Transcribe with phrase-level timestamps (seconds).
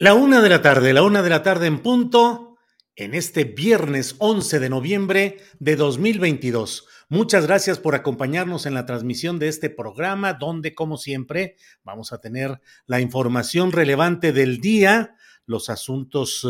[0.00, 2.56] La una de la tarde, la una de la tarde en punto,
[2.94, 6.86] en este viernes 11 de noviembre de 2022.
[7.08, 12.20] Muchas gracias por acompañarnos en la transmisión de este programa, donde, como siempre, vamos a
[12.20, 16.46] tener la información relevante del día, los asuntos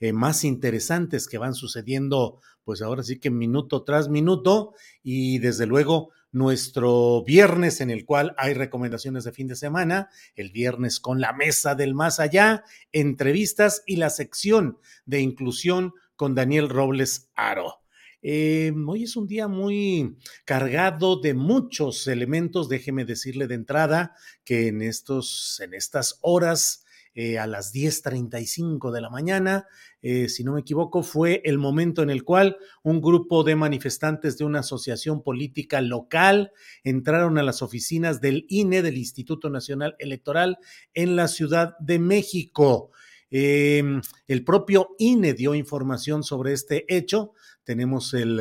[0.00, 4.72] eh, más interesantes que van sucediendo, pues ahora sí que minuto tras minuto,
[5.02, 10.50] y desde luego nuestro viernes en el cual hay recomendaciones de fin de semana, el
[10.50, 16.68] viernes con la mesa del más allá, entrevistas y la sección de inclusión con Daniel
[16.68, 17.82] Robles Aro.
[18.20, 22.68] Eh, hoy es un día muy cargado de muchos elementos.
[22.68, 24.14] Déjeme decirle de entrada
[24.44, 26.84] que en, estos, en estas horas
[27.14, 29.66] eh, a las 10.35 de la mañana.
[30.02, 34.38] Eh, si no me equivoco, fue el momento en el cual un grupo de manifestantes
[34.38, 36.52] de una asociación política local
[36.84, 40.58] entraron a las oficinas del INE, del Instituto Nacional Electoral,
[40.94, 42.90] en la Ciudad de México.
[43.30, 47.32] Em, el propio INE dio información sobre este hecho.
[47.64, 48.40] Tenemos el,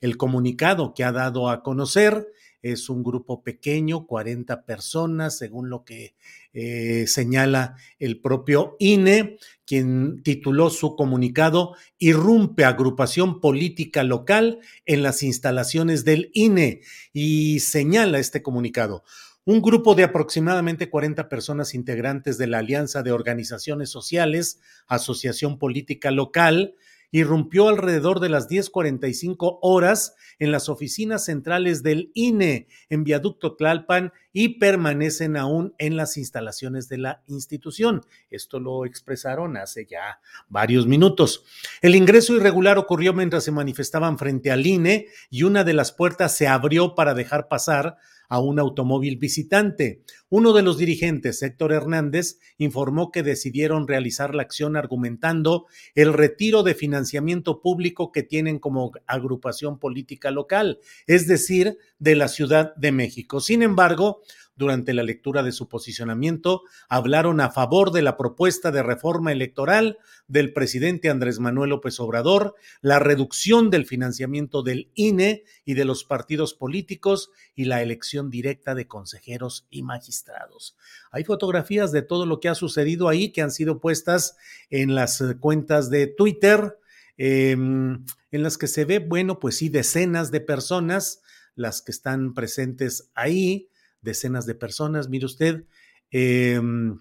[0.00, 2.28] el comunicado que ha dado a conocer
[2.62, 6.14] es un grupo pequeño, 40 personas, según lo que
[6.52, 15.22] eh, señala el propio INE, quien tituló su comunicado Irrumpe agrupación política local en las
[15.22, 16.80] instalaciones del INE
[17.12, 19.04] y señala este comunicado.
[19.44, 26.10] Un grupo de aproximadamente 40 personas integrantes de la Alianza de Organizaciones Sociales, Asociación Política
[26.10, 26.74] Local,
[27.10, 34.12] irrumpió alrededor de las 10:45 horas en las oficinas centrales del INE en Viaducto Tlalpan
[34.32, 38.04] y permanecen aún en las instalaciones de la institución.
[38.30, 41.44] Esto lo expresaron hace ya varios minutos.
[41.82, 46.36] El ingreso irregular ocurrió mientras se manifestaban frente al INE y una de las puertas
[46.36, 47.96] se abrió para dejar pasar
[48.28, 50.02] a un automóvil visitante.
[50.28, 56.62] Uno de los dirigentes, Héctor Hernández, informó que decidieron realizar la acción argumentando el retiro
[56.62, 62.92] de financiamiento público que tienen como agrupación política local, es decir, de la Ciudad de
[62.92, 63.40] México.
[63.40, 64.22] Sin embargo,
[64.58, 69.98] durante la lectura de su posicionamiento, hablaron a favor de la propuesta de reforma electoral
[70.26, 76.04] del presidente Andrés Manuel López Obrador, la reducción del financiamiento del INE y de los
[76.04, 80.76] partidos políticos y la elección directa de consejeros y magistrados.
[81.12, 84.36] Hay fotografías de todo lo que ha sucedido ahí que han sido puestas
[84.70, 86.78] en las cuentas de Twitter,
[87.16, 91.22] em, en las que se ve, bueno, pues sí, decenas de personas
[91.54, 93.68] las que están presentes ahí
[94.00, 95.08] decenas de personas.
[95.08, 95.64] Mire usted,
[96.10, 96.98] em,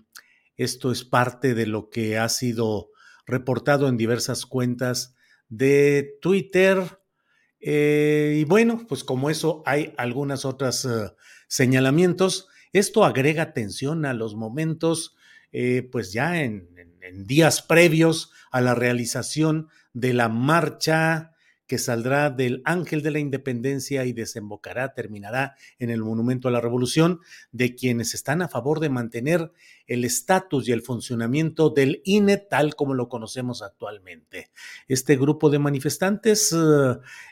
[0.55, 2.89] esto es parte de lo que ha sido
[3.25, 5.15] reportado en diversas cuentas
[5.49, 6.99] de Twitter.
[7.59, 11.11] Eh, y bueno, pues como eso hay algunas otras eh,
[11.47, 12.47] señalamientos.
[12.73, 15.15] Esto agrega atención a los momentos,
[15.51, 16.67] eh, pues ya en
[17.25, 21.31] días previos a la realización de la marcha
[21.67, 26.61] que saldrá del Ángel de la Independencia y desembocará, terminará en el Monumento a la
[26.61, 27.19] Revolución,
[27.51, 29.51] de quienes están a favor de mantener
[29.85, 34.49] el estatus y el funcionamiento del INE tal como lo conocemos actualmente.
[34.87, 36.55] Este grupo de manifestantes,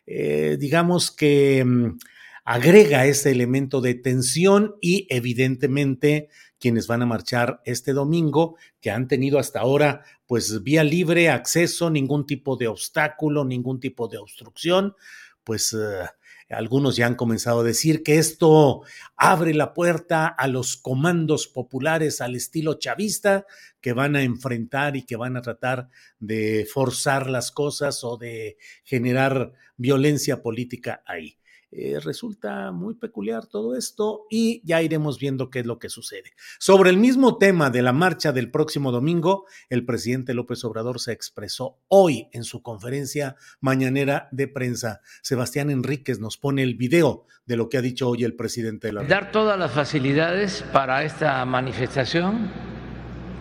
[0.06, 1.98] eh, digamos que mm,
[2.46, 9.08] agrega ese elemento de tensión y evidentemente quienes van a marchar este domingo, que han
[9.08, 14.96] tenido hasta ahora pues vía libre, acceso, ningún tipo de obstáculo, ningún tipo de obstrucción,
[15.44, 16.06] pues eh,
[16.50, 18.84] algunos ya han comenzado a decir que esto
[19.16, 23.48] abre la puerta a los comandos populares al estilo chavista
[23.82, 25.90] que van a enfrentar y que van a tratar
[26.20, 31.40] de forzar las cosas o de generar violencia política ahí.
[31.78, 36.32] Eh, resulta muy peculiar todo esto y ya iremos viendo qué es lo que sucede.
[36.58, 41.12] Sobre el mismo tema de la marcha del próximo domingo, el presidente López Obrador se
[41.12, 45.02] expresó hoy en su conferencia mañanera de prensa.
[45.22, 48.94] Sebastián Enríquez nos pone el video de lo que ha dicho hoy el presidente de
[48.94, 52.52] la Dar todas las facilidades para esta manifestación.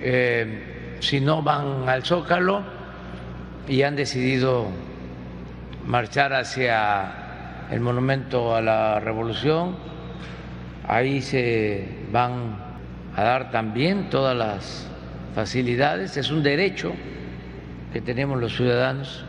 [0.01, 2.65] Eh, si no van al Zócalo
[3.69, 4.67] y han decidido
[5.87, 7.24] marchar hacia
[7.71, 9.77] el monumento a la revolución.
[10.87, 12.57] Ahí se van
[13.17, 14.89] a dar también todas las
[15.35, 16.17] facilidades.
[16.17, 16.93] Es un derecho
[17.93, 19.25] que tenemos los ciudadanos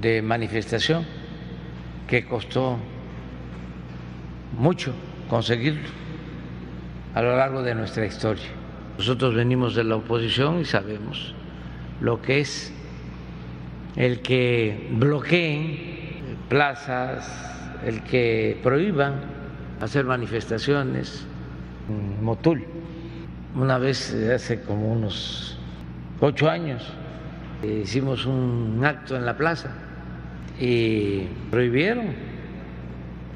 [0.00, 1.04] de manifestación
[2.06, 2.78] que costó
[4.58, 4.92] mucho
[5.28, 5.88] conseguirlo
[7.14, 8.48] a lo largo de nuestra historia.
[8.98, 11.34] Nosotros venimos de la oposición y sabemos
[12.00, 12.72] lo que es
[13.96, 15.93] el que bloqueen
[16.48, 17.28] plazas,
[17.84, 19.14] el que prohíban
[19.80, 21.26] hacer manifestaciones.
[21.88, 22.64] En Motul,
[23.54, 25.58] una vez hace como unos
[26.20, 26.82] ocho años,
[27.62, 29.70] hicimos un acto en la plaza
[30.58, 32.06] y prohibieron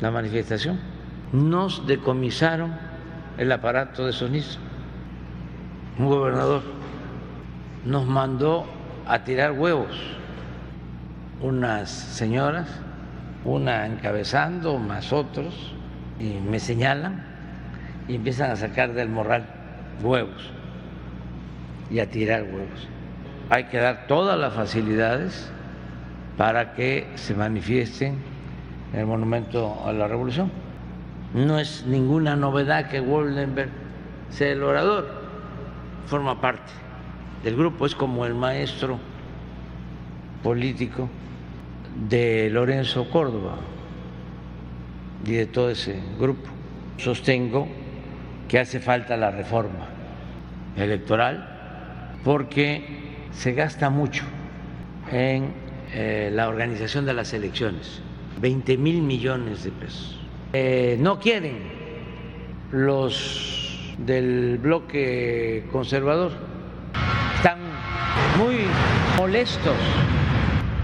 [0.01, 0.79] la manifestación.
[1.33, 2.73] Nos decomisaron
[3.37, 4.47] el aparato de sonido.
[5.99, 6.63] Un gobernador
[7.85, 8.67] nos mandó
[9.07, 9.89] a tirar huevos
[11.41, 12.69] unas señoras
[13.49, 15.73] una encabezando, más otros,
[16.21, 17.25] y me señalan
[18.07, 19.47] y empiezan a sacar del morral
[20.03, 20.51] huevos
[21.91, 22.89] y a tirar huevos.
[23.51, 25.51] Hay que dar todas las facilidades
[26.37, 28.19] para que se manifiesten
[28.93, 30.51] en el monumento a la revolución.
[31.35, 33.71] No es ninguna novedad que Woldenberg
[34.31, 35.09] sea el orador,
[36.07, 36.73] forma parte
[37.45, 38.99] del grupo, es como el maestro
[40.43, 41.09] político
[42.07, 43.57] de Lorenzo Córdoba
[45.25, 46.49] y de todo ese grupo.
[46.97, 47.67] Sostengo
[48.49, 49.89] que hace falta la reforma
[50.77, 52.85] electoral porque
[53.33, 54.25] se gasta mucho
[55.11, 55.53] en
[55.93, 58.01] eh, la organización de las elecciones,
[58.41, 60.19] 20 mil millones de pesos.
[60.53, 61.59] Eh, no quieren
[62.73, 66.33] los del bloque conservador,
[67.37, 67.59] están
[68.39, 68.57] muy
[69.17, 69.75] molestos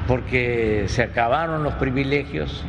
[0.06, 2.64] porque se acabaron los privilegios.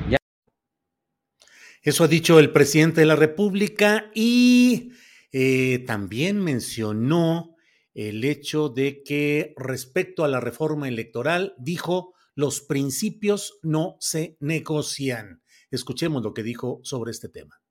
[1.82, 4.92] Eso ha dicho el presidente de la República y
[5.32, 7.56] eh, también mencionó
[7.94, 15.42] el hecho de que respecto a la reforma electoral dijo los principios no se negocian.
[15.72, 17.62] Escuchemos lo que dijo sobre este tema.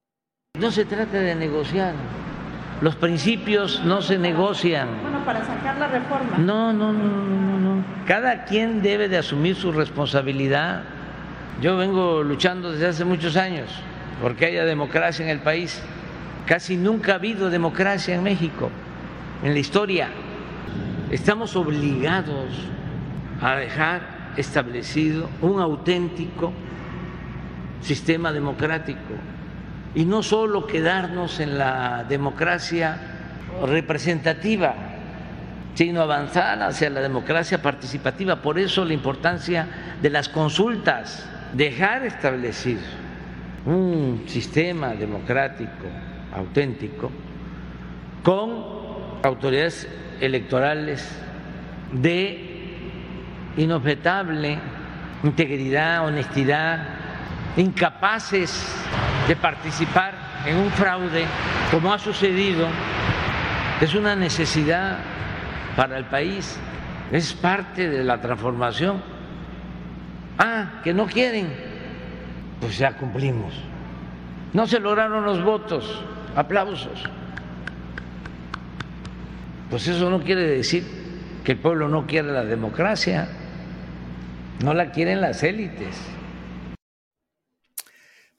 [0.58, 1.94] No se trata de negociar.
[2.84, 4.88] Los principios no se negocian.
[5.00, 6.36] Bueno, para sacar la reforma.
[6.36, 7.84] No, no, no, no, no.
[8.06, 10.82] Cada quien debe de asumir su responsabilidad.
[11.62, 13.70] Yo vengo luchando desde hace muchos años
[14.20, 15.82] porque haya democracia en el país.
[16.44, 18.68] Casi nunca ha habido democracia en México,
[19.42, 20.10] en la historia.
[21.10, 22.50] Estamos obligados
[23.40, 26.52] a dejar establecido un auténtico
[27.80, 29.14] sistema democrático
[29.94, 32.96] y no solo quedarnos en la democracia
[33.66, 34.74] representativa,
[35.74, 38.42] sino avanzar hacia la democracia participativa.
[38.42, 39.66] Por eso la importancia
[40.00, 42.82] de las consultas, dejar establecido
[43.66, 45.86] un sistema democrático
[46.32, 47.10] auténtico
[48.22, 48.64] con
[49.22, 49.88] autoridades
[50.20, 51.08] electorales
[51.92, 52.50] de
[53.56, 54.58] inobjetable
[55.24, 56.86] integridad, honestidad,
[57.56, 58.66] incapaces
[59.28, 60.14] de participar
[60.46, 61.24] en un fraude
[61.70, 62.68] como ha sucedido,
[63.80, 64.98] es una necesidad
[65.76, 66.58] para el país,
[67.10, 69.02] es parte de la transformación.
[70.38, 71.48] Ah, que no quieren,
[72.60, 73.54] pues ya cumplimos.
[74.52, 76.02] No se lograron los votos,
[76.34, 77.04] aplausos.
[79.70, 80.84] Pues eso no quiere decir
[81.44, 83.28] que el pueblo no quiere la democracia.
[84.62, 86.13] No la quieren las élites.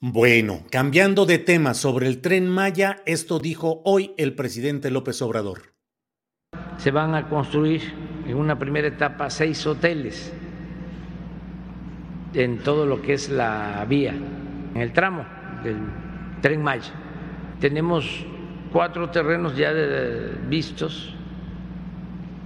[0.00, 5.72] Bueno, cambiando de tema sobre el tren Maya, esto dijo hoy el presidente López Obrador.
[6.76, 7.80] Se van a construir
[8.26, 10.34] en una primera etapa seis hoteles
[12.34, 14.12] en todo lo que es la vía,
[14.74, 15.24] en el tramo
[15.64, 15.78] del
[16.42, 16.92] tren Maya.
[17.58, 18.26] Tenemos
[18.74, 19.72] cuatro terrenos ya
[20.46, 21.14] vistos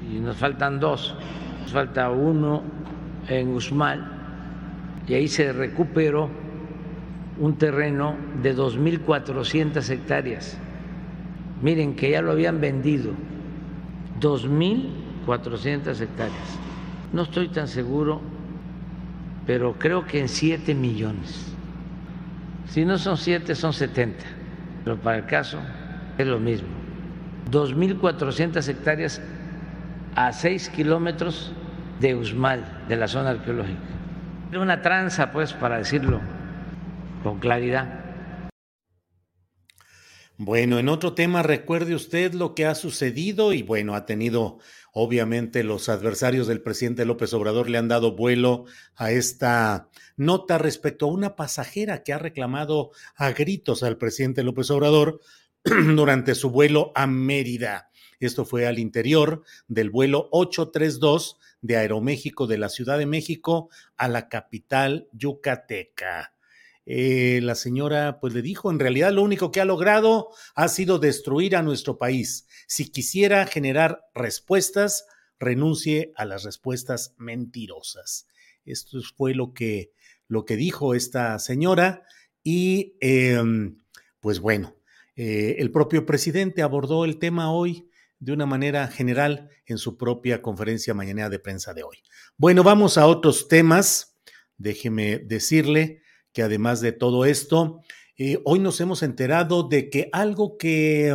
[0.08, 1.16] y nos faltan dos.
[1.62, 2.62] Nos falta uno
[3.26, 6.30] en Usmal y ahí se recuperó
[7.40, 10.58] un terreno de 2.400 hectáreas.
[11.62, 13.12] Miren que ya lo habían vendido,
[14.20, 16.58] 2.400 hectáreas.
[17.12, 18.20] No estoy tan seguro,
[19.46, 21.46] pero creo que en 7 millones.
[22.66, 24.22] Si no son 7, son 70.
[24.84, 25.58] Pero para el caso
[26.18, 26.68] es lo mismo.
[27.50, 29.20] 2.400 hectáreas
[30.14, 31.52] a 6 kilómetros
[32.00, 33.78] de Usmal, de la zona arqueológica.
[34.54, 36.20] Una tranza, pues, para decirlo
[37.22, 38.10] con claridad.
[40.42, 44.58] Bueno, en otro tema, recuerde usted lo que ha sucedido y bueno, ha tenido,
[44.94, 48.64] obviamente, los adversarios del presidente López Obrador le han dado vuelo
[48.96, 54.70] a esta nota respecto a una pasajera que ha reclamado a gritos al presidente López
[54.70, 55.20] Obrador
[55.94, 57.90] durante su vuelo a Mérida.
[58.18, 64.08] Esto fue al interior del vuelo 832 de Aeroméxico de la Ciudad de México a
[64.08, 66.32] la capital yucateca.
[66.86, 70.98] Eh, la señora pues le dijo, en realidad lo único que ha logrado ha sido
[70.98, 72.46] destruir a nuestro país.
[72.66, 75.04] Si quisiera generar respuestas,
[75.38, 78.26] renuncie a las respuestas mentirosas.
[78.64, 79.92] Esto fue lo que,
[80.28, 82.02] lo que dijo esta señora
[82.42, 83.78] y em,
[84.20, 84.76] pues bueno,
[85.16, 90.42] eh, el propio presidente abordó el tema hoy de una manera general en su propia
[90.42, 92.02] conferencia mañana de prensa de hoy.
[92.36, 94.18] Bueno, vamos a otros temas.
[94.56, 97.80] Déjeme decirle que además de todo esto,
[98.16, 101.14] eh, hoy nos hemos enterado de que algo que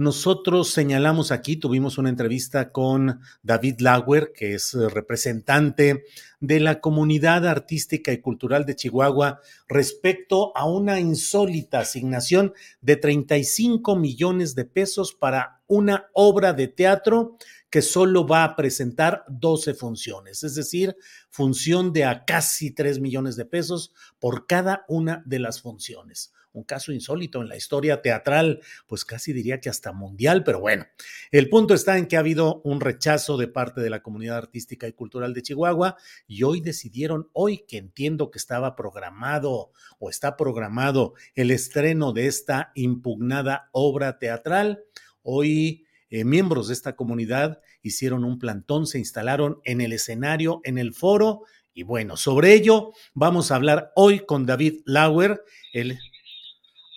[0.00, 6.04] nosotros señalamos aquí, tuvimos una entrevista con David Lauer, que es representante
[6.40, 13.94] de la comunidad artística y cultural de Chihuahua, respecto a una insólita asignación de 35
[13.94, 17.36] millones de pesos para una obra de teatro
[17.70, 20.96] que solo va a presentar 12 funciones, es decir,
[21.30, 26.32] función de a casi 3 millones de pesos por cada una de las funciones.
[26.52, 30.84] Un caso insólito en la historia teatral, pues casi diría que hasta mundial, pero bueno,
[31.30, 34.88] el punto está en que ha habido un rechazo de parte de la comunidad artística
[34.88, 35.96] y cultural de Chihuahua
[36.26, 42.26] y hoy decidieron, hoy que entiendo que estaba programado o está programado el estreno de
[42.26, 44.82] esta impugnada obra teatral,
[45.22, 50.78] hoy eh, miembros de esta comunidad hicieron un plantón, se instalaron en el escenario, en
[50.78, 55.42] el foro, y bueno, sobre ello vamos a hablar hoy con David Lauer.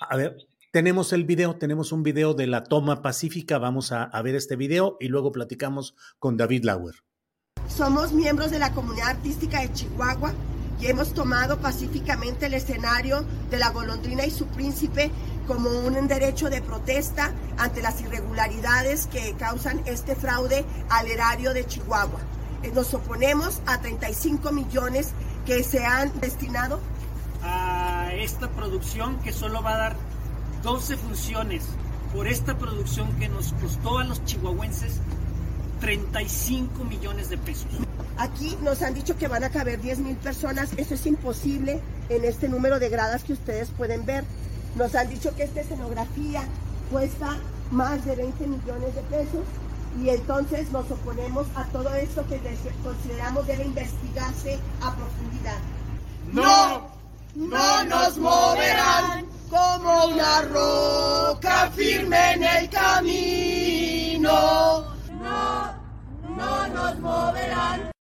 [0.10, 0.36] a ver,
[0.72, 4.55] tenemos el video, tenemos un video de la toma pacífica, vamos a, a ver este
[4.55, 6.96] video y luego platicamos con David Lauer.
[7.67, 10.34] Somos miembros de la comunidad artística de Chihuahua
[10.82, 15.12] y hemos tomado pacíficamente el escenario de la golondrina y su príncipe
[15.47, 21.65] como un derecho de protesta ante las irregularidades que causan este fraude al erario de
[21.65, 22.19] Chihuahua.
[22.63, 25.12] Eh, nos oponemos a 35 millones
[25.45, 26.79] que se han destinado
[27.43, 29.95] a esta producción que solo va a dar
[30.63, 31.65] 12 funciones
[32.13, 35.01] por esta producción que nos costó a los chihuahuenses
[35.81, 37.67] 35 millones de pesos.
[38.17, 40.69] Aquí nos han dicho que van a caber 10 mil personas.
[40.77, 44.23] Eso es imposible en este número de gradas que ustedes pueden ver.
[44.75, 46.44] Nos han dicho que esta escenografía
[46.92, 47.38] cuesta
[47.72, 49.46] más de 20 millones de pesos
[50.01, 52.39] y entonces nos oponemos a todo esto que
[52.84, 55.60] consideramos debe investigarse a profundidad.
[56.32, 56.88] No,
[57.36, 64.32] no nos moverán como una roca firme en el camino.
[65.22, 65.74] No,
[66.36, 67.92] no nos moverán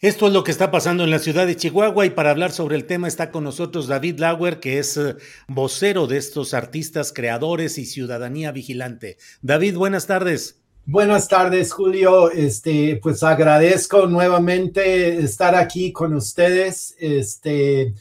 [0.00, 2.76] esto es lo que está pasando en la ciudad de Chihuahua y para hablar sobre
[2.76, 5.16] el tema está con nosotros David Lauer, que es eh,
[5.46, 9.18] vocero de estos artistas, creadores y ciudadanía vigilante.
[9.42, 10.60] David, buenas tardes.
[10.86, 12.30] Buenas tardes, Julio.
[12.30, 16.96] Este, pues agradezco nuevamente estar aquí con ustedes.
[16.98, 17.92] Este,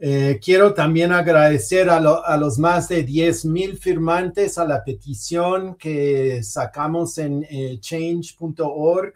[0.00, 6.42] eh, quiero también agradecer a, los más de 10 mil firmantes a la petición que
[6.42, 9.14] sacamos en eh, change.org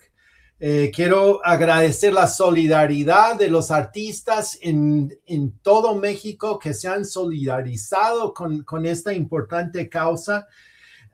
[0.60, 5.16] eh, quiero agradecer la solidaridad de los artistas en,
[5.62, 10.48] todo México que se han solidarizado con, esta importante causa.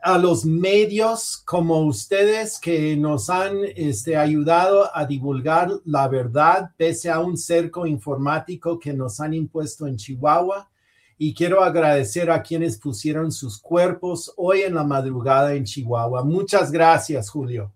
[0.02, 7.10] a los medios como ustedes que nos han este, ayudado a divulgar la verdad pese
[7.10, 10.70] a un cerco informático que nos han impuesto en Chihuahua.
[11.18, 16.24] Y quiero agradecer a quienes pusieron sus cuerpos hoy en la madrugada en Chihuahua.
[16.24, 17.73] Muchas gracias, Julio.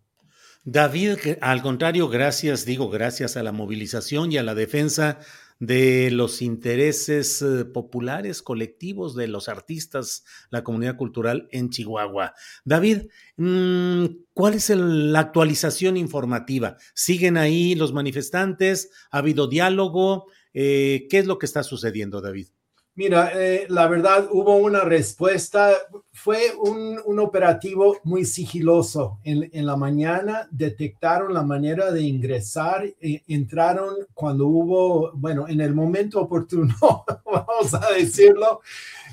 [0.71, 5.19] David, al contrario, gracias, digo, gracias a la movilización y a la defensa
[5.59, 12.35] de los intereses eh, populares, colectivos de los artistas, la comunidad cultural en Chihuahua.
[12.67, 13.05] David,
[13.39, 16.77] mm, ¿cuál es la actualización informativa?
[16.93, 18.91] ¿Siguen ahí los manifestantes?
[19.11, 20.27] ¿Ha habido diálogo?
[20.53, 22.49] Eh, ¿Qué es lo que está sucediendo, David?
[22.99, 25.71] Mira, eh, la verdad hubo una respuesta,
[26.13, 29.21] fue un, un operativo muy sigiloso.
[29.23, 35.61] En, en, la mañana detectaron la manera de ingresar, e, entraron cuando hubo, bueno, en
[35.61, 36.75] el momento oportuno,
[37.25, 38.63] vamos a decirlo,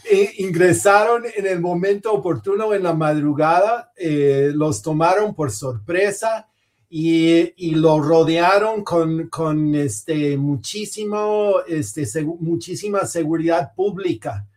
[0.03, 6.47] e ingresaron en el momento oportuno en la madrugada, eh, los tomaron por sorpresa
[6.89, 14.47] y, lo rodearon con, con este, muchísimo, este, muchísima seguridad pública.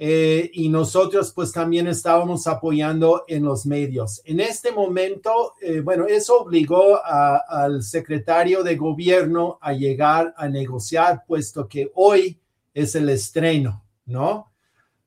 [0.00, 4.22] Eh, y nosotros pues también estábamos apoyando en los medios.
[4.24, 11.24] En este momento, eh, bueno, eso obligó al secretario de gobierno a llegar a negociar,
[11.26, 12.38] puesto que hoy
[12.72, 14.52] es el estreno, ¿no?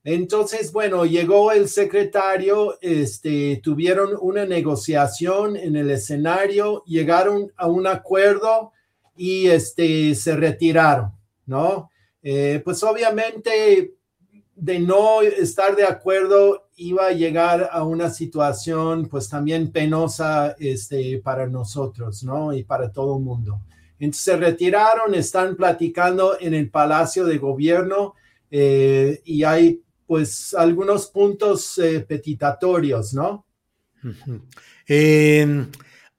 [0.03, 7.85] Entonces, bueno, llegó el secretario, este, tuvieron una negociación en el escenario, llegaron a un
[7.85, 8.71] acuerdo
[9.15, 11.11] y este, se retiraron,
[11.45, 11.91] ¿no?
[12.23, 13.95] Eh, pues obviamente
[14.55, 21.19] de no estar de acuerdo iba a llegar a una situación pues también penosa este,
[21.19, 22.53] para nosotros, ¿no?
[22.53, 23.59] Y para todo el mundo.
[23.99, 28.15] Entonces se retiraron, están platicando en el Palacio de Gobierno
[28.49, 29.81] eh, y hay
[30.11, 33.45] pues algunos puntos eh, petitatorios, ¿no?
[34.85, 35.71] Em,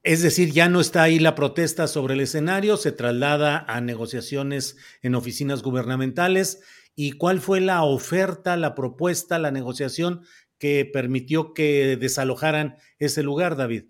[0.02, 4.78] es decir, ya no está ahí la protesta sobre el escenario, se traslada a negociaciones
[5.02, 6.62] en oficinas gubernamentales.
[6.96, 10.22] ¿Y cuál fue la oferta, la propuesta, la negociación
[10.56, 13.88] que permitió que desalojaran ese lugar, David?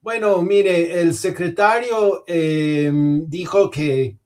[0.00, 4.16] Bueno, mire, el secretario em, dijo que,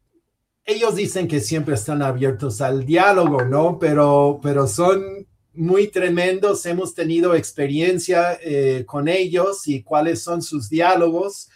[0.64, 3.78] ellos dicen que siempre están abiertos al diálogo, ¿no?
[3.78, 6.64] Pero, pero son muy tremendos.
[6.66, 11.50] Hemos tenido experiencia eh, con ellos y cuáles son sus diálogos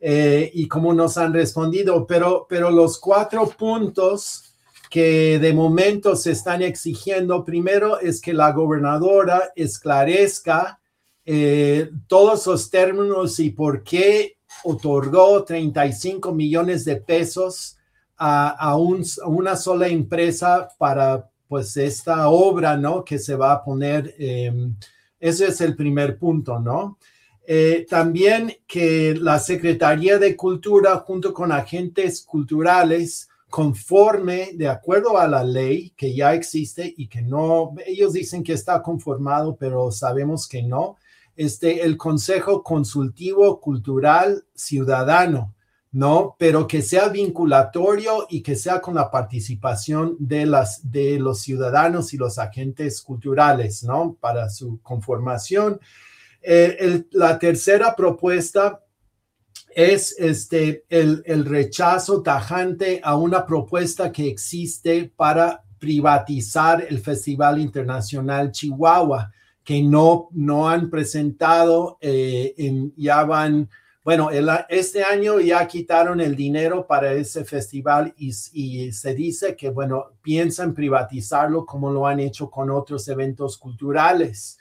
[0.00, 2.06] eh, y cómo nos han respondido.
[2.06, 4.54] Pero, pero los cuatro puntos
[4.90, 10.80] que de momento se están exigiendo, primero es que la gobernadora esclarezca
[11.26, 17.77] eh, todos los términos y por qué otorgó 35 millones de pesos
[18.18, 23.04] a, una sola empresa para pues esta obra, ¿no?
[23.04, 24.74] Que se va a poner, em,
[25.18, 26.98] ese es el primer punto, ¿no?
[27.46, 35.26] Eh, también que la Secretaría de Cultura junto con agentes culturales conforme de acuerdo a
[35.26, 40.46] la ley que ya existe y que no, ellos dicen que está conformado, pero sabemos
[40.46, 40.96] que no,
[41.36, 45.54] este, el Consejo Consultivo Cultural Ciudadano,
[45.92, 46.36] ¿no?
[46.38, 52.12] Pero que sea vinculatorio y que sea con la participación de, las, de los ciudadanos
[52.12, 54.16] y los agentes culturales, ¿no?
[54.20, 55.80] Para su conformación.
[56.42, 58.80] Eh, la tercera propuesta
[59.74, 67.60] es este, el, el, rechazo tajante a una propuesta que existe para privatizar el Festival
[67.60, 69.32] Internacional Chihuahua,
[69.64, 73.68] que no, no han presentado, eh, en, ya van
[74.08, 74.30] bueno,
[74.70, 78.32] este año ya quitaron el dinero para ese festival y,
[78.90, 84.58] se dice que, bueno, piensan privatizarlo como lo han hecho con otros eventos culturales.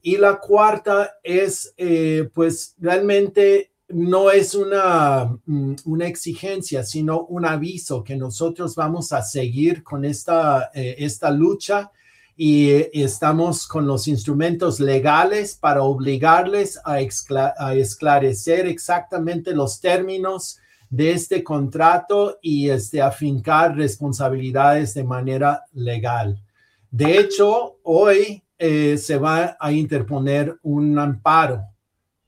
[0.00, 7.44] Y la cuarta es, eh, pues realmente no es una, mm, una exigencia, sino un
[7.44, 11.92] aviso que nosotros vamos a seguir con esta, eh, esta lucha
[12.36, 21.44] y estamos con los instrumentos legales para obligarles a, esclarecer exactamente los términos de este
[21.44, 26.42] contrato y este, afincar responsabilidades de manera legal.
[26.90, 31.62] De hecho, hoy eh, se va a interponer un amparo.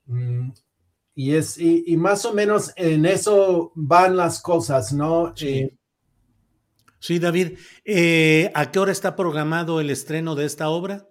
[0.07, 0.51] Mm,
[1.15, 5.33] y, es, y, más o menos en eso van las cosas, ¿no?
[5.41, 5.75] Eh,
[7.05, 7.59] Sí, David.
[7.85, 11.07] Eh, ¿A qué hora está programado el estreno de esta obra?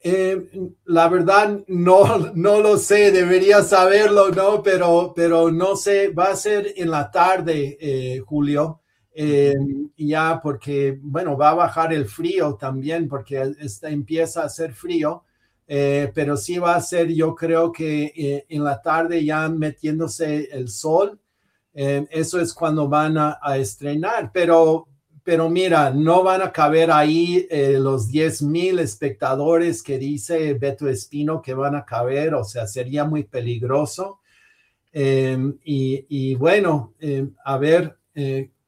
[0.00, 0.48] Eh,
[0.86, 4.62] la verdad, no, no lo sé, debería saberlo, ¿no?
[4.62, 8.80] Pero, pero no sé, va a ser en la tarde, eh, Julio,
[9.98, 15.24] ya porque, bueno, va a bajar el frío también, porque empieza a hacer frío.
[15.66, 21.20] pero sí va a ser, yo creo que en la tarde ya metiéndose el sol,
[21.74, 24.88] eso es cuando van a, estrenar, pero,
[25.24, 31.40] pero mira, no van a caber ahí los 10 mil espectadores que dice Beto Espino
[31.40, 34.20] que van a caber, o sea, sería muy peligroso.
[34.94, 36.94] Y, y, bueno,
[37.44, 37.96] a ver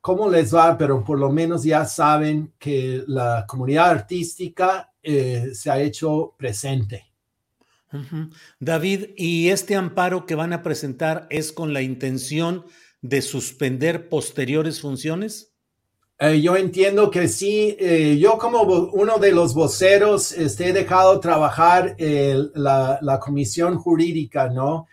[0.04, 5.70] cómo les va, pero por lo menos ya saben que la comunidad artística eh, se
[5.70, 7.06] ha hecho presente.
[8.60, 12.66] David, ¿y este amparo que van a presentar es con la intención
[13.00, 15.53] de suspender posteriores funciones?
[16.18, 17.76] Eh, yo entiendo que sí.
[17.78, 24.48] Eh, yo como uno de los voceros este, he dejado trabajar la, la, comisión jurídica,
[24.48, 24.86] ¿no?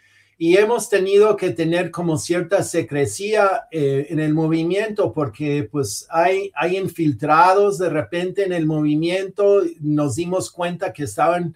[0.43, 6.51] y hemos tenido que tener como cierta secrecía eh, en el movimiento porque pues hay,
[6.55, 11.55] hay infiltrados de repente en el movimiento, nos dimos cuenta que estaban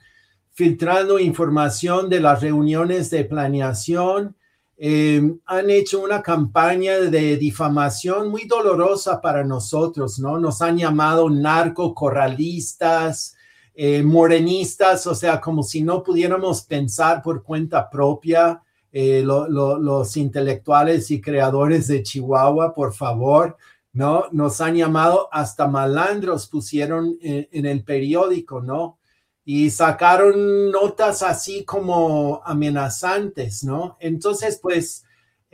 [0.54, 4.36] filtrando información de las reuniones de planeación,
[4.78, 10.38] eh, han hecho una campaña de difamación muy dolorosa para nosotros, ¿no?
[10.38, 13.38] Nos han llamado narcocorralistas,
[13.74, 18.62] eh, morenistas, o sea, como si no pudiéramos pensar por cuenta propia.
[18.98, 23.58] Eh, los intelectuales y creadores de Chihuahua, por favor,
[23.92, 24.28] ¿no?
[24.32, 28.98] Nos han llamado hasta malandros, pusieron en, el periódico, ¿no?
[29.46, 33.96] Y sacaron notas así como amenazantes, ¿no?
[34.00, 35.06] Entonces, pues,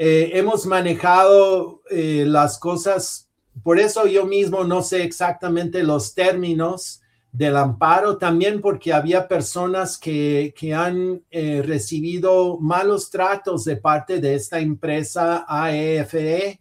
[0.03, 3.29] eh, hemos manejado eh, las cosas,
[3.61, 7.01] por eso yo mismo no sé exactamente los términos,
[7.31, 14.33] del amparo, también porque había personas que, han eh, recibido malos tratos de parte de
[14.33, 16.59] esta empresa AEFE,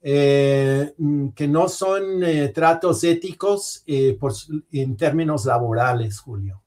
[0.00, 0.94] e,
[1.34, 2.22] que no son
[2.54, 6.62] tratos éticos en términos laborales, Julio.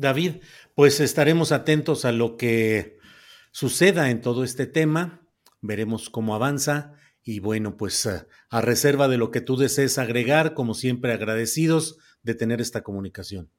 [0.00, 0.36] David,
[0.74, 2.98] pues estaremos atentos a lo que
[3.52, 5.22] suceda en todo este tema,
[5.60, 8.08] veremos cómo avanza y bueno, pues
[8.50, 13.50] a reserva de lo que tú desees agregar, como siempre agradecidos de tener esta comunicación.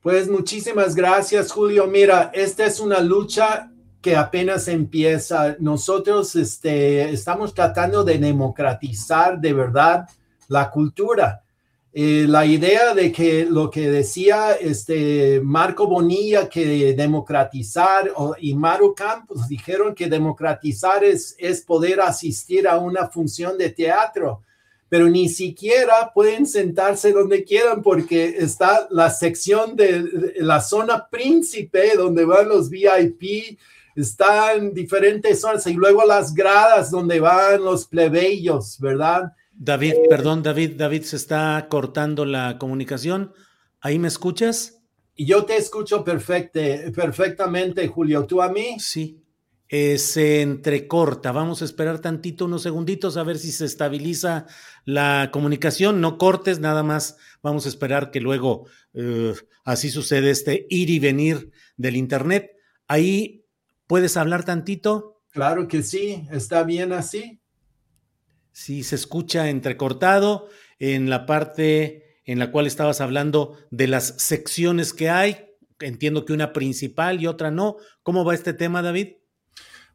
[0.00, 1.86] Pues muchísimas gracias, Julio.
[1.86, 3.70] Mira, esta es una lucha
[4.02, 5.56] que apenas empieza.
[5.60, 10.06] Nosotros este, estamos tratando de democratizar de verdad
[10.48, 11.43] la cultura.
[11.96, 18.94] Eh, la idea de que lo que decía este Marco Bonilla que democratizar y Maru
[18.96, 24.42] Campos dijeron que democratizar es, es poder asistir a una función de teatro
[24.94, 31.96] pero ni siquiera pueden sentarse donde quieran porque está la sección de, la zona príncipe
[31.96, 33.58] donde van los VIP,
[33.96, 39.32] están diferentes zonas y luego las gradas donde van los plebeyos, ¿verdad?
[39.56, 43.32] David, eh, perdón, David, David, se está cortando la comunicación.
[43.80, 44.82] ¿Ahí me escuchas?
[45.16, 48.26] Yo te escucho perfecte, perfectamente, Julio.
[48.26, 48.76] ¿Tú a mí?
[48.78, 49.20] Sí.
[49.68, 51.32] Eh, se entrecorta.
[51.32, 54.46] Vamos a esperar tantito, unos segunditos, a ver si se estabiliza
[54.84, 56.00] la comunicación.
[56.00, 57.16] No cortes, nada más.
[57.42, 62.50] Vamos a esperar que luego eh, así sucede este ir y venir del Internet.
[62.88, 63.44] Ahí
[63.86, 65.22] puedes hablar tantito.
[65.30, 67.40] Claro que sí, está bien así.
[68.54, 74.92] Sí, se escucha entrecortado en la parte en la cual estabas hablando de las secciones
[74.94, 75.50] que hay.
[75.80, 77.78] Entiendo que una principal y otra no.
[78.04, 79.16] ¿Cómo va este tema, David?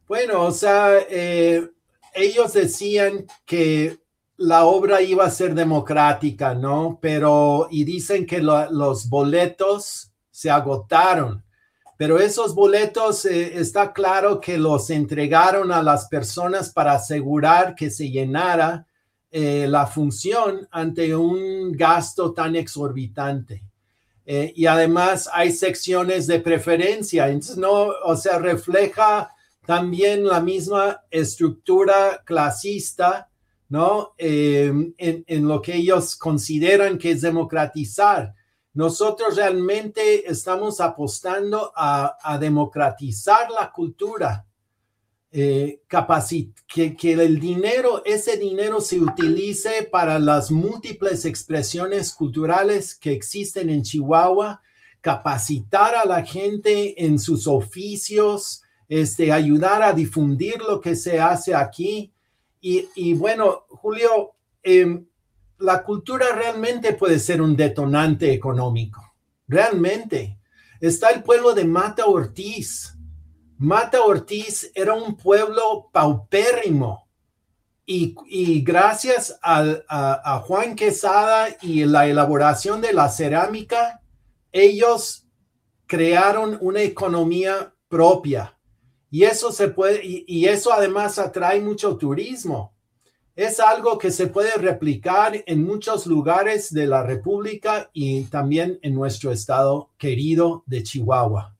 [0.06, 1.70] Bueno, o sea, eh,
[2.12, 3.98] ellos decían que
[4.36, 6.98] la obra iba a ser democrática, ¿no?
[7.00, 11.42] Pero, y dicen que los boletos se agotaron,
[12.00, 17.90] pero esos boletos eh, está claro que los entregaron a las personas para asegurar que
[17.90, 18.86] se llenara
[19.30, 23.62] eh, la función ante un gasto tan exorbitante.
[24.24, 29.28] y además hay secciones de preferencia, entonces no, o sea, refleja
[29.66, 33.28] también la misma estructura clasista,
[33.68, 34.14] ¿no?
[34.16, 38.34] Em, en, lo que ellos consideran que es democratizar.
[38.72, 44.46] Nosotros realmente estamos apostando a, democratizar la cultura,
[45.32, 45.82] eh,
[46.66, 53.70] que, que el dinero, ese dinero se utilice para las múltiples expresiones culturales que existen
[53.70, 54.60] en Chihuahua,
[55.00, 61.54] capacitar a la gente en sus oficios, este, ayudar a difundir lo que se hace
[61.54, 62.12] aquí.
[62.60, 65.06] Y, bueno, Julio, em,
[65.60, 69.14] la cultura realmente puede ser un detonante económico,
[69.46, 70.38] realmente.
[70.80, 72.96] Está el pueblo de Mata Ortiz.
[73.58, 77.06] Mata Ortiz era un pueblo paupérrimo.
[77.84, 84.00] Y, gracias a, Juan Quesada y la elaboración de la cerámica,
[84.52, 85.26] ellos
[85.86, 88.56] crearon una economía propia.
[89.10, 92.72] Y eso se puede, y, eso además atrae mucho turismo.
[93.40, 98.94] Es algo que se puede replicar en muchos lugares de la República y también en
[98.94, 101.56] nuestro estado querido de Chihuahua.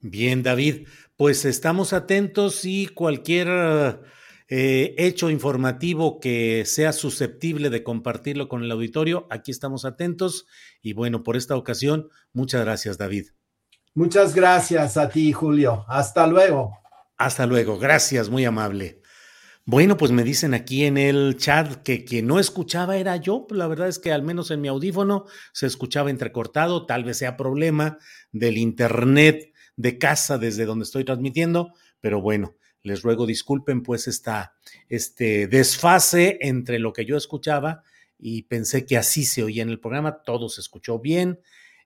[0.00, 0.86] Bien, David,
[1.16, 4.02] pues estamos atentos y cualquier
[4.48, 10.46] eh, hecho informativo que sea susceptible de compartirlo con el auditorio, aquí estamos atentos.
[10.82, 13.28] Y bueno, por esta ocasión, muchas gracias, David.
[13.94, 15.86] Muchas gracias a ti, Julio.
[15.88, 16.76] Hasta luego.
[17.16, 17.78] Hasta luego.
[17.78, 19.00] Gracias, muy amable.
[19.68, 23.48] Bueno, pues me dicen aquí en el chat que quien no escuchaba era yo.
[23.50, 26.86] La verdad es que al menos en mi audífono se escuchaba entrecortado.
[26.86, 27.98] Tal vez sea problema
[28.30, 34.54] del internet de casa desde donde estoy transmitiendo, pero bueno, les ruego disculpen pues esta,
[34.88, 37.82] este desfase entre lo que yo escuchaba
[38.20, 41.40] y pensé que así se oía en el programa, todo se escuchó bien.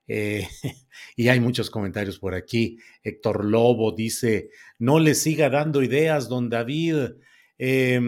[0.07, 0.47] Eh,
[1.15, 2.77] y hay muchos comentarios por aquí.
[3.01, 7.13] Héctor Lobo dice, no le siga dando ideas, don David.
[7.63, 7.99] Eh,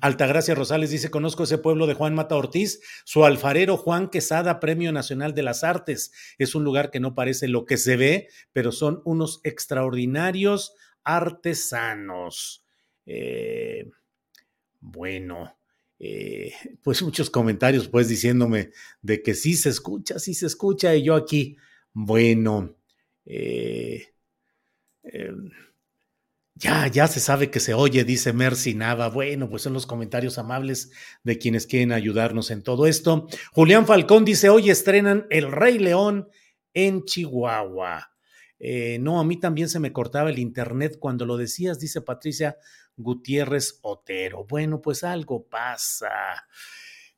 [0.00, 4.90] Altagracia Rosales dice, conozco ese pueblo de Juan Mata Ortiz, su alfarero Juan Quesada, Premio
[4.90, 6.12] Nacional de las Artes.
[6.36, 12.66] Es un lugar que no parece lo que se ve, pero son unos extraordinarios artesanos.
[13.06, 13.88] Eh,
[14.80, 15.56] bueno,
[16.00, 16.52] eh,
[16.82, 21.14] pues muchos comentarios pues diciéndome de que sí se escucha, sí se escucha y yo
[21.14, 21.56] aquí,
[21.92, 22.76] bueno,
[23.26, 24.08] eh,
[25.04, 25.50] em,
[26.54, 29.08] ya, ya se sabe que se oye, dice Mercy Nava.
[29.08, 30.90] Bueno, pues son los comentarios amables
[31.24, 33.26] de quienes quieren ayudarnos en todo esto.
[33.52, 36.28] Julián Falcón dice, hoy estrenan El Rey León
[36.74, 38.10] en Chihuahua.
[38.58, 42.58] Eh, no, a mí también se me cortaba el internet cuando lo decías, dice Patricia
[42.96, 44.44] Gutiérrez Otero.
[44.46, 46.10] Bueno, pues algo pasa.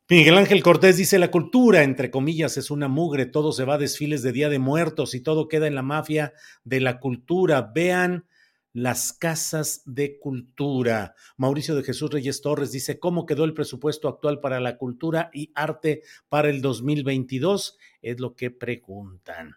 [0.09, 3.79] Miguel Ángel Cortés dice, la cultura, entre comillas, es una mugre, todo se va a
[3.79, 6.33] desfiles de Día de Muertos y todo queda en la mafia
[6.65, 7.73] de la cultura.
[7.75, 8.27] Vean
[8.73, 11.15] las casas de cultura.
[11.37, 15.53] Mauricio de Jesús Reyes Torres dice, ¿cómo quedó el presupuesto actual para la cultura y
[15.55, 17.79] arte para el 2022?
[18.01, 19.57] Es lo que preguntan.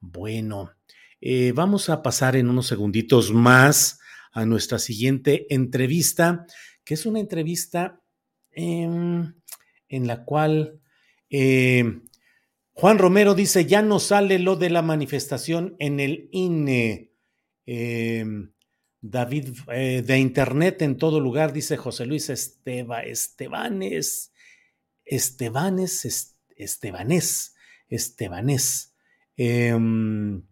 [0.00, 0.72] Bueno,
[1.20, 4.00] eh, vamos a pasar en unos segunditos más
[4.32, 6.46] a nuestra siguiente entrevista,
[6.84, 8.00] que es una entrevista
[8.56, 9.34] en
[9.88, 10.80] la cual
[11.30, 12.02] eh,
[12.72, 17.12] Juan Romero dice, ya no sale lo de la manifestación en el INE.
[17.66, 18.52] Em,
[19.06, 24.32] David, eh, de Internet en todo lugar, dice José Luis Esteba, Estebanes,
[25.04, 27.54] Estebanes, Estebanés,
[27.90, 28.96] Estebanés.
[29.36, 30.42] Em,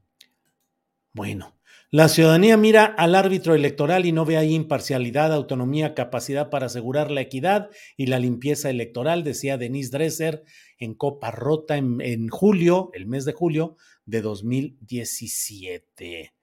[1.15, 1.57] bueno,
[1.91, 7.11] la ciudadanía mira al árbitro electoral y no ve ahí imparcialidad, autonomía, capacidad para asegurar
[7.11, 10.45] la equidad y la limpieza electoral, decía Denise Dresser
[10.77, 16.35] en Copa Rota en, julio, el mes de julio de 2017.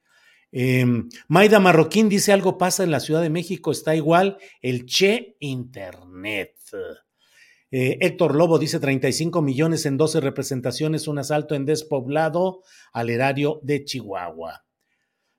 [0.51, 5.37] Em, Maida Marroquín dice algo pasa en la Ciudad de México, está igual el Che
[5.39, 6.55] Internet.
[7.71, 13.59] Eh, Héctor Lobo dice 35 millones en 12 representaciones, un asalto en despoblado al erario
[13.61, 14.65] de Chihuahua.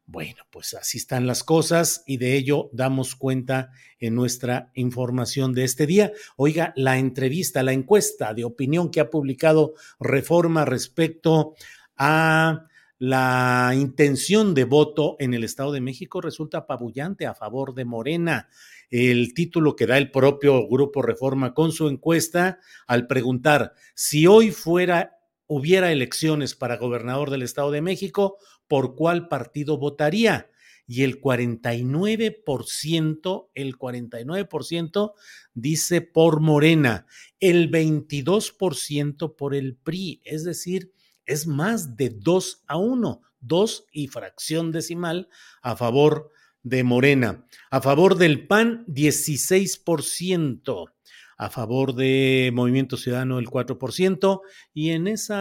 [0.07, 5.65] Bueno, pues así están las cosas y de ello damos cuenta en nuestra información de
[5.65, 6.13] este día.
[6.37, 11.55] Oiga, la entrevista, la encuesta de opinión que ha publicado Reforma respecto
[11.97, 12.67] a
[13.01, 18.51] la intención de voto en el Estado de México resulta apabullante a favor de Morena.
[18.91, 24.51] El título que da el propio Grupo Reforma con su encuesta al preguntar si hoy
[24.51, 28.37] fuera hubiera elecciones para gobernador del Estado de México,
[28.69, 30.51] ¿por cuál partido votaría?
[30.87, 35.13] Y el 49%, el 49%
[35.55, 37.07] dice por Morena,
[37.39, 40.93] el 22% por el PRI, es decir,
[41.31, 45.29] es más de 2 a 1, 2 y fracción decimal
[45.63, 46.31] a favor
[46.63, 47.47] de Morena.
[47.71, 50.93] A favor del PAN, 16%
[51.39, 54.43] a favor de Movimiento Ciudadano el 4%,
[54.75, 55.35] y en ese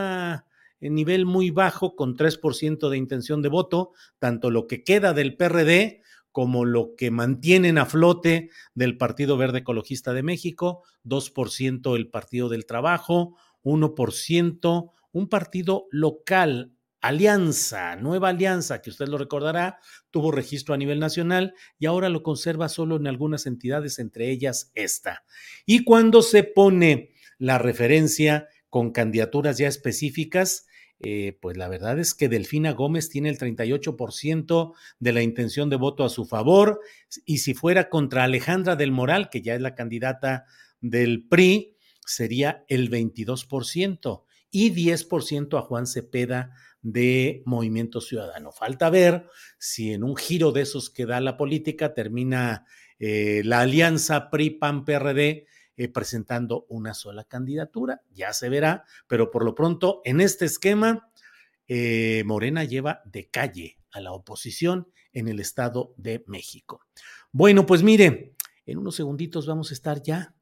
[0.80, 6.02] nivel muy bajo, con 3% de intención de voto, tanto lo que queda del PRD
[6.32, 12.48] como lo que mantienen a flote del Partido Verde Ecologista de México, 2% el Partido
[12.48, 19.80] del Trabajo, 1% un partido local Alianza, nueva alianza, que usted lo recordará,
[20.12, 24.72] tuvo registro a nivel nacional y ahora lo conserva solo en algunas entidades, entre ellas
[24.76, 25.24] esta.
[25.66, 30.68] Y cuando se pone la referencia con candidaturas ya específicas,
[31.00, 35.78] eh, pues la verdad es que Delfina Gómez tiene el 38% de la intención de
[35.78, 36.82] voto a su favor
[37.26, 40.44] y si fuera contra Alejandra del Moral, que ya es la candidata
[40.82, 48.52] del PRI, sería el 22% y 10% a Juan Cepeda de Movimiento Ciudadano.
[48.52, 52.66] Falta ver si en un giro de esos que da la política termina
[53.00, 55.46] eh, la alianza PRI-PAN-PRD
[55.78, 58.02] eh, presentando una sola candidatura.
[58.12, 61.12] Ya se verá, pero por lo pronto en este esquema,
[61.68, 66.82] eh, Morena lleva de calle a la oposición en el Estado de México.
[67.32, 68.36] Bueno, pues mire,
[68.66, 70.36] en unos segunditos vamos a estar ya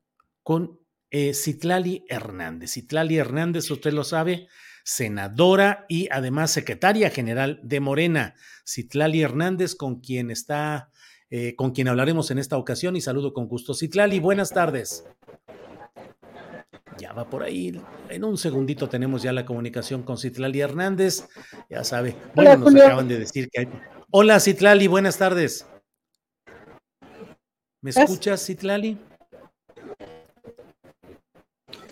[0.44, 0.80] con
[1.12, 2.74] eh, Citlali Hernández.
[2.74, 4.48] Citlali Hernández, usted lo sabe,
[4.84, 8.36] senadora y además secretaria general de Morena.
[8.66, 10.92] Citlali Hernández, con quien está,
[11.58, 13.74] con quien hablaremos en esta ocasión y saludo con gusto.
[13.74, 15.04] Citlali, buenas tardes.
[16.98, 17.80] Ya va por ahí.
[18.10, 21.28] En un segundito tenemos ya la comunicación con Citlali Hernández.
[21.70, 22.16] Ya sabe.
[22.34, 23.68] Bueno, nos acaban de decir que hay.
[24.10, 25.66] Hola, Citlali, buenas tardes.
[27.82, 28.98] ¿Me escuchas, Citlali?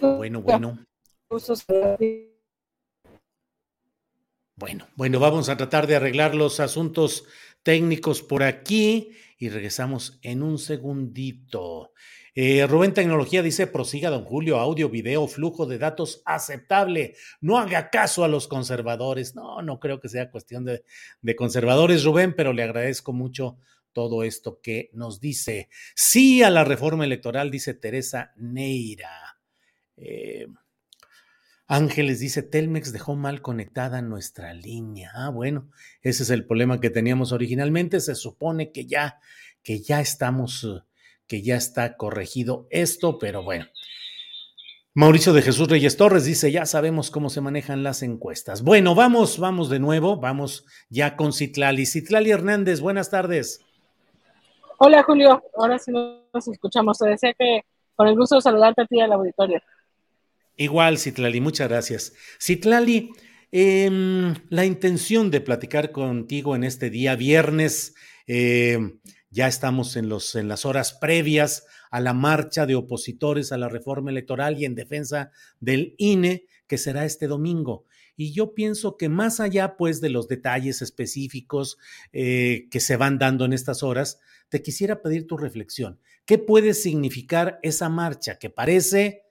[0.02, 0.80] Bueno, bueno.
[4.58, 7.26] Bueno, bueno, vamos a tratar de arreglar los asuntos
[7.64, 11.92] técnicos por aquí y regresamos en un segundito.
[12.38, 17.16] Eh, Rubén Tecnología dice, prosiga, don Julio, audio, video, flujo de datos aceptable.
[17.40, 19.36] No haga caso a los conservadores.
[19.36, 20.84] No, no creo que sea cuestión de,
[21.36, 23.58] conservadores, Rubén, pero le agradezco mucho
[23.94, 25.70] todo esto que nos dice.
[25.96, 29.25] Sí a la reforma electoral, dice Teresa Neira.
[29.98, 30.48] Eh,
[31.68, 35.12] Ángeles dice, Telmex dejó mal conectada nuestra línea.
[35.16, 35.70] Ah, bueno,
[36.02, 38.00] ese es el problema que teníamos originalmente.
[38.00, 39.20] Se supone que ya,
[39.64, 40.86] que ya estamos
[41.28, 43.66] que ya está corregido esto, pero bueno.
[44.94, 48.64] Mauricio de Jesús Reyes Torres dice, ya sabemos cómo se manejan las encuestas.
[48.64, 51.86] Bueno, vamos, vamos de nuevo, vamos ya con Citlali.
[51.86, 53.60] Citlali Hernández, buenas tardes.
[54.78, 56.98] Hola Julio, ahora sí nos escuchamos.
[56.98, 57.62] Te decía que
[57.96, 59.62] con el gusto de saludarte a ti al auditorio.
[60.58, 62.14] Igual, Citlali, muchas gracias.
[62.42, 63.12] Citlali,
[63.52, 67.94] em, la intención de platicar contigo en este día, viernes,
[68.28, 68.78] eh,
[69.30, 73.68] ya estamos en, los, en las horas previas a la marcha de opositores a la
[73.68, 77.86] reforma electoral y en defensa del INE, que será este domingo.
[78.16, 81.78] Y yo pienso que más allá, pues, de los detalles específicos
[82.14, 86.00] eh, que se van dando en estas horas, te quisiera pedir tu reflexión.
[86.26, 89.25] ¿Qué puede significar esa marcha que parece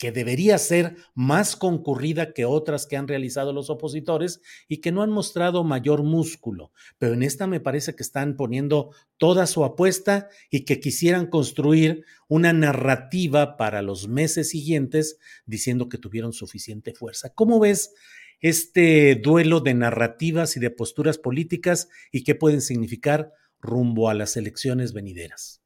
[0.00, 5.02] que debería ser más concurrida que otras que han realizado los opositores y que no
[5.02, 6.72] han mostrado mayor músculo.
[6.96, 12.06] Pero en esta me parece que están poniendo toda su apuesta y que quisieran construir
[12.28, 17.34] una narrativa para los meses siguientes diciendo que tuvieron suficiente fuerza.
[17.34, 17.92] ¿Cómo ves
[18.40, 24.38] este duelo de narrativas y de posturas políticas y qué pueden significar rumbo a las
[24.38, 25.60] elecciones venideras?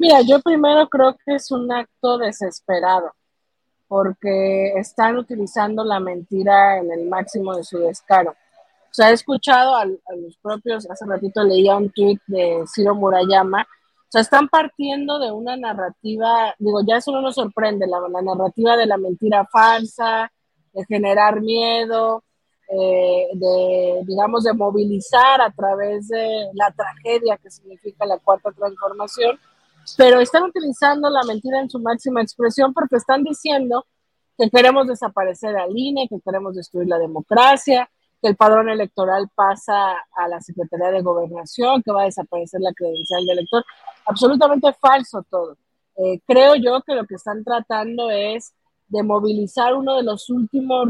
[0.00, 3.12] Mira, yo primero creo que es un acto desesperado
[3.90, 8.30] porque están utilizando la mentira en el máximo de su descaro.
[8.30, 13.62] O sea, he escuchado a, los propios, hace ratito leía un tweet de Ciro Murayama,
[13.62, 18.76] o sea, están partiendo de una narrativa, digo, ya eso no nos sorprende, la, narrativa
[18.76, 20.30] de la mentira falsa,
[20.72, 22.22] de generar miedo,
[22.68, 29.36] eh, de, digamos, de movilizar a través de la tragedia que significa la cuarta transformación
[29.96, 33.86] pero están utilizando la mentira en su máxima expresión porque están diciendo
[34.38, 37.90] que queremos desaparecer al INE, que queremos destruir la democracia,
[38.22, 42.72] que el padrón electoral pasa a la Secretaría de Gobernación, que va a desaparecer la
[42.72, 43.64] credencial del elector.
[44.06, 45.56] Absolutamente falso todo.
[45.96, 48.52] Eh, creo yo que lo que están tratando es
[48.88, 50.88] de movilizar uno de los últimos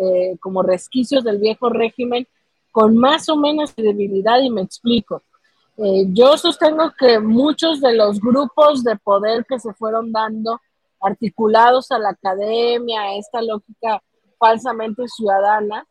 [0.00, 2.26] eh, como resquicios del viejo régimen
[2.72, 5.22] con más o menos debilidad y me explico.
[5.76, 10.60] Eh, yo sostengo que muchos de los grupos de poder que se fueron dando,
[11.00, 14.00] articulados a la academia, a esta lógica
[14.38, 15.84] falsamente ciudadana,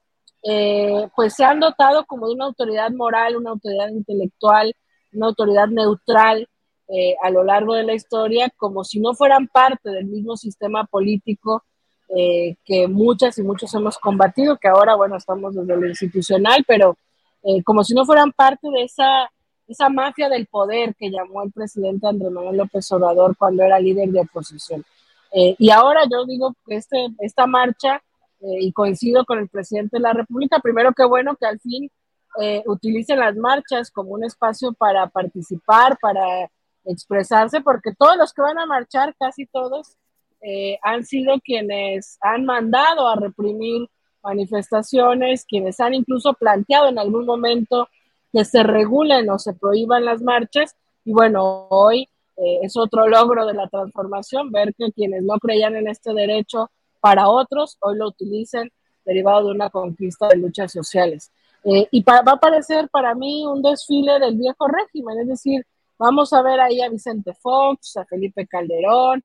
[0.44, 4.74] eh, pues se han dotado como de una autoridad moral, una autoridad intelectual,
[5.14, 6.48] una autoridad neutral
[6.88, 10.86] eh, a lo largo de la historia, como si no fueran parte del mismo sistema
[10.86, 11.64] político
[12.64, 16.96] que muchas y muchos hemos combatido, que ahora, bueno, estamos desde lo institucional, pero
[17.66, 19.32] como si no fueran parte de esa
[19.74, 24.10] esa mafia del poder que llamó el presidente Andrés Manuel López Obrador cuando era líder
[24.10, 24.86] de oposición.
[25.32, 28.02] Eh, y ahora yo digo que este, esta marcha,
[28.42, 31.90] eh, y coincido con el presidente de la República, primero que bueno que al fin
[32.40, 36.50] eh, utilicen las marchas como un espacio para participar, para
[36.86, 39.98] expresarse, porque todos los que van a marchar, casi todos,
[40.82, 43.88] han sido quienes han mandado a reprimir
[44.22, 47.88] manifestaciones, quienes han incluso planteado en algún momento
[48.34, 50.76] que se regulen o se prohíban las marchas.
[51.06, 55.76] Y bueno, hoy eh, es otro logro de la transformación, ver que quienes no creían
[55.76, 58.72] en este derecho para otros hoy lo utilicen
[59.06, 61.32] derivado de una conquista de luchas sociales.
[61.64, 65.66] Eh, y va a parecer para mí un desfile del viejo régimen, es decir,
[65.98, 69.24] vamos a ver ahí a Vicente Fox, a Felipe Calderón,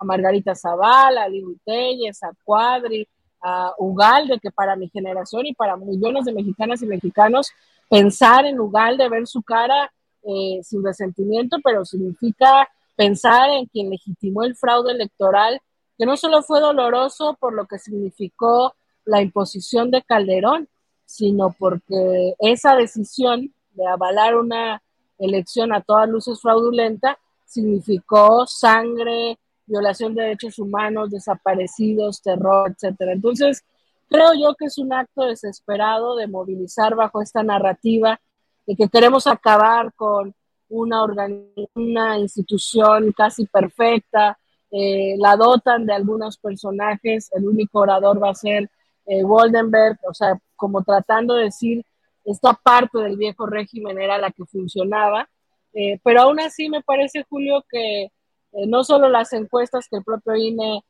[0.00, 3.06] a Margarita Zavala, a Lili Telles, a Cuadri,
[3.44, 7.52] a Ugalde, que para mi generación y para millones de mexicanas y mexicanos,
[7.90, 9.92] pensar en Ugalde, ver su cara
[10.22, 15.60] eh, sin resentimiento, pero significa pensar en quien legitimó el fraude electoral,
[15.98, 18.74] que no solo fue doloroso por lo que significó
[19.04, 20.68] la imposición de Calderón,
[21.04, 24.82] sino porque esa decisión de avalar una
[25.18, 33.12] elección a todas luces fraudulenta significó sangre, violación de derechos humanos, desaparecidos, terror, etcétera.
[33.12, 33.64] Entonces,
[34.08, 38.20] creo yo que es un acto desesperado de movilizar bajo esta narrativa
[38.66, 40.34] de que queremos acabar con
[40.68, 44.38] una, institución casi perfecta,
[44.70, 48.68] eh, la dotan de algunos personajes, el único orador va a ser
[49.06, 51.84] eh, Goldenberg, o sea, como tratando de decir,
[52.24, 55.28] esta parte del viejo régimen era la que funcionaba,
[55.74, 58.08] eh, pero aún así me parece, Julio, que
[58.54, 60.82] eh, no solo las encuestas que el propio INE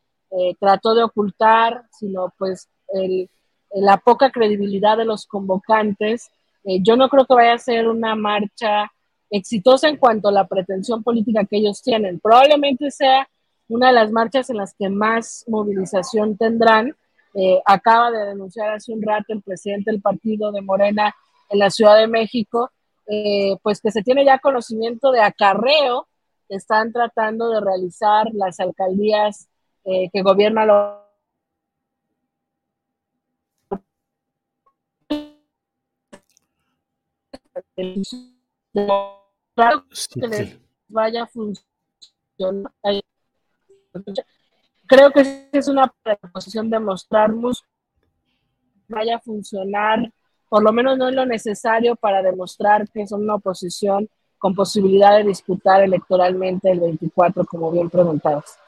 [0.59, 2.69] trató de ocultar, sino pues
[3.71, 6.29] la poca credibilidad de los convocantes.
[6.65, 8.91] yo no creo que vaya a ser una marcha
[9.31, 12.19] exitosa en cuanto a la pretensión política que ellos tienen.
[12.19, 13.29] Probablemente sea
[13.69, 16.95] una de las marchas en las que más movilización tendrán,
[17.35, 21.15] eh, acaba de denunciar hace un rato el presidente del partido de Morena
[21.49, 22.71] en la Ciudad de México,
[23.07, 26.07] eh, pues que se tiene ya conocimiento de acarreo
[26.49, 29.49] que están tratando de realizar las alcaldías
[29.85, 31.05] eh, que gobierna lo
[37.77, 37.83] que
[40.27, 42.73] les vaya a funcionar.
[44.87, 45.93] Creo que es una
[46.33, 47.65] posición de mostrarnos
[48.89, 50.13] vaya a funcionar,
[50.49, 54.09] por lo menos no es lo necesario para demostrar que es una oposición
[54.45, 58.59] con posibilidad de disputar electoralmente el 24, como bien preguntabas.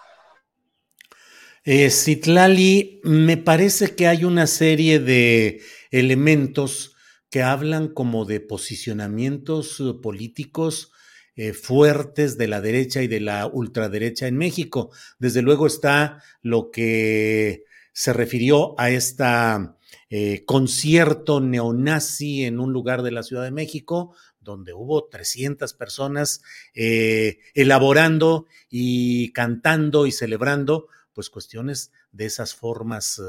[1.64, 5.60] Eh, Citlali, me parece que hay una serie de
[5.90, 6.96] elementos
[7.28, 10.92] que hablan como de posicionamientos eh, políticos
[11.34, 14.92] eh, fuertes de la derecha y de la ultraderecha en México.
[15.18, 19.76] Desde luego está lo que se refirió a esta
[20.08, 24.14] eh, concierto neonazi en un lugar de la Ciudad de México,
[24.46, 26.42] donde hubo 300 personas
[26.74, 33.20] eh, elaborando y cantando y celebrando pues cuestiones de esas formas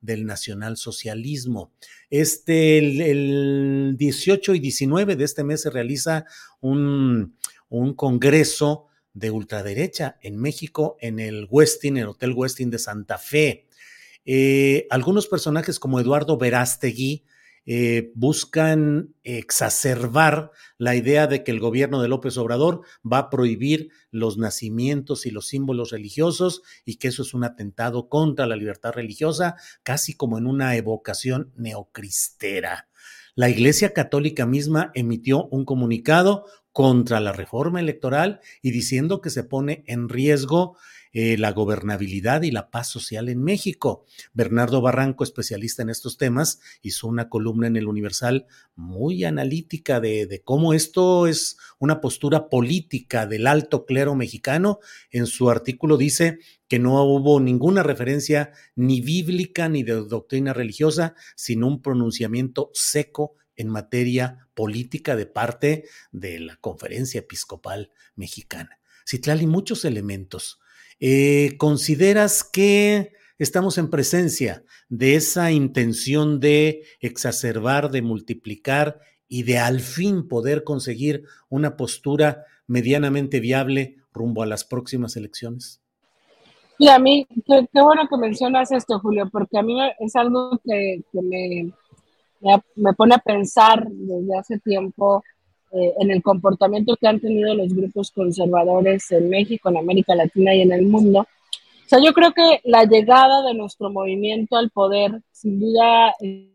[0.00, 1.72] del nacionalsocialismo.
[2.10, 6.26] Este, el, el, 18 y 19 de este mes se realiza
[6.60, 7.36] un,
[7.68, 13.66] un congreso de ultraderecha en México, en el Westin, el Hotel Westin de Santa Fe.
[14.26, 17.24] Eh, algunos personajes como Eduardo Verástegui
[17.66, 23.90] eh, buscan exacerbar la idea de que el gobierno de López Obrador va a prohibir
[24.12, 28.92] los nacimientos y los símbolos religiosos y que eso es un atentado contra la libertad
[28.92, 32.88] religiosa, casi como en una evocación neocristera.
[33.34, 39.44] La Iglesia Católica misma emitió un comunicado contra la reforma electoral y diciendo que se
[39.44, 40.76] pone en riesgo
[41.18, 44.04] eh, la gobernabilidad y la paz social en México.
[44.34, 48.44] Bernardo Barranco, especialista en estos temas, hizo una columna en el Universal
[48.74, 54.78] muy analítica de, cómo esto es una postura política del alto clero mexicano.
[55.10, 56.38] En su artículo dice
[56.68, 63.36] que no hubo ninguna referencia ni bíblica ni de doctrina religiosa, sino un pronunciamiento seco
[63.56, 68.80] en materia política de parte de la Conferencia Episcopal Mexicana.
[69.06, 70.60] Citlali, muchos elementos.
[71.00, 79.58] Eh, ¿Consideras que estamos en presencia de esa intención de exacerbar, de multiplicar y de
[79.58, 85.82] al fin poder conseguir una postura medianamente viable rumbo a las próximas elecciones?
[86.78, 91.02] Y a mí, qué, bueno que mencionas esto, Julio, porque a mí es algo que
[91.12, 91.72] me,
[92.74, 95.22] me, pone a pensar desde hace tiempo
[95.76, 100.54] eh, en el comportamiento que han tenido los grupos conservadores en México, en América Latina
[100.54, 101.20] y en el mundo.
[101.20, 106.50] O sea, yo creo que la llegada de nuestro movimiento al poder, sin duda, eh,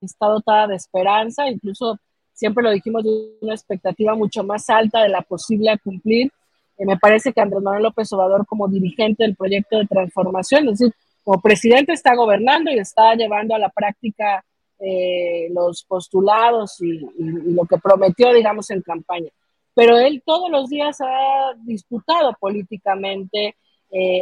[0.00, 1.98] está dotada de esperanza, incluso
[2.32, 3.10] siempre lo dijimos de
[3.40, 6.30] una expectativa mucho más alta de la posible a cumplir.
[6.76, 10.78] Eh, me parece que Andrés Manuel López Obrador, como dirigente del proyecto de transformación, es
[10.78, 14.44] decir, como presidente está gobernando y está llevando a la práctica
[14.78, 19.30] eh, los postulados y, lo que prometió, digamos, en campaña.
[19.74, 23.56] Pero él todos los días ha disputado políticamente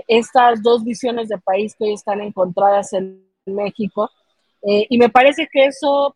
[0.06, 4.10] estas dos visiones de país que hoy están encontradas en México.
[4.62, 6.14] y me parece que eso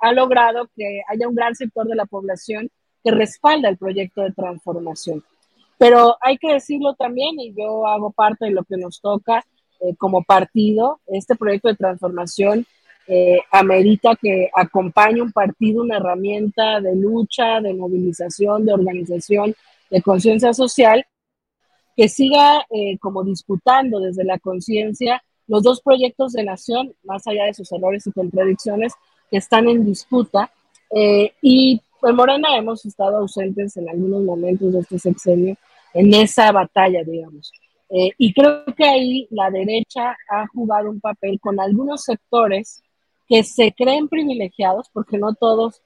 [0.00, 2.70] ha logrado que haya un gran sector de la población
[3.02, 5.24] que respalda el proyecto de transformación.
[5.78, 9.44] Pero hay que decirlo también, y yo hago parte de lo que nos toca
[9.80, 12.66] eh, como partido, este proyecto de transformación
[13.06, 19.54] eh, amerita que acompañe un partido, una herramienta de lucha, de movilización, de organización,
[19.90, 21.04] de conciencia social,
[21.96, 27.46] que siga eh, como disputando desde la conciencia los dos proyectos de nación, más allá
[27.46, 28.94] de sus errores y contradicciones,
[29.30, 30.50] que están en disputa.
[31.42, 35.56] y pues Morena hemos estado ausentes en algunos momentos de este sexenio
[35.92, 37.52] en esa batalla, digamos.
[37.90, 42.82] Eh, y creo que ahí la derecha ha jugado un papel con algunos sectores
[43.30, 45.80] que se creen privilegiados, porque no todos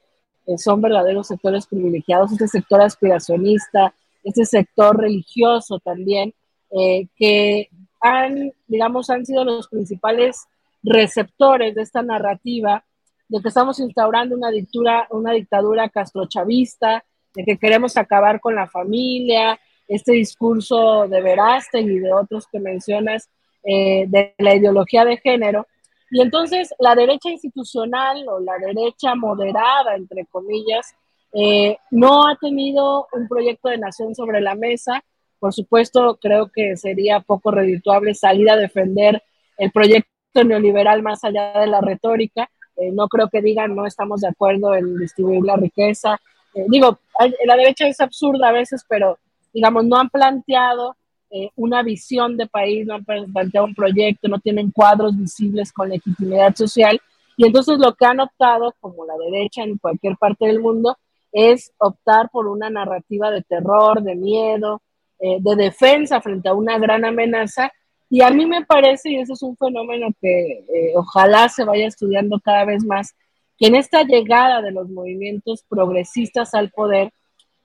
[0.46, 6.32] eh, son verdaderos sectores privilegiados, este sector aspiracionista, este sector religioso también,
[6.70, 7.68] eh, que
[8.00, 10.46] han, digamos, han sido los principales
[10.82, 12.82] receptores de esta narrativa
[13.28, 18.68] de que estamos instaurando una dictadura, una dictadura castrochavista, de que queremos acabar con la
[18.68, 23.28] familia, este discurso de Verástegui y de otros que mencionas
[23.64, 25.66] eh, de la ideología de género.
[26.14, 30.94] Y entonces la derecha institucional o la derecha moderada, entre comillas,
[31.32, 35.02] eh, no ha tenido un proyecto de nación sobre la mesa.
[35.40, 39.24] Por supuesto, creo que sería poco redituable salir a defender
[39.58, 44.20] el proyecto neoliberal más allá de la retórica, eh, no creo que digan no estamos
[44.20, 46.20] de acuerdo en distribuir la riqueza.
[46.54, 46.96] Eh, digo,
[47.44, 49.18] la derecha es absurda a veces, pero
[49.52, 50.94] digamos, no han planteado
[51.30, 55.88] eh, una visión de país, no han planteado un proyecto, no tienen cuadros visibles con
[55.88, 57.00] legitimidad social.
[57.36, 60.96] Y entonces lo que han optado, como la derecha en cualquier parte del mundo,
[61.32, 64.80] es optar por una narrativa de terror, de miedo,
[65.18, 67.72] de defensa frente a una gran amenaza
[68.14, 71.88] y a mí me parece, y ese es un fenómeno que eh, ojalá se vaya
[71.88, 73.14] estudiando cada vez más,
[73.58, 77.10] que en esta llegada de los movimientos progresistas al poder,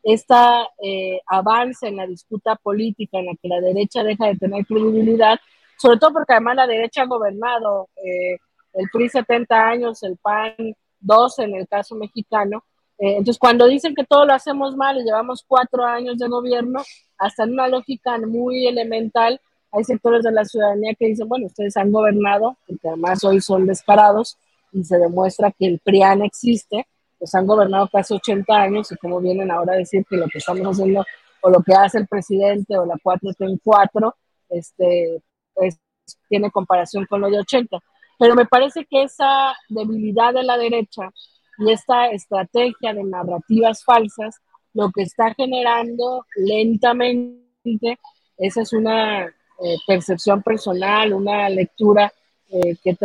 [0.03, 4.65] esta eh, avance en la disputa política en la que la derecha deja de tener
[4.65, 5.39] credibilidad,
[5.77, 8.37] sobre todo porque además la derecha ha gobernado eh,
[8.73, 10.53] el PRI 70 años, el PAN
[10.99, 12.63] 12 en el caso mexicano.
[12.97, 16.81] entonces, cuando dicen que todo lo hacemos mal y llevamos cuatro años de gobierno,
[17.17, 19.39] hasta en una lógica muy elemental,
[19.71, 23.67] hay sectores de la ciudadanía que dicen, bueno, ustedes han gobernado, porque además hoy son
[23.67, 24.37] descarados
[24.71, 26.87] y se demuestra que el PRIAN existe,
[27.19, 30.37] pues han gobernado casi 80 años y como vienen ahora a decir que lo que
[30.37, 31.05] estamos haciendo
[31.41, 34.15] o lo que hace el presidente o la 4T en 4,
[34.49, 35.21] este,
[35.53, 35.79] pues,
[36.27, 37.77] tiene comparación con lo de 80.
[38.17, 41.09] Pero me parece que esa debilidad de la derecha
[41.57, 44.37] y esta estrategia de narrativas falsas,
[44.73, 47.99] lo que está generando lentamente,
[48.37, 52.11] esa es una eh, percepción personal, una lectura
[52.49, 52.97] eh, que,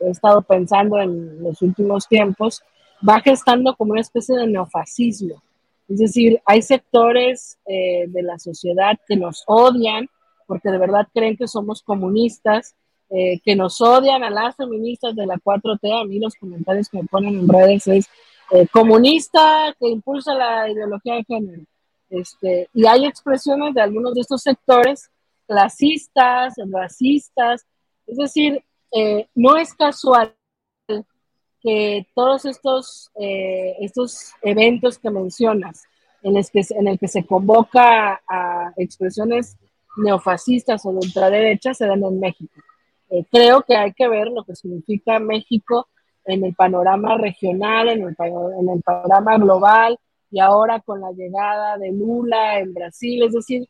[0.00, 2.62] he estado pensando en los últimos tiempos,
[3.06, 5.42] va gestando como una especie de neofascismo.
[5.88, 10.08] Es decir, hay sectores eh, de la sociedad que nos odian
[10.46, 12.74] porque de verdad creen que somos comunistas,
[13.08, 16.00] que nos odian a las feministas de la 4T.
[16.00, 18.06] A mí los comentarios que me ponen en redes es
[18.70, 21.62] comunista que impulsa la ideología de género.
[22.12, 25.10] Este, y hay expresiones de algunos de estos sectores
[25.46, 27.66] clasistas, racistas.
[28.06, 30.34] Es decir, eh, no es casual
[31.62, 35.84] que todos estos, eh, estos eventos que mencionas,
[36.22, 39.56] en el que, en el que se convoca a expresiones
[39.96, 42.60] neofascistas o de ultraderecha, se dan en México.
[43.10, 45.88] Eh, creo que hay que ver lo que significa México
[46.24, 48.16] en el panorama regional, en el,
[48.60, 49.98] en el panorama global
[50.30, 53.22] y ahora con la llegada de Lula en Brasil.
[53.22, 53.68] Es decir,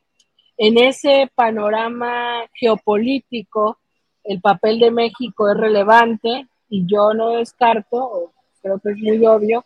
[0.56, 3.78] en ese panorama geopolítico,
[4.22, 9.62] el papel de México es relevante y yo no descarto, creo que es muy obvio,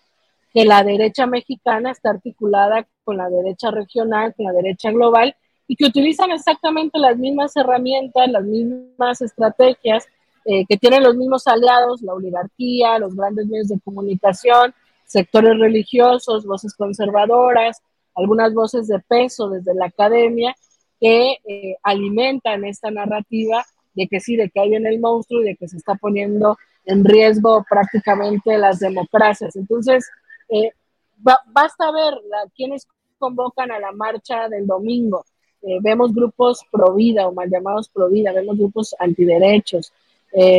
[0.52, 5.36] que la derecha mexicana está articulada con la derecha regional, con la derecha global
[5.68, 10.04] y que utilizan exactamente las mismas herramientas, las mismas estrategias,
[10.46, 16.44] eh, que tienen los mismos aliados, la oligarquía, los grandes medios de comunicación, sectores religiosos,
[16.44, 17.80] voces conservadoras,
[18.16, 20.57] algunas voces de peso desde la academia,
[21.00, 25.44] que eh, alimentan esta narrativa de que sí, de que hay en el monstruo y
[25.44, 29.57] de que se está poniendo en riesgo prácticamente las democracias.
[29.57, 30.09] Entonces,
[30.49, 30.70] eh,
[31.16, 32.78] basta ver la,
[33.18, 35.24] convocan a la marcha del domingo.
[35.62, 39.93] Eh, vemos grupos pro vida o mal llamados pro vida, vemos grupos antiderechos,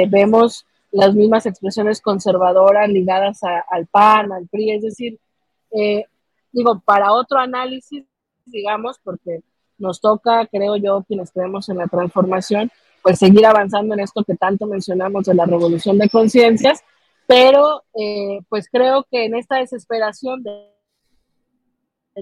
[0.10, 5.20] vemos las mismas expresiones conservadoras ligadas al PAN, al PRI, es decir,
[6.52, 8.04] digo, para otro análisis,
[8.46, 9.42] digamos, porque
[9.78, 12.72] nos toca, creo yo, quienes creemos en la transformación,
[13.02, 16.84] pues seguir avanzando en esto que tanto mencionamos de la revolución de conciencias,
[17.28, 20.74] pero eh, pues creo que en esta desesperación de,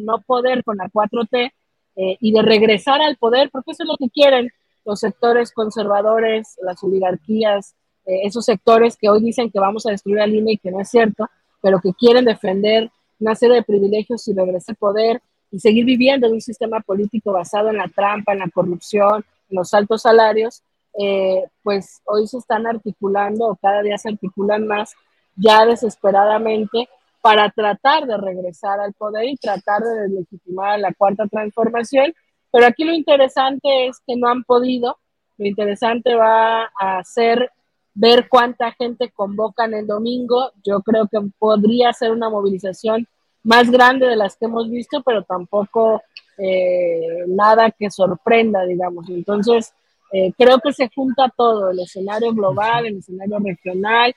[0.02, 1.52] no poder con la 4T
[1.96, 4.52] eh, y de regresar al poder, porque eso es lo que quieren
[4.84, 10.20] los sectores conservadores, las oligarquías, eh, esos sectores que hoy dicen que vamos a destruir
[10.20, 11.28] al INE y que no es cierto,
[11.62, 15.22] pero que quieren defender una serie de privilegios y regresar al poder
[15.52, 19.74] y seguir viviendo en un sistema político basado en la trampa, en la corrupción, los
[19.74, 20.64] altos salarios,
[20.98, 24.94] eh, pues hoy se están articulando o cada día se articulan más
[25.36, 26.88] ya desesperadamente
[27.22, 32.14] para tratar de regresar al poder y tratar de deslegitimar la cuarta transformación.
[32.52, 34.98] Pero aquí lo interesante es que no han podido.
[35.38, 37.52] Lo interesante va a ser
[37.94, 40.52] ver cuánta gente convocan el domingo.
[40.64, 43.08] Yo creo que podría ser una movilización
[43.46, 46.02] más grande de las que hemos visto, pero tampoco
[46.38, 49.08] eh, nada que sorprenda, digamos.
[49.08, 49.72] Entonces,
[50.12, 54.14] eh, creo que se junta todo, el escenario global, el escenario regional,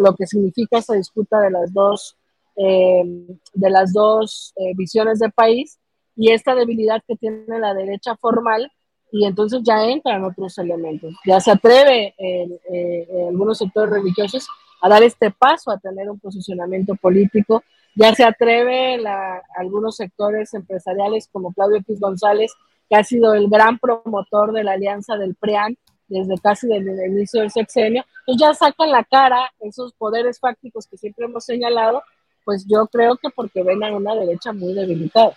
[0.00, 2.16] lo que significa esa disputa de las dos,
[2.56, 3.04] eh,
[3.54, 5.78] de las dos visiones de país
[6.16, 8.70] y esta debilidad que tiene la derecha formal
[9.12, 11.14] y entonces ya entran otros elementos.
[11.24, 12.14] Ya se atreve
[13.28, 14.48] algunos sectores religiosos
[14.80, 17.62] a dar este paso a tener un posicionamiento político.
[17.96, 22.52] Ya se atreve la, algunos sectores empresariales como Claudio X González
[22.88, 25.76] que ha sido el gran promotor de la alianza del PRIAN
[26.08, 30.96] desde casi el inicio del sexenio, pues ya sacan la cara esos poderes fácticos que
[30.96, 32.02] siempre hemos señalado,
[32.44, 35.36] pues yo creo que porque ven a una derecha muy debilitada.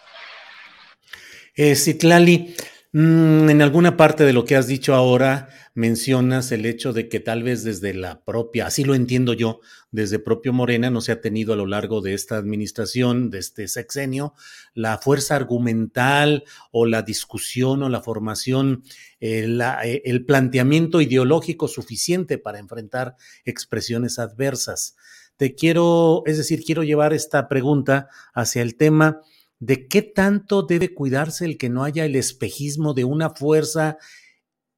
[1.55, 2.55] Eh, Citlali,
[2.91, 7.19] Mm, en alguna parte de lo que has dicho ahora mencionas el hecho de que
[7.19, 9.59] tal vez desde la propia, así lo entiendo yo,
[9.91, 13.67] desde propio Morena no se ha tenido a lo largo de esta administración, de este
[13.67, 14.33] sexenio,
[14.73, 18.83] la fuerza argumental o la discusión o la formación,
[19.19, 19.47] eh,
[19.83, 24.95] eh, el planteamiento ideológico suficiente para enfrentar expresiones adversas.
[25.37, 29.21] Te quiero, es decir, quiero llevar esta pregunta hacia el tema
[29.59, 33.97] de qué tanto debe cuidarse el que no haya el espejismo de una fuerza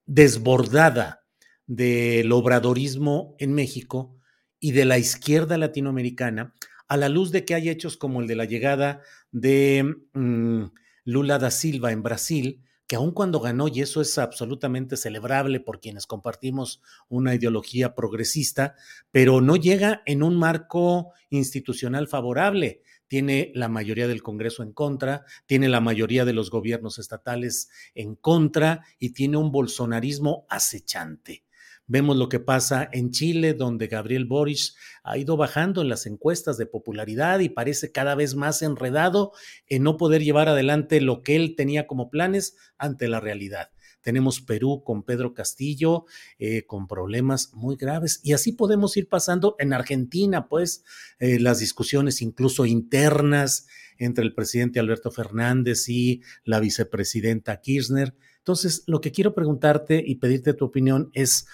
[0.06, 1.24] desbordada
[1.66, 4.16] del obradorismo en México
[4.58, 6.54] y de la izquierda latinoamericana,
[6.88, 10.64] a la luz de que hay hechos como el de la llegada de mm,
[11.04, 15.80] Lula da Silva en Brasil, que aun cuando ganó, y eso es absolutamente celebrable por
[15.80, 18.74] quienes compartimos una ideología progresista,
[19.10, 22.82] pero no llega en un marco institucional favorable
[23.12, 28.14] tiene la mayoría del Congreso en contra, tiene la mayoría de los gobiernos estatales en
[28.14, 31.44] contra y tiene un bolsonarismo acechante.
[31.86, 34.72] Vemos lo que pasa en Chile, donde Gabriel Boric
[35.04, 39.32] ha ido bajando en las encuestas de popularidad y parece cada vez más enredado
[39.66, 43.68] en no poder llevar adelante lo que él tenía como planes ante la realidad
[44.02, 46.04] tenemos Perú con Pedro Castillo,
[46.38, 50.84] eh, con problemas muy graves, y así podemos ir pasando en Argentina, pues
[51.18, 53.66] eh, las discusiones incluso internas
[53.98, 58.14] entre el presidente Alberto Fernández y la vicepresidenta Kirchner.
[58.38, 61.46] Entonces, lo que quiero preguntarte y pedirte tu opinión es,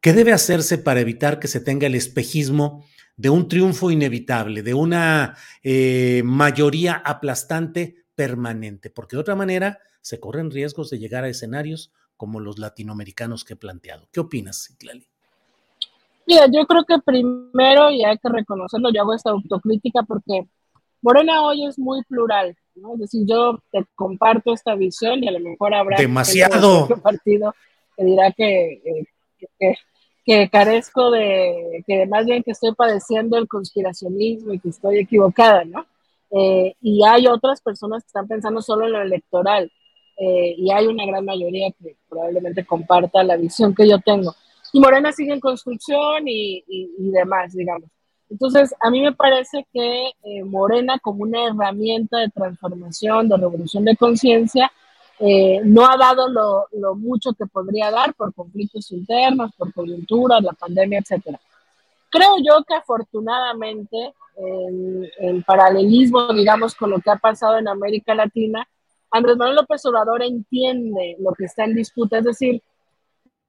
[0.00, 2.84] ¿qué debe hacerse para evitar que se tenga el espejismo
[3.16, 8.90] de un triunfo inevitable, de una eh, mayoría aplastante permanente?
[8.90, 13.54] Porque de otra manera, se corren riesgos de llegar a escenarios como los latinoamericanos que
[13.54, 14.06] he planteado.
[14.12, 15.06] ¿Qué opinas, Citlali?
[16.26, 20.46] Mira, yo creo que primero, y hay que reconocerlo, yo hago esta autocrítica porque
[21.00, 22.94] Morena hoy es muy plural, ¿no?
[22.94, 27.54] Es decir, yo te comparto esta visión y a lo mejor habrá demasiado partido
[27.96, 29.06] que dirá que,
[29.58, 29.74] que,
[30.26, 35.64] que, carezco de, que más bien que estoy padeciendo el conspiracionismo y que estoy equivocada,
[35.64, 35.86] ¿no?
[36.30, 39.72] Eh, y hay otras personas que están pensando solo en lo electoral.
[40.16, 44.34] Eh, y hay una gran mayoría que probablemente comparta la visión que yo tengo.
[44.72, 47.88] Y Morena sigue en construcción y, y, demás, digamos.
[48.28, 53.84] Entonces, a mí me parece que eh, Morena como una herramienta de transformación, de revolución
[53.84, 54.70] de conciencia,
[55.20, 60.42] eh, no ha dado lo, lo, mucho que podría dar por conflictos internos, por coyunturas,
[60.42, 61.36] la pandemia, etc.
[62.10, 68.14] Creo yo que afortunadamente, en, en paralelismo, digamos, con lo que ha pasado en América
[68.14, 68.66] Latina,
[69.14, 72.60] Andrés Manuel López Obrador entiende lo que está en disputa, es decir,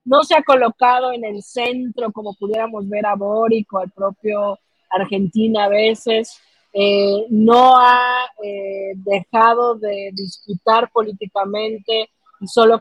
[0.03, 4.59] no se ha colocado en el centro como pudiéramos ver a Boric o al propio
[4.91, 6.39] Argentina a veces,
[6.71, 12.79] eh, no ha eh, dejado de disputar políticamente y solo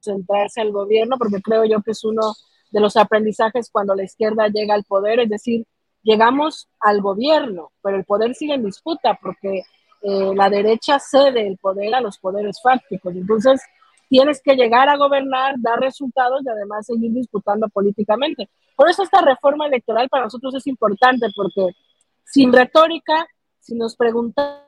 [0.00, 2.32] concentrarse al gobierno, porque creo yo que es uno
[2.70, 5.66] de los aprendizajes cuando la izquierda llega al poder, es decir,
[6.02, 9.64] llegamos al gobierno, pero el poder sigue en disputa porque
[10.02, 13.14] la derecha cede el poder a los poderes fácticos.
[13.14, 13.60] Entonces,
[14.08, 18.48] tienes que llegar a gobernar, dar resultados y además seguir disputando políticamente.
[18.76, 21.74] Por eso esta reforma electoral para nosotros es importante, porque
[22.24, 23.26] sin retórica,
[23.60, 24.66] si nos preguntamos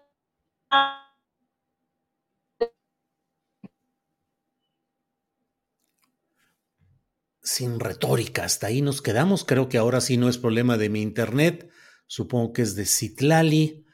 [7.49, 8.45] sin retórica.
[8.45, 9.45] Hasta ahí nos quedamos.
[9.45, 11.71] Creo que ahora sí no es problema de mi internet.
[12.07, 13.87] Supongo que es de Citlali.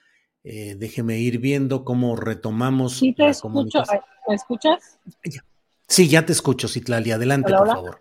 [0.46, 3.82] Eh, déjeme ir viendo cómo retomamos sí, te escucho.
[4.28, 5.00] ¿Me escuchas?
[5.88, 7.12] Sí, ya te escucho, Citlali.
[7.12, 8.00] Adelante, por favor.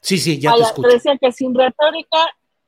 [0.00, 0.88] Sí, sí, ya te escucho.
[0.88, 2.18] Te decía que sin retórica,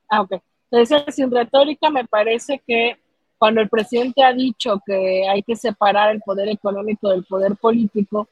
[0.09, 0.41] ah, ok.
[0.69, 2.97] Te decía que sin retórica me parece que
[3.37, 8.29] cuando el presidente ha dicho que hay que separar el poder económico del poder político,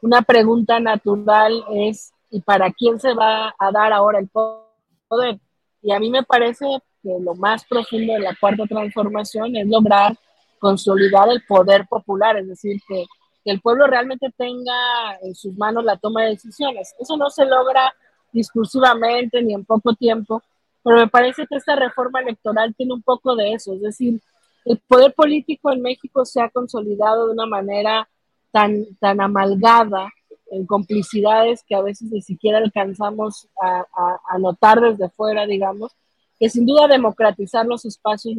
[0.00, 5.38] una pregunta natural es ¿y para quién se va a dar ahora el poder?
[5.82, 6.66] Y a mí me parece
[7.02, 10.16] que lo más profundo de la cuarta transformación es lograr
[10.58, 13.04] consolidar el poder popular, es decir, que,
[13.44, 16.94] el pueblo realmente tenga en sus manos la toma de decisiones.
[16.98, 17.94] Eso no se logra
[18.30, 20.42] discursivamente ni en poco tiempo,
[20.84, 24.20] pero me parece que esta reforma electoral tiene un poco de eso, es decir,
[24.66, 28.06] el poder político en México se ha consolidado de una manera
[28.50, 30.10] tan, tan amalgada
[30.50, 35.92] en complicidades que a veces ni siquiera alcanzamos a, notar desde fuera, digamos,
[36.38, 38.36] que sin duda democratizar los espacios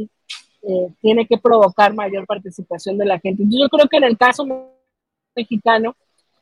[0.61, 3.43] eh, tiene que provocar mayor participación de la gente.
[3.47, 4.45] Yo creo que en el caso
[5.35, 5.95] mexicano,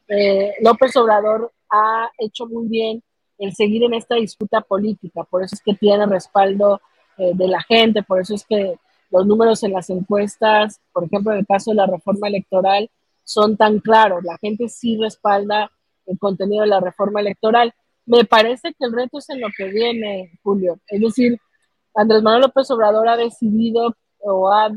[0.07, 3.03] eh, López Obrador ha hecho muy bien
[3.37, 6.81] el seguir en esta disputa política, por eso es que tiene respaldo
[7.17, 8.79] eh, de la gente, por eso es que
[9.11, 12.89] los números en las encuestas, por ejemplo, en el caso de la reforma electoral,
[13.23, 14.23] son tan claros.
[14.23, 15.71] La gente sí respalda
[16.05, 17.73] el contenido de la reforma electoral.
[18.05, 20.79] Me parece que el reto es en lo que viene, Julio.
[20.87, 21.39] Es decir,
[21.97, 24.69] Andrés Manuel López Obrador ha decidido, o ha,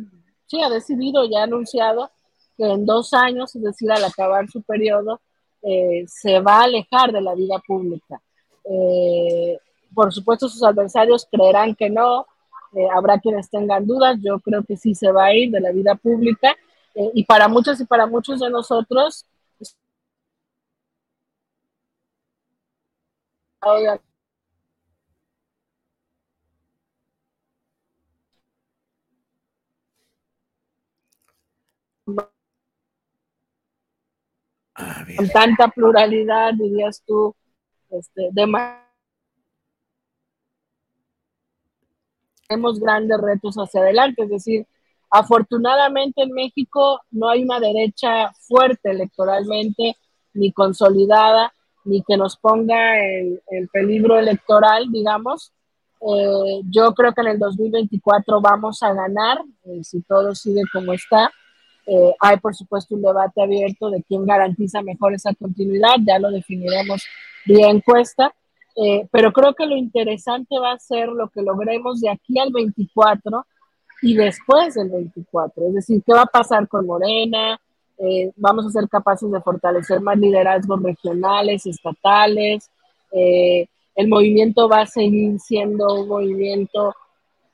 [0.47, 2.11] sí, ha decidido, ya ha anunciado
[2.57, 5.21] que en dos años, es decir, al acabar su periodo,
[5.63, 8.23] eh, se va a alejar de la vida pública.
[8.65, 9.59] Eh,
[9.95, 12.27] por supuesto, sus adversarios creerán que no,
[12.75, 15.73] eh, habrá quienes tengan dudas, yo creo que sí se va a ir de la
[15.73, 16.57] vida pública
[17.15, 19.27] y para muchos y para muchos de nosotros,
[35.17, 37.35] con tanta pluralidad, dirías tú,
[37.91, 38.47] este, de
[42.49, 44.67] tenemos grandes retos hacia adelante, es decir,
[45.11, 49.97] Afortunadamente en México no hay una derecha fuerte electoralmente,
[50.35, 51.53] ni consolidada,
[51.85, 53.41] ni que nos ponga en,
[53.73, 55.53] peligro electoral, digamos.
[56.01, 60.93] Eh, yo creo que en el 2024 vamos a ganar, eh, si todo sigue como
[60.93, 61.33] está.
[61.87, 66.31] Eh, hay, por supuesto, un debate abierto de quién garantiza mejor esa continuidad, ya lo
[66.31, 67.03] definiremos
[67.47, 68.35] vía encuesta,
[69.11, 73.45] pero creo que lo interesante va a ser lo que logremos de aquí al 24
[74.03, 75.69] y después del 24.
[75.69, 77.61] Es decir, ¿qué va a pasar con Morena?
[77.99, 82.71] Eh, vamos a ser capaces de fortalecer más liderazgos regionales, estatales.
[83.13, 86.95] Eh, el movimiento va a seguir siendo un movimiento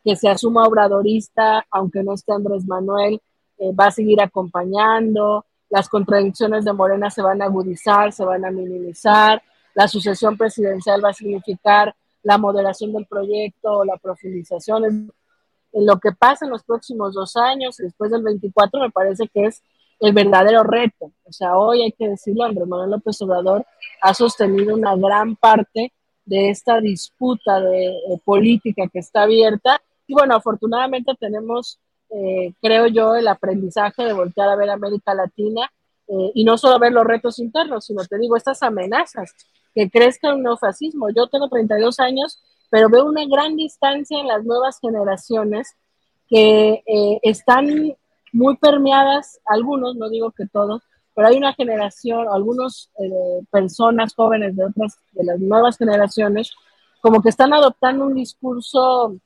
[0.04, 3.20] que se asuma obradorista, aunque no esté Andrés Manuel,
[3.59, 5.44] eh, va a seguir acompañando.
[5.68, 9.42] Las contradicciones de Morena se van a agudizar, se van a minimizar.
[9.74, 15.12] La sucesión presidencial va a significar la moderación del proyecto, la profundización en
[15.84, 19.62] lo que pasa en los próximos dos años, después del 24, me parece que es
[20.00, 21.12] el verdadero reto.
[21.24, 23.66] O sea, hoy hay que decirlo, Andrés Manuel López Obrador
[24.00, 25.92] ha sostenido una gran parte
[26.24, 27.92] de esta disputa de,
[28.24, 29.80] política que está abierta.
[30.07, 31.78] Y bueno, afortunadamente tenemos,
[32.11, 35.70] eh, creo yo, el aprendizaje de voltear a ver América Latina
[36.09, 39.32] eh, y no solo ver los retos internos, sino te digo, estas amenazas
[39.74, 41.11] que crezca un neofascismo.
[41.11, 42.40] Yo tengo 32 años
[42.70, 45.76] pero veo una gran distancia en las nuevas generaciones
[46.28, 47.94] que eh, están
[48.32, 50.82] muy permeadas, algunos, no digo que todos,
[51.14, 56.52] pero hay una generación, algunas eh, personas jóvenes de otras, de las nuevas generaciones,
[57.00, 59.16] como que están adoptando un discurso,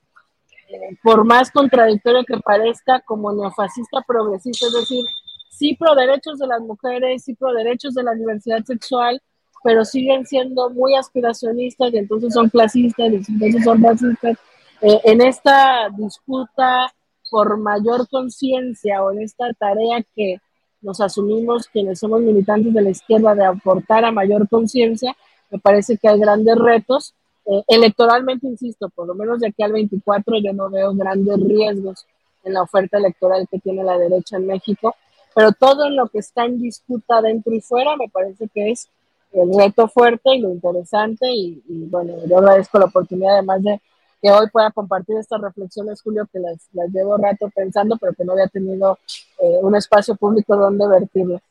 [1.03, 5.03] por más contradictorio que parezca, como neofascista progresista, es decir,
[5.49, 9.21] sí pro derechos de las mujeres, sí pro derechos de la diversidad sexual,
[9.63, 14.37] pero siguen siendo muy aspiracionistas y entonces son clasistas y entonces son racistas.
[14.81, 16.91] Eh, en esta disputa
[17.29, 20.37] por mayor conciencia o en esta tarea que
[20.81, 25.15] nos asumimos quienes somos militantes de la izquierda de aportar a mayor conciencia,
[25.49, 27.13] me parece que hay grandes retos.
[27.45, 32.05] Eh, electoralmente, insisto, por lo menos de aquí al 24 yo no veo grandes riesgos
[32.43, 34.95] en la oferta electoral que tiene la derecha en México,
[35.33, 38.89] pero todo lo que está en disputa dentro y fuera me parece que es
[39.33, 43.81] el reto fuerte y lo interesante y, bueno, yo agradezco la oportunidad además de
[44.21, 48.23] que hoy pueda compartir estas reflexiones, Julio, que las, las llevo rato pensando, pero que
[48.23, 48.99] no había tenido
[49.39, 51.41] eh, un espacio público donde vertirlas.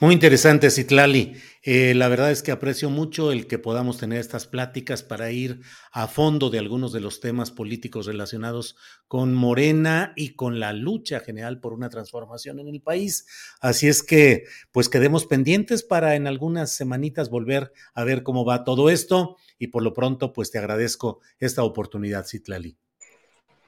[0.00, 1.34] Muy interesante, Citlali.
[1.62, 5.60] Eh, la verdad es que aprecio mucho el que podamos tener estas pláticas para ir
[5.92, 8.76] a fondo de algunos de los temas políticos relacionados
[9.08, 13.26] con Morena y con la lucha general por una transformación en el país.
[13.60, 18.64] Así es que, pues quedemos pendientes para en algunas semanitas volver a ver cómo va
[18.64, 22.76] todo esto y por lo pronto, pues te agradezco esta oportunidad, Citlali.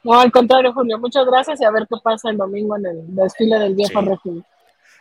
[0.04, 3.14] No, al contrario, Julio, muchas gracias y a ver qué pasa el domingo en el
[3.14, 4.44] desfile del viejo régimen.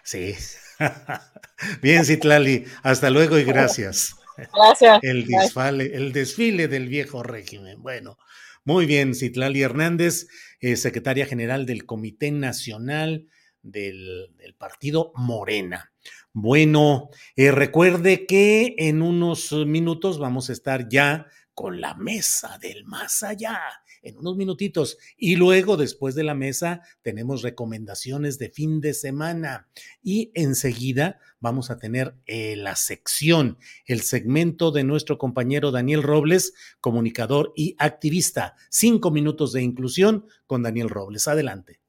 [0.03, 0.35] Sí.
[1.81, 4.15] Bien, Citlali, hasta luego y gracias.
[4.53, 4.99] Gracias.
[5.03, 7.81] El, desfile, el desfile del viejo régimen.
[7.81, 8.17] Bueno,
[8.63, 10.27] muy bien, Citlali Hernández,
[10.61, 13.27] eh, secretaria general del Comité Nacional
[13.61, 15.91] del, Partido Morena.
[16.31, 22.85] Bueno, eh, recuerde que en unos minutos vamos a estar ya con la mesa del
[22.85, 23.59] más allá
[24.01, 24.97] en unos minutitos.
[25.17, 29.69] Y luego, después de la mesa, tenemos recomendaciones de fin de semana.
[30.01, 36.53] Y enseguida vamos a tener eh, la sección, el segmento de nuestro compañero Daniel Robles,
[36.81, 38.55] comunicador y activista.
[38.69, 41.27] Cinco minutos de inclusión con Daniel Robles.
[41.27, 41.79] Adelante.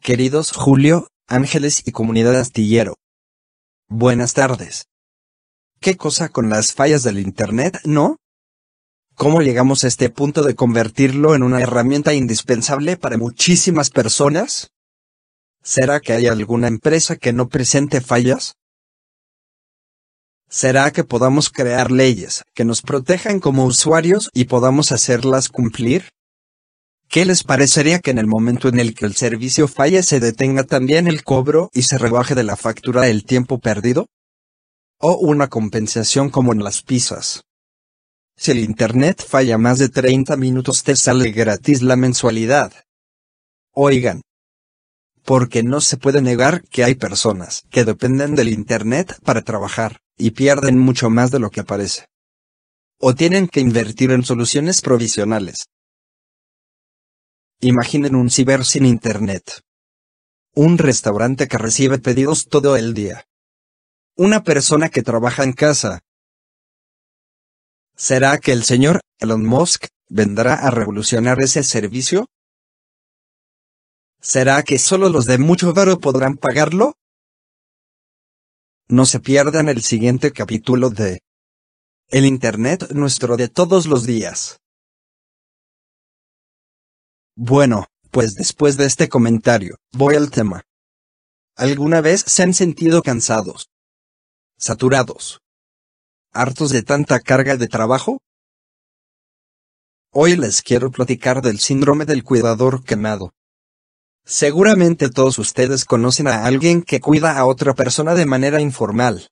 [0.00, 2.96] Queridos Julio, Ángeles y comunidad astillero.
[3.88, 4.86] Buenas tardes.
[5.80, 8.16] ¿Qué cosa con las fallas del Internet, no?
[9.16, 14.72] ¿Cómo llegamos a este punto de convertirlo en una herramienta indispensable para muchísimas personas?
[15.62, 18.54] ¿Será que hay alguna empresa que no presente fallas?
[20.50, 26.10] ¿Será que podamos crear leyes que nos protejan como usuarios y podamos hacerlas cumplir?
[27.08, 30.64] ¿Qué les parecería que en el momento en el que el servicio falle se detenga
[30.64, 34.06] también el cobro y se rebaje de la factura el tiempo perdido?
[34.98, 37.44] ¿O una compensación como en las pizzas?
[38.36, 42.72] Si el Internet falla más de 30 minutos te sale gratis la mensualidad.
[43.72, 44.22] Oigan.
[45.22, 50.32] Porque no se puede negar que hay personas que dependen del Internet para trabajar, y
[50.32, 52.06] pierden mucho más de lo que aparece.
[52.98, 55.66] O tienen que invertir en soluciones provisionales.
[57.60, 59.62] Imaginen un ciber sin Internet.
[60.54, 63.26] Un restaurante que recibe pedidos todo el día.
[64.16, 66.03] Una persona que trabaja en casa,
[67.96, 72.26] ¿Será que el señor Elon Musk vendrá a revolucionar ese servicio?
[74.20, 76.94] ¿Será que solo los de mucho varo podrán pagarlo?
[78.88, 81.20] No se pierdan el siguiente capítulo de
[82.08, 84.58] El Internet nuestro de todos los días.
[87.36, 90.62] Bueno, pues después de este comentario, voy al tema.
[91.56, 93.68] ¿Alguna vez se han sentido cansados?
[94.58, 95.43] Saturados
[96.34, 98.18] hartos de tanta carga de trabajo?
[100.12, 103.32] Hoy les quiero platicar del síndrome del cuidador quemado.
[104.24, 109.28] Seguramente todos ustedes conocen a alguien que cuida a otra persona de manera informal.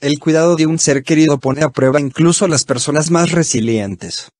[0.00, 4.30] El cuidado de un ser querido pone a prueba incluso a las personas más resilientes.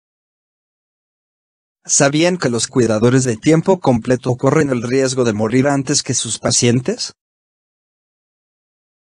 [1.84, 6.38] ¿Sabían que los cuidadores de tiempo completo corren el riesgo de morir antes que sus
[6.38, 7.12] pacientes?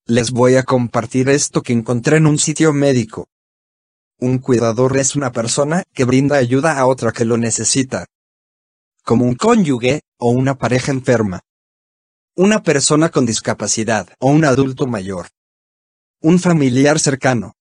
[0.06, 3.28] Les voy a compartir esto que encontré en un sitio médico.
[4.18, 8.06] Un cuidador es una persona que brinda ayuda a otra que lo necesita.
[9.04, 11.42] Como un cónyuge o una pareja enferma.
[12.34, 15.28] Una persona con discapacidad o un adulto mayor.
[16.20, 17.54] Un familiar cercano.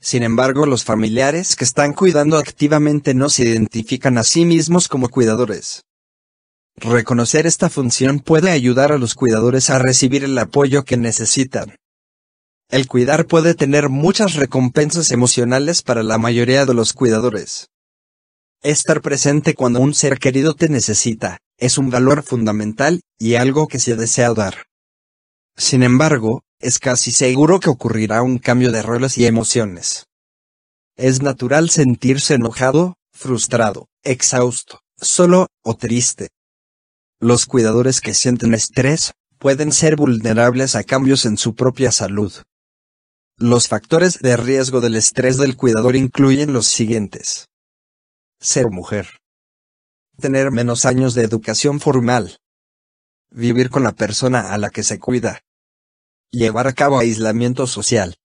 [0.00, 5.08] Sin embargo, los familiares que están cuidando activamente no se identifican a sí mismos como
[5.08, 5.84] cuidadores.
[6.76, 11.76] Reconocer esta función puede ayudar a los cuidadores a recibir el apoyo que necesitan.
[12.68, 17.68] El cuidar puede tener muchas recompensas emocionales para la mayoría de los cuidadores.
[18.62, 23.78] Estar presente cuando un ser querido te necesita, es un valor fundamental, y algo que
[23.78, 24.66] se desea dar.
[25.56, 30.06] Sin embargo, es casi seguro que ocurrirá un cambio de roles y emociones.
[30.96, 36.30] Es natural sentirse enojado, frustrado, exhausto, solo, o triste.
[37.20, 42.32] Los cuidadores que sienten estrés pueden ser vulnerables a cambios en su propia salud.
[43.36, 47.48] Los factores de riesgo del estrés del cuidador incluyen los siguientes.
[48.40, 49.20] Ser mujer.
[50.18, 52.38] Tener menos años de educación formal.
[53.30, 55.40] Vivir con la persona a la que se cuida.
[56.30, 58.16] Llevar a cabo aislamiento social.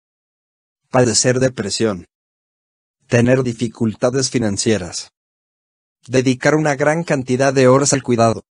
[0.89, 2.05] Padecer depresión.
[3.07, 5.11] Tener dificultades financieras.
[6.07, 8.43] dedicar una gran cantidad de horas al cuidado.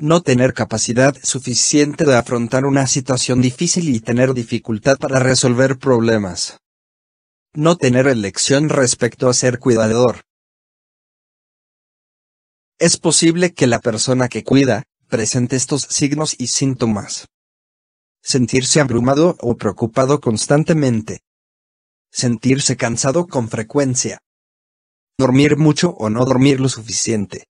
[0.00, 6.58] No tener capacidad suficiente de afrontar una situación difícil y tener dificultad para resolver problemas.
[7.54, 10.22] No tener elección respecto a ser cuidador.
[12.80, 17.28] Es posible que la persona que cuida, presente estos signos y síntomas.
[18.20, 21.20] Sentirse abrumado o preocupado constantemente.
[22.10, 24.18] Sentirse cansado con frecuencia.
[25.16, 27.44] Dormir mucho o no dormir lo suficiente.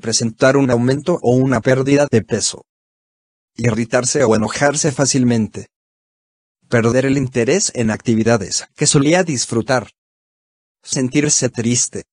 [0.00, 2.64] Presentar un aumento o una pérdida de peso.
[3.56, 5.68] Irritarse o enojarse fácilmente.
[6.68, 9.90] Perder el interés en actividades que solía disfrutar.
[10.82, 12.04] Sentirse triste.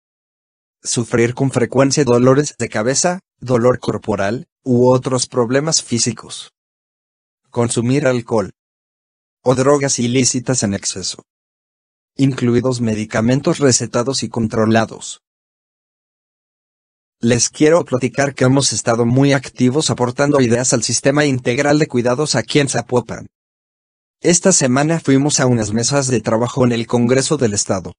[0.83, 6.51] Sufrir con frecuencia dolores de cabeza, dolor corporal, u otros problemas físicos.
[7.49, 8.51] Consumir alcohol.
[9.43, 11.23] O drogas ilícitas en exceso
[12.17, 15.21] incluidos medicamentos recetados y controlados.
[17.19, 22.35] Les quiero platicar que hemos estado muy activos aportando ideas al sistema integral de cuidados
[22.35, 23.25] aquí en Zapopan.
[24.21, 27.93] Esta semana fuimos a unas mesas de trabajo en el Congreso del Estado.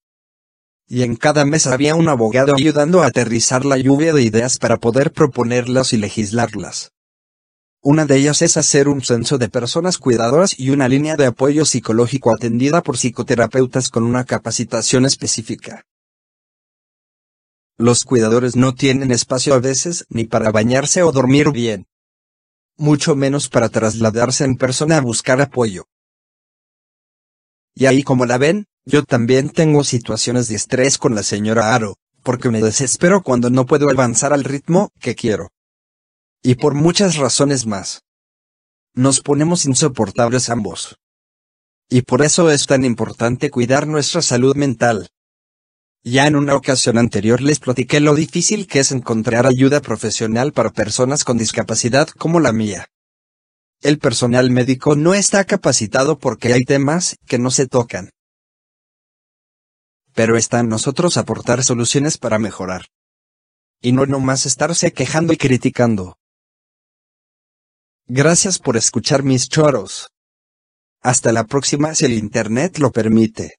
[0.87, 4.77] Y en cada mesa había un abogado ayudando a aterrizar la lluvia de ideas para
[4.77, 6.93] poder proponerlas y legislarlas.
[7.83, 11.65] Una de ellas es hacer un censo de personas cuidadoras y una línea de apoyo
[11.65, 15.83] psicológico atendida por psicoterapeutas con una capacitación específica.
[17.81, 21.87] Los cuidadores no tienen espacio a veces ni para bañarse o dormir bien.
[22.77, 25.85] Mucho menos para trasladarse en persona a buscar apoyo.
[27.77, 31.99] Y ahí como la ven, yo también tengo situaciones de estrés con la señora Aro,
[32.25, 35.53] porque me desespero cuando no puedo avanzar al ritmo que quiero.
[36.43, 38.03] Y por muchas razones más.
[38.93, 40.97] Nos ponemos insoportables ambos.
[41.89, 45.11] Y por eso es tan importante cuidar nuestra salud mental.
[46.05, 50.71] Ya en una ocasión anterior les platiqué lo difícil que es encontrar ayuda profesional para
[50.71, 52.87] personas con discapacidad como la mía.
[53.81, 58.11] El personal médico no está capacitado porque hay temas que no se tocan.
[60.15, 62.87] Pero está en nosotros aportar soluciones para mejorar.
[63.81, 66.17] Y no nomás estarse quejando y criticando.
[68.07, 70.09] Gracias por escuchar mis choros.
[71.03, 73.59] Hasta la próxima si el Internet lo permite.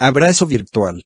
[0.00, 1.02] Abrazo virtual.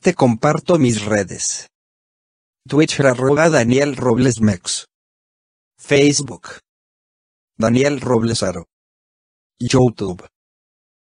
[0.00, 1.68] Te comparto mis redes.
[2.66, 4.86] Twitter arroba Daniel Robles Mex.
[5.78, 6.58] Facebook.
[7.56, 8.66] Daniel Roblesaro.
[9.60, 10.26] YouTube.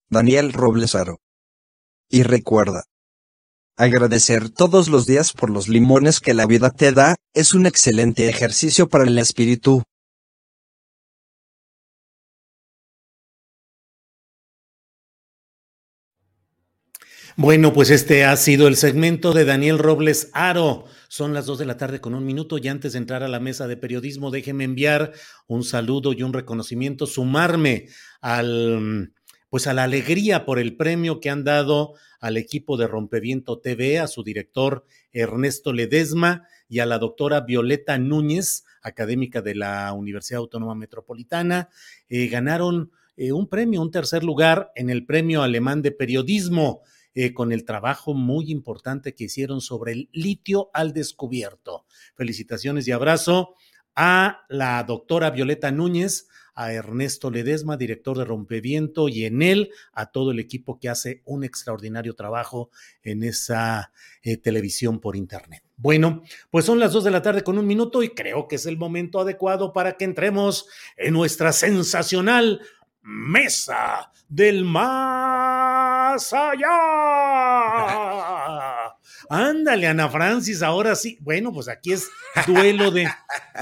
[0.10, 1.18] Daniel Roblesaro.
[2.10, 2.86] Y recuerda.
[3.76, 8.30] Agradecer todos los días por los limones que la vida te da, es un excelente
[8.30, 9.84] ejercicio para el espíritu.
[17.38, 20.86] Bueno, pues este ha sido el segmento de Daniel Robles Aro.
[21.10, 23.42] Son las dos de la tarde con un minuto y antes de entrar a la
[23.42, 25.12] mesa de periodismo, déjeme enviar
[25.46, 27.90] un saludo y un reconocimiento, sumarme
[28.22, 29.12] al
[29.50, 34.00] pues a la alegría por el premio que han dado al equipo de Rompeviento TV,
[34.00, 40.40] a su director Ernesto Ledesma y a la doctora Violeta Núñez, académica de la Universidad
[40.40, 41.68] Autónoma Metropolitana.
[42.08, 46.82] Eh, ganaron eh, un premio, un tercer lugar en el Premio Alemán de Periodismo.
[47.18, 51.86] Eh, con el trabajo muy importante que hicieron sobre el litio al descubierto.
[52.16, 53.56] Felicitaciones y abrazo
[53.96, 60.08] a la doctora Violeta Núñez, a Ernesto Ledesma, director de Rompeviento, y en él a
[60.08, 62.70] todo el equipo que hace un extraordinario trabajo
[63.02, 63.92] en esa
[64.22, 65.64] eh, televisión por Internet.
[65.78, 68.66] Bueno, pues son las dos de la tarde con un minuto y creo que es
[68.66, 72.62] el momento adecuado para que entremos en nuestra sensacional
[73.02, 74.64] mesa del
[76.16, 76.72] más allá.
[79.30, 81.18] Ándale, Ana Francis, ahora sí.
[81.22, 82.08] Bueno, pues aquí es
[82.48, 83.10] duelo de.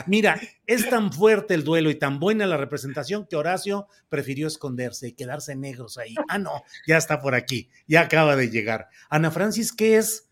[0.07, 5.07] Mira, es tan fuerte el duelo y tan buena la representación que Horacio prefirió esconderse
[5.07, 6.13] y quedarse negros ahí.
[6.27, 8.89] Ah, no, ya está por aquí, ya acaba de llegar.
[9.09, 10.29] Ana Francis, ¿qué es?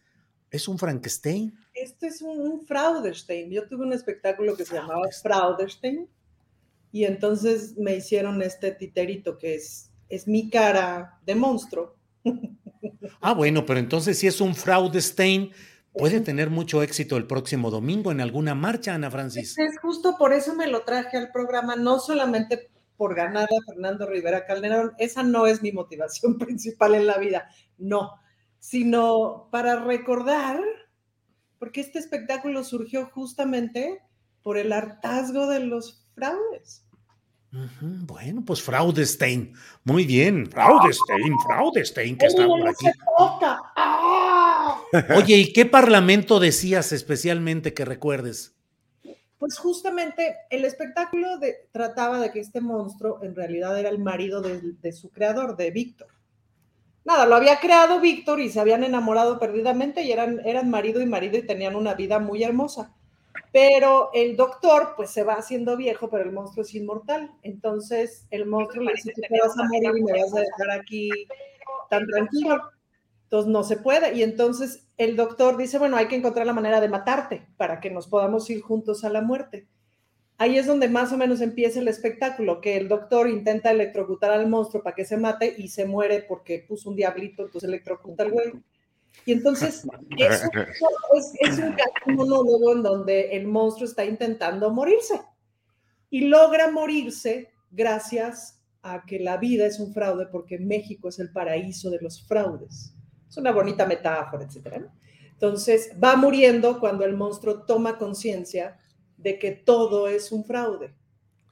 [0.52, 1.58] ¿Es un Frankenstein?
[1.74, 3.50] Este es un, Frauderstein.
[3.50, 6.08] Yo tuve un espectáculo que se llamaba Frauderstein
[6.92, 12.01] y entonces me hicieron este titerito que es, es mi cara de monstruo
[13.22, 15.52] Ah, bueno, pero entonces si es un Fraudestein,
[15.94, 19.58] puede tener mucho éxito el próximo domingo en alguna marcha, Ana Francis.
[19.58, 24.06] Es justo por eso me lo traje al programa, no solamente por ganar a Fernando
[24.08, 28.20] Rivera Calderón, esa no es mi motivación principal en la vida, no,
[28.60, 30.60] sino para recordar,
[31.58, 34.02] porque este espectáculo surgió justamente
[34.42, 36.86] por el hartazgo de los fraudes.
[37.52, 39.54] Bueno, pues Fraudestein.
[39.84, 40.50] Muy bien.
[40.50, 42.86] Fraudestein, Fraudestein, que está por aquí.
[43.76, 44.82] ¡Ah!
[45.16, 48.56] Oye, ¿y qué parlamento decías especialmente que recuerdes?
[49.38, 51.28] Pues justamente el espectáculo
[51.72, 56.08] trataba de que este monstruo en realidad era el marido de, su creador, de Víctor.
[57.04, 61.08] Nada, lo había creado Víctor y se habían enamorado perdidamente y eran, eran marido y
[61.08, 62.94] marido y tenían una vida muy hermosa.
[63.52, 67.32] Pero el doctor, pues se va haciendo viejo, pero el monstruo es inmortal.
[67.44, 71.10] Entonces el monstruo le dice: te vas a morir y me vas a dejar aquí
[71.90, 72.62] tan tranquilo.
[73.24, 74.14] Entonces no se puede.
[74.16, 77.92] Y entonces el doctor dice: Bueno, hay que encontrar la manera de matarte para que
[77.92, 79.68] nos podamos ir juntos a la muerte.
[80.38, 84.50] Ahí es donde más o menos empieza el espectáculo, que el doctor intenta electrocutar al
[84.50, 88.32] monstruo para que se mate y se muere porque puso un diablito, entonces electrocuta al
[88.32, 88.54] güey.
[89.26, 89.86] Y entonces
[90.18, 91.60] es,
[92.06, 95.22] un, monólogo en donde el monstruo está intentando morirse
[96.10, 101.32] y logra morirse gracias a que la vida es un fraude porque México es el
[101.32, 102.94] paraíso de los fraudes.
[103.30, 104.84] Es una bonita metáfora, etc.
[105.32, 108.80] Entonces va muriendo cuando el monstruo toma conciencia
[109.18, 110.96] de que todo es un fraude,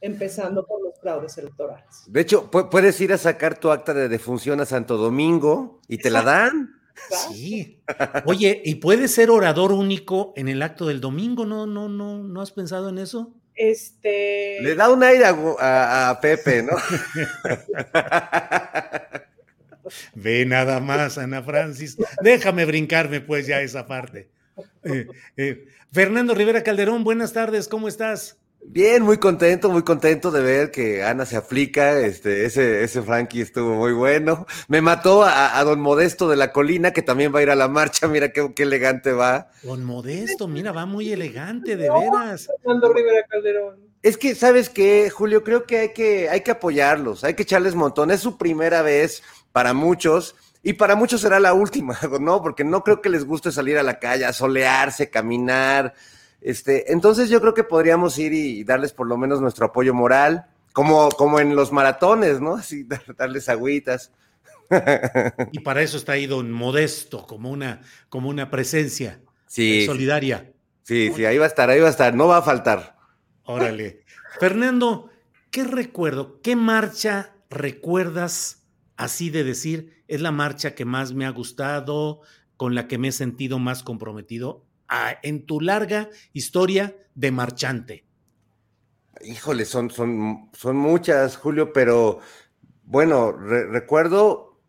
[0.01, 2.03] empezando por los fraudes electorales.
[2.07, 6.09] De hecho, puedes ir a sacar tu acta de defunción a Santo Domingo y te
[6.09, 6.78] la dan.
[7.31, 7.81] Sí.
[8.25, 11.45] Oye, ¿y puede ser orador único en el acto del domingo?
[11.45, 13.33] ¿No, no, no, no has pensado en eso?
[13.55, 14.59] Este.
[14.61, 16.73] Le da un aire a, Pepe, ¿no?
[20.13, 21.97] Ve nada más, Ana Francis.
[22.21, 24.29] Déjame brincarme, pues, ya esa parte.
[24.83, 28.37] Eh, eh, Fernando Rivera Calderón, buenas tardes, ¿cómo estás?
[28.61, 31.99] Bien, muy contento, muy contento de ver que Ana se aplica.
[31.99, 34.45] Este, ese, ese Frankie estuvo muy bueno.
[34.67, 37.67] Me mató a, don Modesto de la Colina, que también va a ir a la
[37.67, 38.07] marcha.
[38.07, 39.49] Mira qué, qué elegante va.
[39.63, 42.49] Don Modesto, mira, va muy elegante, de veras.
[42.63, 43.89] Rivera Calderón.
[44.01, 45.43] Es que, ¿sabes qué, Julio?
[45.43, 48.11] Creo que hay que, hay que apoyarlos, hay que echarles montón.
[48.11, 50.35] Es su primera vez para muchos.
[50.61, 52.41] Y para muchos será la última, ¿no?
[52.41, 55.93] Porque no creo que les guste salir a la calle, a solearse, caminar,
[56.41, 60.45] este, entonces yo creo que podríamos ir y darles por lo menos nuestro apoyo moral,
[60.73, 62.55] como, como en los maratones, ¿no?
[62.57, 62.87] Así,
[63.17, 64.11] darles agüitas.
[65.51, 70.53] Y para eso está ahí don Modesto, como una, como una presencia sí, solidaria.
[70.83, 72.95] Sí, sí, ahí va a estar, ahí va a estar, no va a faltar.
[73.45, 74.03] Órale.
[74.39, 75.09] Fernando,
[75.49, 76.39] ¿qué recuerdo?
[76.41, 82.21] ¿Qué marcha recuerdas así de decir es la marcha que más me ha gustado,
[82.57, 84.68] con la que me he sentido más comprometido
[85.21, 88.05] en tu larga historia de marchante?
[89.21, 92.19] Híjole, son, son, son muchas, Julio, pero
[92.83, 94.59] bueno, recuerdo,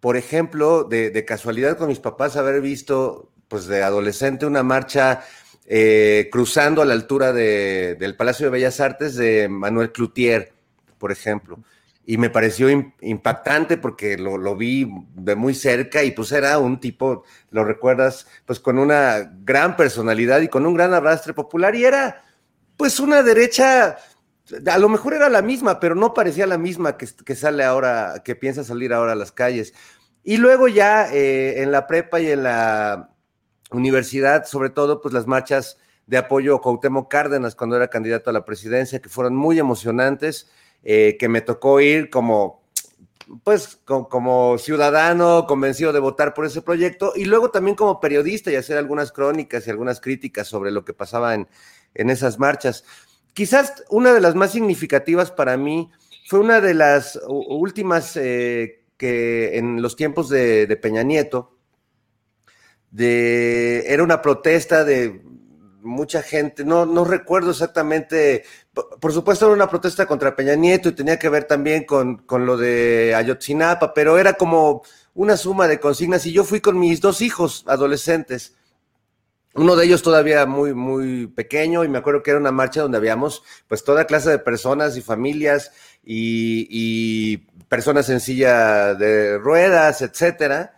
[0.00, 5.24] por ejemplo, de, casualidad con mis papás haber visto, pues de adolescente, una marcha
[5.66, 10.52] eh, cruzando a la altura del Palacio de Bellas Artes de Manuel Cloutier,
[10.98, 11.64] por ejemplo
[12.06, 12.68] y me pareció
[13.00, 18.60] impactante porque lo, vi de muy cerca y pues era un tipo, lo recuerdas, pues
[18.60, 22.22] con una gran personalidad y con un gran arrastre popular y era
[22.76, 23.96] pues una derecha,
[24.66, 28.22] a lo mejor era la misma, pero no parecía la misma que, que sale ahora,
[28.24, 29.72] que piensa salir ahora a las calles.
[30.22, 33.10] Y luego ya eh, en la prepa y en la
[33.70, 38.32] universidad, sobre todo, pues las marchas de apoyo a Cuauhtémoc Cárdenas cuando era candidato a
[38.32, 40.50] la presidencia, que fueron muy emocionantes
[40.84, 42.62] eh, que me tocó ir como,
[43.42, 48.56] pues, como, ciudadano convencido de votar por ese proyecto y luego también como periodista y
[48.56, 51.48] hacer algunas crónicas y algunas críticas sobre lo que pasaba en,
[51.94, 52.84] esas marchas.
[53.32, 55.90] Quizás una de las más significativas para mí
[56.26, 61.56] fue una de las últimas eh, que en los tiempos de, de Peña Nieto,
[62.90, 65.22] de, era una protesta de
[65.84, 68.44] mucha gente, no, no recuerdo exactamente,
[69.00, 72.46] por, supuesto era una protesta contra Peña Nieto y tenía que ver también con, con,
[72.46, 74.82] lo de Ayotzinapa, pero era como
[75.14, 78.54] una suma de consignas y yo fui con mis dos hijos adolescentes,
[79.54, 82.98] uno de ellos todavía muy, muy pequeño y me acuerdo que era una marcha donde
[82.98, 85.70] habíamos pues toda clase de personas y familias
[86.02, 87.36] y, y
[87.68, 90.73] personas en silla de ruedas, etcétera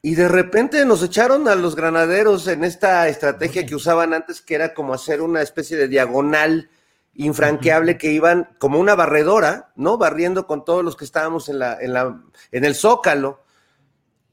[0.00, 4.54] y de repente nos echaron a los granaderos en esta estrategia que usaban antes, que
[4.54, 6.70] era como hacer una especie de diagonal
[7.14, 9.98] infranqueable que iban como una barredora, ¿no?
[9.98, 12.22] Barriendo con todos los que estábamos en, la, en, la,
[12.52, 13.42] en el zócalo.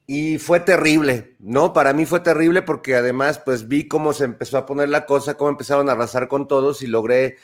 [0.07, 1.73] Y fue terrible, ¿no?
[1.73, 5.33] Para mí fue terrible porque además pues vi cómo se empezó a poner la cosa,
[5.33, 7.37] cómo empezaron a arrasar con todos y logré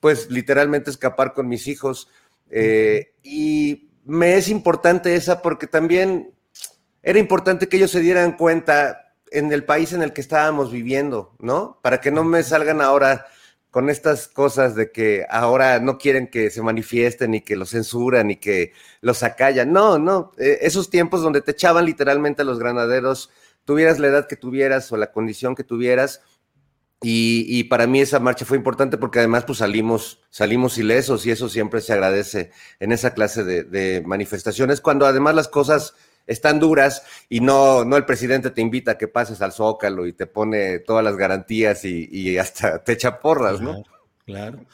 [0.00, 2.08] pues literalmente escapar con mis hijos.
[2.48, 6.32] Eh, y me es importante esa porque también
[7.06, 11.36] era importante que ellos se dieran cuenta en el país en el que estábamos viviendo,
[11.38, 11.78] ¿no?
[11.80, 13.26] Para que no me salgan ahora
[13.70, 18.32] con estas cosas de que ahora no quieren que se manifiesten y que los censuran
[18.32, 18.72] y que
[19.02, 19.72] los acallan.
[19.72, 23.30] No, no, eh, esos tiempos donde te echaban literalmente a los granaderos,
[23.64, 26.22] tuvieras la edad que tuvieras o la condición que tuvieras,
[27.02, 31.48] y, para mí esa marcha fue importante porque además pues salimos, salimos ilesos y eso
[31.48, 32.50] siempre se agradece
[32.80, 35.94] en esa clase de, manifestaciones, cuando además las cosas
[36.26, 40.12] están duras y no, no el presidente te invita a que pases al zócalo y
[40.12, 43.82] te pone todas las garantías y, hasta te echa porras, ¿no?
[44.24, 44.64] Claro.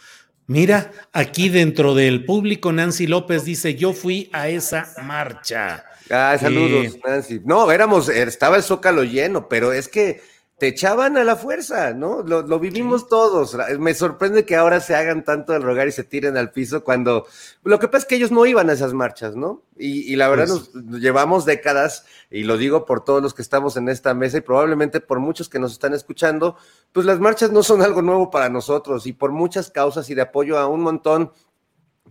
[0.47, 5.85] Mira, aquí dentro del público, Nancy López dice, yo fui a esa marcha.
[6.11, 7.41] Ah, saludos, Nancy.
[7.45, 10.20] No, éramos, estaba el zócalo lleno, pero es que
[10.62, 12.22] te echaban a la fuerza, ¿no?
[12.22, 13.56] Lo, vivimos todos.
[13.80, 17.26] Me sorprende que ahora se hagan tanto el rogar y se tiren al piso cuando
[17.64, 19.64] lo que pasa es que ellos no iban a esas marchas, ¿no?
[19.76, 23.76] Y, la verdad pues nos llevamos décadas, y lo digo por todos los que estamos
[23.76, 26.56] en esta mesa y probablemente por muchos que nos están escuchando,
[26.93, 30.22] pues las marchas no son algo nuevo para nosotros y por muchas causas y de
[30.22, 31.32] apoyo a un montón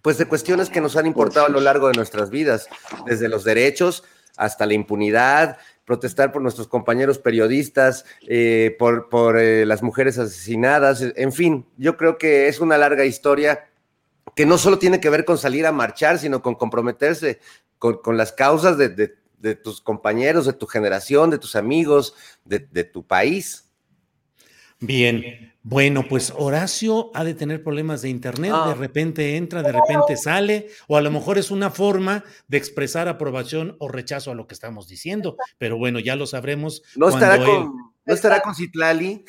[0.02, 2.68] pues de cuestiones que nos han importado a lo largo de nuestras vidas,
[3.06, 4.04] desde los derechos
[4.36, 11.02] hasta la impunidad, protestar por nuestros compañeros periodistas, eh, por, por eh, las mujeres asesinadas,
[11.02, 13.68] en fin, yo creo que es una larga historia
[14.36, 17.40] que no solo tiene que ver con salir a marchar, sino con comprometerse
[17.82, 22.14] con, las causas de, tus compañeros, de tu generación, de tus amigos,
[22.46, 23.71] de, tu país.
[24.82, 28.74] Bien, bueno, pues Horacio ha de tener problemas de internet, de ah.
[28.74, 33.76] repente entra, de repente sale, o a lo mejor es una forma de expresar aprobación
[33.78, 36.82] o rechazo a lo que estamos diciendo, pero bueno, ya lo sabremos.
[36.96, 39.24] ¿No estará, con, ¿no estará con Citlali?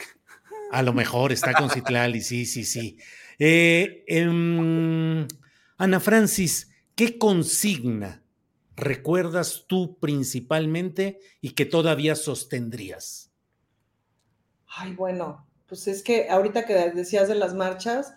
[0.70, 2.96] A lo mejor está con Citlali, sí, sí, sí.
[3.38, 5.28] Eh, em,
[5.76, 8.22] Ana Francis, ¿qué consigna
[8.74, 13.31] recuerdas tú principalmente y que todavía sostendrías?
[14.74, 18.14] Ay, bueno, pues es que ahorita que decías de las marchas,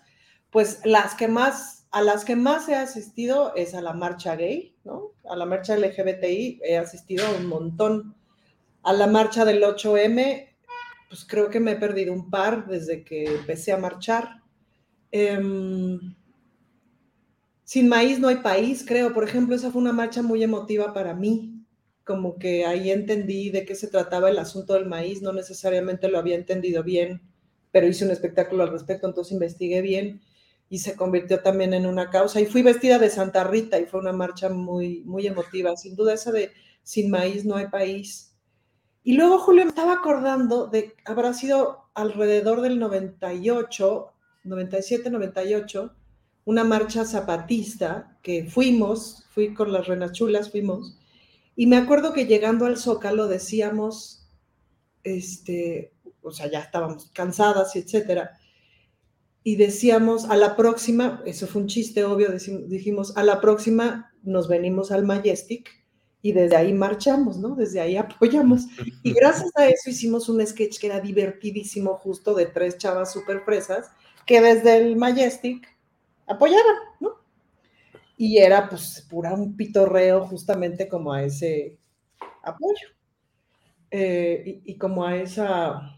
[0.50, 4.74] pues las que más, a las que más he asistido es a la marcha gay,
[4.84, 5.12] ¿no?
[5.28, 8.14] A la marcha LGBTI he asistido un montón.
[8.82, 10.48] A la marcha del 8M,
[11.08, 14.42] pues creo que me he perdido un par desde que empecé a marchar.
[15.10, 16.14] Em,
[17.64, 19.12] sin maíz no hay país, creo.
[19.12, 21.55] Por ejemplo, esa fue una marcha muy emotiva para mí.
[22.06, 26.18] Como que ahí entendí de qué se trataba el asunto del maíz, no necesariamente lo
[26.18, 27.20] había entendido bien
[27.76, 30.22] pero hice un espectáculo al respecto, entonces investigué bien
[30.70, 32.40] y se convirtió también en una causa.
[32.40, 35.76] Y fui vestida de Santa Rita y fue una marcha muy, muy emotiva.
[35.76, 36.52] Sin duda esa de
[36.82, 38.34] sin maíz no hay país.
[39.02, 44.12] Y luego, Julio, me estaba acordando de, habrá sido alrededor del 98,
[44.44, 45.94] 97, 98,
[46.46, 50.98] una marcha zapatista que fuimos, fui con las renas chulas, fuimos,
[51.56, 54.28] y me acuerdo que llegando al Zócalo decíamos,
[55.02, 58.38] este, o sea, ya estábamos cansadas y etcétera.
[59.42, 62.28] Y decíamos, a la próxima, eso fue un chiste obvio,
[62.66, 65.70] dijimos, a la próxima nos venimos al Majestic
[66.20, 67.54] y desde ahí marchamos, ¿no?
[67.54, 68.66] Desde ahí apoyamos.
[69.02, 73.42] Y gracias a eso hicimos un sketch que era divertidísimo, justo de tres chavas súper
[73.44, 73.90] fresas,
[74.26, 75.66] que desde el Majestic
[76.26, 77.25] apoyaban, ¿no?
[78.16, 81.78] Y era pues pura un pitorreo justamente como a ese
[82.42, 82.88] apoyo.
[83.90, 85.96] Eh, y, como a esa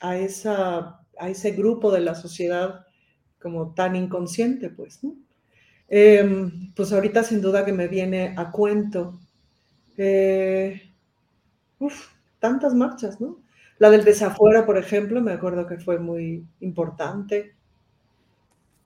[0.00, 2.86] a, esa, a ese grupo de la sociedad
[3.40, 5.00] como tan inconsciente, pues.
[5.88, 9.20] Em, pues ahorita sin duda que me viene a cuento.
[9.96, 10.80] Eh,
[12.38, 13.38] tantas marchas, ¿no?
[13.78, 17.54] La del desafuera, por ejemplo, me acuerdo que fue muy importante.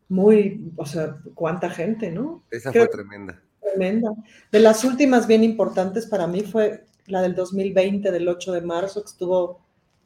[0.08, 2.42] Muy, o sea, cuánta gente, ¿no?
[2.50, 3.40] Esa fue tremenda.
[3.60, 4.10] Tremenda.
[4.52, 9.02] De las últimas bien importantes para mí fue la del 2020, del 8 de marzo,
[9.02, 9.60] que estuvo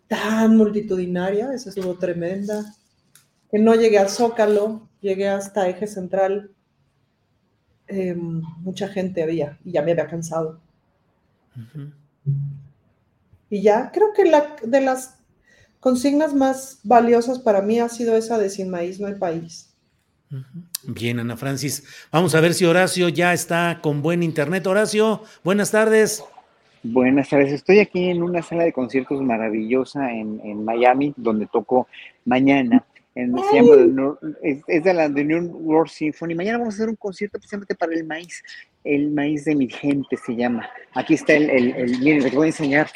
[0.09, 2.75] tan multitudinaria, esa estuvo tremenda,
[3.51, 6.51] que no llegué al Zócalo, llegué hasta Eje Central,
[7.87, 10.61] em, mucha gente había y ya me había cansado.
[13.51, 15.19] Y ya creo que la, de las
[15.81, 19.75] consignas más valiosas para mí ha sido esa de sin maíz no hay país.
[20.85, 21.85] Bien, Ana Francis.
[22.13, 24.67] Vamos a ver si Horacio ya está con buen internet.
[24.67, 26.23] Horacio, buenas tardes.
[26.83, 31.89] Buenas tardes, estoy aquí en una sala de conciertos maravillosa en, Miami, donde toco
[32.25, 32.85] mañana.
[33.15, 33.35] En,
[34.43, 36.37] es, de la New World Symphony.
[36.37, 38.45] Mañana vamos a hacer un concierto precisamente para el maíz.
[38.85, 40.71] El maíz de mi gente se llama.
[40.95, 42.89] Aquí está el, el, miren, les voy a enseñar.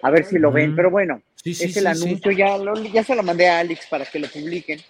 [0.00, 2.56] A ver si lo ven, pero bueno, es el anuncio, ya,
[2.92, 4.80] ya se lo mandé a Alex para que lo publiquen.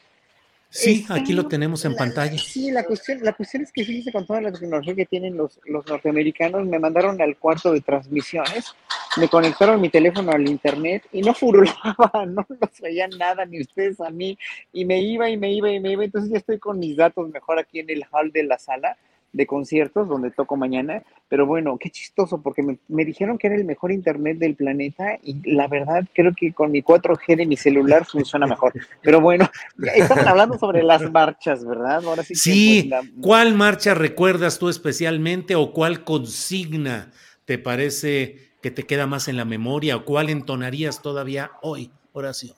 [0.70, 2.36] Sí, aquí lo tenemos en pantalla.
[2.36, 5.58] Sí, la cuestión, la cuestión es que fíjense con toda la tecnología que tienen los,
[5.64, 8.74] los norteamericanos, me mandaron al cuarto de transmisiones,
[9.16, 13.98] me conectaron mi teléfono al internet y no furulaba, no los veía nada, ni ustedes
[14.00, 14.38] a mí,
[14.72, 17.28] y me iba y me iba y me iba, entonces ya estoy con mis datos
[17.30, 18.96] mejor aquí en el hall de la sala
[19.32, 23.64] de conciertos donde toco mañana, pero bueno, qué chistoso, porque me, dijeron que era el
[23.64, 28.06] mejor internet del planeta y la verdad creo que con mi 4G de mi celular
[28.06, 28.72] funciona mejor.
[29.02, 29.48] Pero bueno,
[29.94, 32.04] estamos hablando sobre las marchas, ¿verdad?
[32.04, 32.34] Ahora sí.
[32.34, 37.12] Sí, pues, ¿cuál marcha recuerdas tú especialmente o cuál consigna
[37.44, 42.54] te parece que te queda más en la memoria o cuál entonarías todavía hoy, Horacio?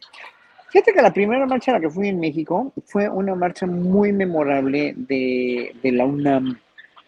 [0.70, 4.12] Fíjate que la primera marcha a la que fui en México fue una marcha muy
[4.12, 6.60] memorable de, la UNAM.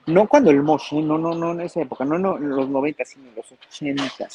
[0.06, 3.04] No cuando el Mosh, no, no, no en esa época, no, no en los 90,
[3.04, 4.28] sino en los 80.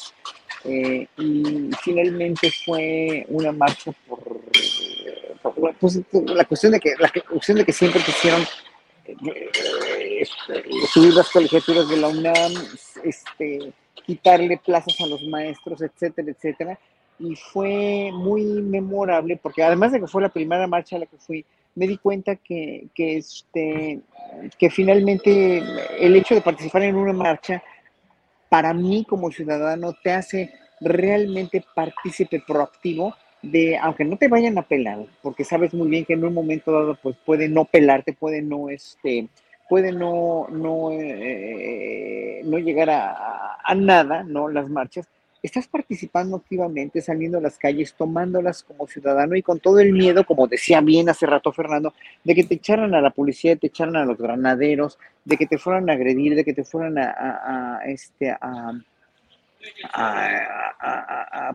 [0.64, 4.40] Eh, y finalmente fue una marcha por,
[5.78, 8.40] pues, la cuestión de que la cuestión de que siempre quisieron
[9.06, 10.26] eh,
[10.90, 12.52] subir las colegiaturas de la UNAM,
[13.04, 13.74] este,
[14.06, 16.78] quitarle plazas a los maestros, etcétera, etcétera
[17.18, 21.16] y fue muy memorable porque además de que fue la primera marcha a la que
[21.16, 24.00] fui, me di cuenta que, que, este,
[24.58, 25.62] que finalmente
[25.98, 27.62] el hecho de participar en una marcha,
[28.48, 34.62] para mí como ciudadano, te hace realmente partícipe proactivo de, aunque no te vayan a
[34.62, 38.42] pelar, porque sabes muy bien que en un momento dado, pues puede no pelarte, puede
[38.42, 39.28] no, este,
[39.68, 44.48] puede no, no, eh, no llegar a, a, nada, ¿no?
[44.48, 45.08] Las marchas,
[45.42, 50.24] estás participando activamente, saliendo a las calles, tomándolas como ciudadano y con todo el miedo,
[50.24, 51.94] como decía bien hace rato Fernando,
[52.24, 55.58] de que te echaran a la policía, te echaran a los granaderos, de que te
[55.58, 58.72] fueran a agredir, de que te fueran a, este, a,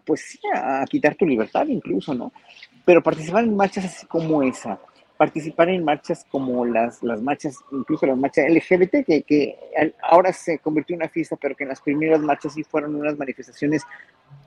[0.06, 2.32] pues a quitar tu libertad incluso, ¿no?
[2.86, 4.80] Pero participar en marchas así como esa,
[5.24, 9.58] participar en marchas como las, las marchas, incluso las marchas LGBT, que, que
[10.02, 13.18] ahora se convirtió en una fiesta, pero que en las primeras marchas sí fueron unas
[13.18, 13.84] manifestaciones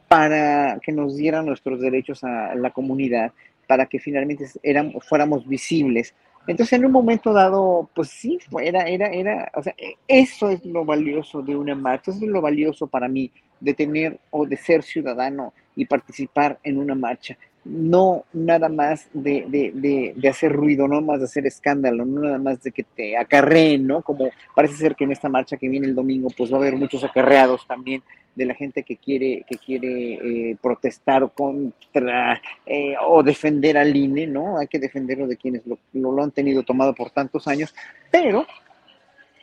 [0.07, 3.33] para que nos dieran nuestros derechos a la comunidad,
[3.67, 6.15] para que finalmente éramos, fuéramos visibles.
[6.47, 9.75] Entonces, en un momento dado, pues sí, era, era, era, o sea,
[10.07, 14.21] eso es lo valioso de una marcha, eso es lo valioso para mí de tener
[14.29, 17.39] o de ser ciudadano y participar en una marcha
[17.69, 22.71] no nada más de, hacer ruido, no más de hacer escándalo, no nada más de
[22.71, 24.03] que te acarreen, ¿no?
[24.03, 26.77] Como parece ser que en esta marcha que viene el domingo, pues va a haber
[26.77, 28.03] muchos acarreados también
[28.35, 34.27] de la gente que quiere, que quiere eh, protestar contra eh, o defender al INE,
[34.27, 34.59] ¿no?
[34.59, 37.75] Hay que defenderlo de quienes lo, lo, han tenido tomado por tantos años,
[38.11, 38.47] pero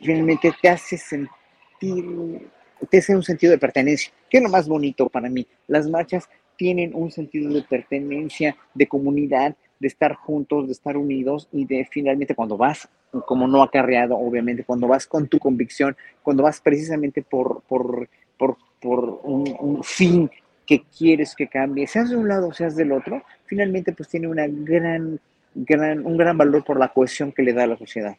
[0.00, 2.48] finalmente te hace sentir,
[2.88, 5.46] te hace un sentido de pertenencia, que es lo más bonito para mí.
[5.66, 11.48] Las marchas tienen un sentido de pertenencia, de comunidad, de estar juntos, de estar unidos
[11.52, 12.88] y de finalmente cuando vas,
[13.26, 18.08] como no acarreado, obviamente, cuando vas con tu convicción, cuando vas precisamente por, por,
[18.38, 20.30] por, por un, fin
[20.66, 24.28] que quieres que cambie, seas de un lado o seas del otro, finalmente pues tiene
[24.28, 25.20] una gran,
[25.54, 28.16] gran, un gran valor por la cohesión que le da a la sociedad.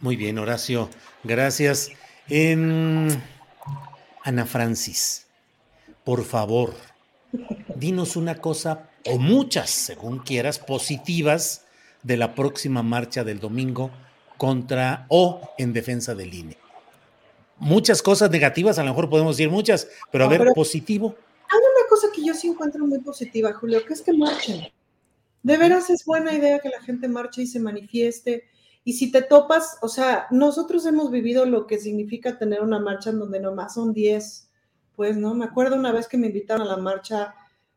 [0.00, 0.90] Muy bien, Horacio,
[1.22, 1.90] gracias.
[2.28, 3.08] En...
[4.24, 5.26] Ana Francis,
[6.02, 6.74] por favor,
[7.76, 11.64] dinos una cosa o muchas, según quieras, positivas
[12.02, 13.90] de la próxima marcha del domingo
[14.36, 16.58] contra o en defensa del INE.
[17.58, 21.14] Muchas cosas negativas, a lo mejor podemos decir muchas, pero a ver, positivo.
[21.48, 24.68] Hay una cosa que yo sí encuentro muy positiva, Julio, que es que marchen.
[25.42, 28.44] De veras es buena idea que la gente marche y se manifieste.
[28.82, 33.10] Y si te topas, o sea, nosotros hemos vivido lo que significa tener una marcha
[33.10, 34.48] en donde nomás son 10
[34.96, 35.34] pues, ¿no?
[35.34, 37.34] Me acuerdo una vez que me invitaron a la marcha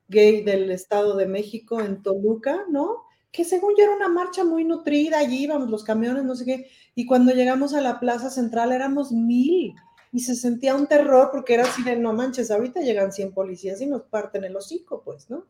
[0.08, 3.04] gay del Estado de México en Toluca, ¿no?
[3.32, 6.70] Que según yo era una marcha muy nutrida, allí íbamos los camiones, no sé qué,
[6.96, 9.76] y cuando llegamos a la plaza central éramos mil,
[10.12, 13.82] y se sentía un terror porque era así de, no manches, ahorita llegan 100 policías
[13.82, 15.46] y nos parten el hocico, pues, ¿no?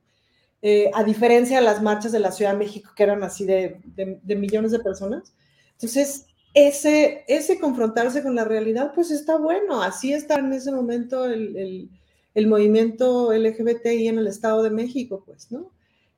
[0.62, 3.80] Eh, a diferencia de las marchas de la Ciudad de México, que eran así de,
[3.96, 5.34] de millones de personas.
[5.74, 6.27] Entonces,
[6.58, 9.84] ese, ese confrontarse con la realidad, pues está bueno.
[9.84, 11.88] Así está en ese momento el,
[12.34, 15.72] el, movimiento LGBTI en el Estado de México, pues, ¿no?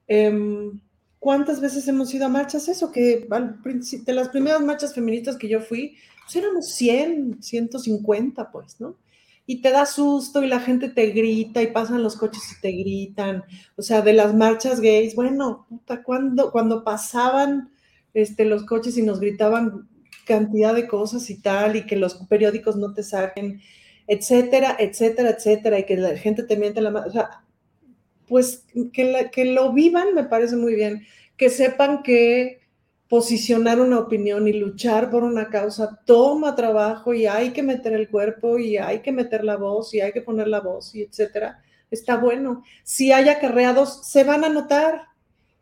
[0.07, 0.79] Em,
[1.19, 2.69] ¿Cuántas veces hemos ido a marchas?
[2.69, 8.79] Eso, que de las primeras marchas feministas que yo fui, pues éramos 100, 150, pues,
[8.79, 8.95] ¿no?
[9.45, 12.71] Y te da susto y la gente te grita y pasan los coches y te
[12.71, 13.43] gritan.
[13.75, 17.71] O sea, de las marchas gays, bueno, puta, cuando, cuando pasaban
[18.13, 19.89] este, los coches y nos gritaban
[20.29, 23.61] cantidad de cosas y tal, y que los periódicos no te saquen,
[24.07, 27.07] etcétera, etcétera, etcétera, y que la gente te miente la mano.
[27.07, 27.43] O sea,
[28.27, 32.59] pues que, que lo vivan me parece muy bien, que sepan que
[33.09, 38.07] posicionar una opinión y luchar por una causa toma trabajo y hay que meter el
[38.07, 41.59] cuerpo y hay que meter la voz y hay que poner la voz y etcétera.
[41.89, 42.63] Está bueno.
[42.83, 45.07] Si hay acarreados, se van a notar.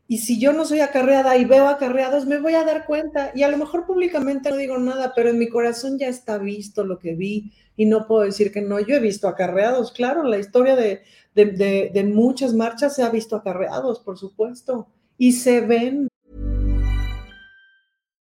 [0.08, 3.32] Y si yo no soy acarreada y veo acarreados, me voy a dar cuenta.
[3.36, 6.86] Y a lo mejor públicamente no digo nada, pero en mi corazón ya está visto
[6.86, 8.80] lo que vi y no puedo decir que no.
[8.80, 11.02] Yo he visto acarreados, claro, la historia de,
[11.36, 16.08] de, de muchas marchas se ha visto acarreados, por supuesto, y se ven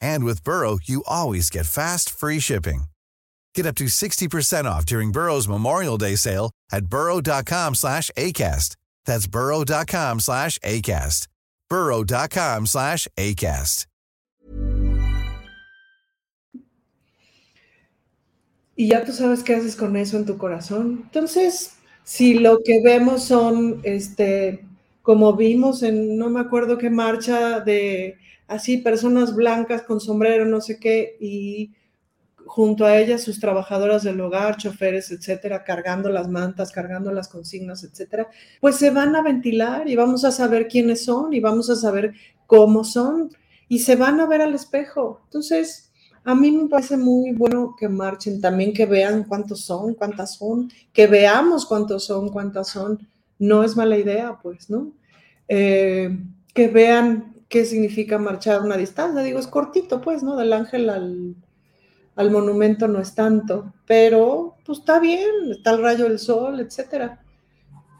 [0.00, 2.84] And with Burrow, you always get fast, free shipping.
[3.54, 8.76] Get up to 60% off during Burrow's Memorial Day sale at burrow.com slash ACAST.
[9.04, 11.28] That's burrow.com slash ACAST.
[11.68, 13.86] burrow.com slash ACAST.
[18.78, 21.00] Y ya tú sabes qué haces con eso en tu corazón.
[21.06, 21.72] Entonces,
[22.04, 24.64] si lo que vemos son, este,
[25.08, 30.60] como vimos en, no me acuerdo qué marcha de así personas blancas con sombrero, no
[30.60, 31.72] sé qué, y
[32.44, 37.84] junto a ellas sus trabajadoras del hogar, choferes, etcétera, cargando las mantas, cargando las consignas,
[37.84, 38.28] etcétera,
[38.60, 42.12] pues se van a ventilar y vamos a saber quiénes son y vamos a saber
[42.46, 43.30] cómo son
[43.66, 45.22] y se van a ver al espejo.
[45.24, 45.90] Entonces,
[46.22, 50.70] a mí me parece muy bueno que marchen, también que vean cuántos son, cuántas son,
[50.92, 53.08] que veamos cuántos son, cuántas son.
[53.38, 54.97] No es mala idea, pues, ¿no?
[55.48, 56.16] Eh,
[56.54, 59.22] que vean qué significa marchar una distancia.
[59.22, 60.36] Digo, es cortito, pues, ¿no?
[60.36, 61.34] Del ángel al,
[62.18, 67.22] al monumento no es tanto, pero pues está bien, está el rayo del sol, etcétera.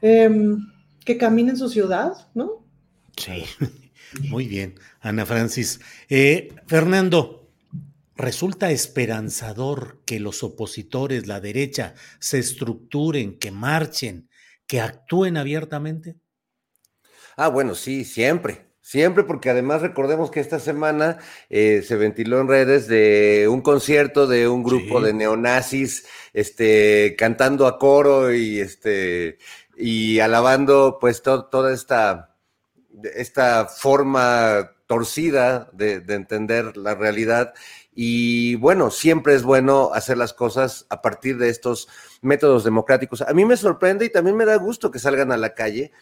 [0.03, 0.59] Em,
[1.05, 2.67] que camine en su ciudad, ¿no?
[3.17, 3.45] Sí,
[4.29, 5.81] muy bien, Ana Francis.
[6.09, 7.49] Eh, Fernando,
[8.17, 14.29] ¿resulta esperanzador que los opositores, la derecha, se estructuren, que marchen,
[14.67, 16.17] que actúen abiertamente?
[17.41, 18.67] Ah, bueno, sí, siempre.
[18.81, 21.19] Siempre, porque además recordemos que esta semana
[21.51, 27.69] eh, se ventiló en redes de un concierto de un grupo de neonazis, este, cantando
[27.69, 29.39] a coro y este,
[29.77, 32.35] y alabando pues toda esta,
[33.15, 37.55] esta forma torcida de, de entender la realidad.
[37.95, 41.87] Y bueno, siempre es bueno hacer las cosas a partir de estos
[42.21, 43.23] métodos democráticos.
[43.23, 45.93] A mí me sorprende y también me da gusto que salgan a la calle,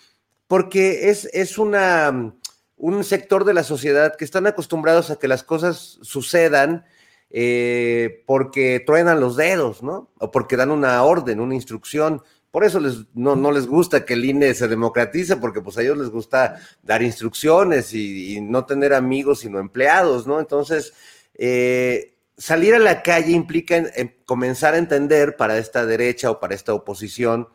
[0.46, 2.32] porque es, es una
[2.76, 6.84] un sector de la sociedad que están acostumbrados a que las cosas sucedan
[7.30, 10.10] eh, porque truenan los dedos, ¿no?
[10.18, 12.22] O porque dan una orden, una instrucción.
[12.50, 15.82] Por eso les, no, no, les gusta que el INE se democratice, porque pues a
[15.82, 20.38] ellos les gusta dar instrucciones y, no tener amigos, sino empleados, ¿no?
[20.38, 20.92] Entonces,
[21.34, 23.84] eh, salir a la calle implica
[24.24, 27.48] comenzar a entender para esta derecha o para esta oposición,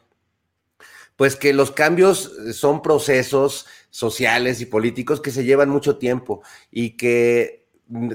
[1.22, 6.42] pues que los cambios son procesos sociales y políticos que se llevan mucho tiempo
[6.72, 7.68] y que,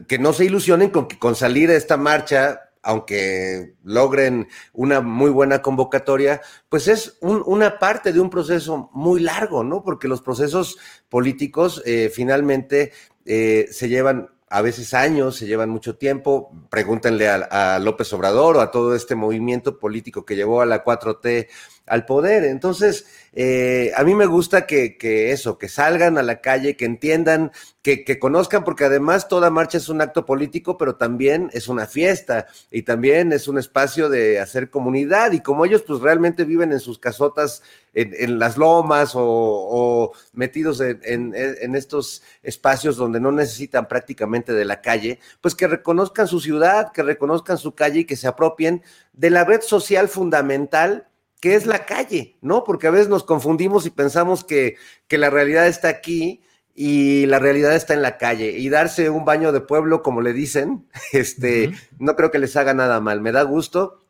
[0.08, 5.30] que no se ilusionen con que con salir de esta marcha aunque logren una muy
[5.30, 9.84] buena convocatoria, pues es una parte de un proceso muy largo, ¿no?
[9.84, 10.76] Porque los procesos
[11.08, 12.90] políticos eh, finalmente
[13.24, 16.52] eh, se llevan a veces años, se llevan mucho tiempo.
[16.70, 20.84] Pregúntenle a, a, López Obrador o a todo este movimiento político que llevó a la
[20.84, 21.48] 4T
[21.86, 22.44] al poder.
[22.44, 23.06] Entonces,
[23.38, 24.96] eh, a mí me gusta que,
[25.30, 27.52] eso, que salgan a la calle, que entiendan,
[27.82, 32.46] que, conozcan, porque además toda marcha es un acto político, pero también es una fiesta
[32.70, 35.32] y también es un espacio de hacer comunidad.
[35.32, 41.74] Y como ellos pues realmente viven en sus casotas, en, las lomas o, metidos en
[41.74, 47.02] estos espacios donde no necesitan prácticamente de la calle, pues que reconozcan su ciudad, que
[47.02, 48.82] reconozcan su calle y que se apropien
[49.12, 51.08] de la red social fundamental
[51.46, 52.64] que es la calle, ¿no?
[52.64, 54.74] Porque a veces nos confundimos y pensamos que,
[55.06, 56.42] que la realidad está aquí
[56.74, 58.58] y la realidad está en la calle.
[58.58, 61.88] Y darse un baño de pueblo, como le dicen, este, uh -huh.
[62.00, 63.20] no creo que les haga nada mal.
[63.20, 64.04] Me da gusto,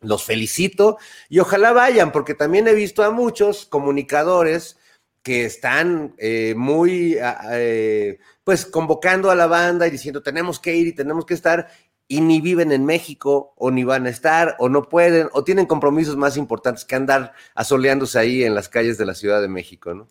[0.00, 0.96] los felicito
[1.28, 4.78] y ojalá vayan, porque también he visto a muchos comunicadores
[5.24, 7.18] que están eh, muy,
[7.50, 11.66] eh, pues, convocando a la banda y diciendo, tenemos que ir y tenemos que estar,
[12.08, 15.66] y ni viven en México, o ni van a estar, o no pueden, o tienen
[15.66, 19.92] compromisos más importantes que andar asoleándose ahí en las calles de la Ciudad de México,
[19.94, 20.06] ¿no?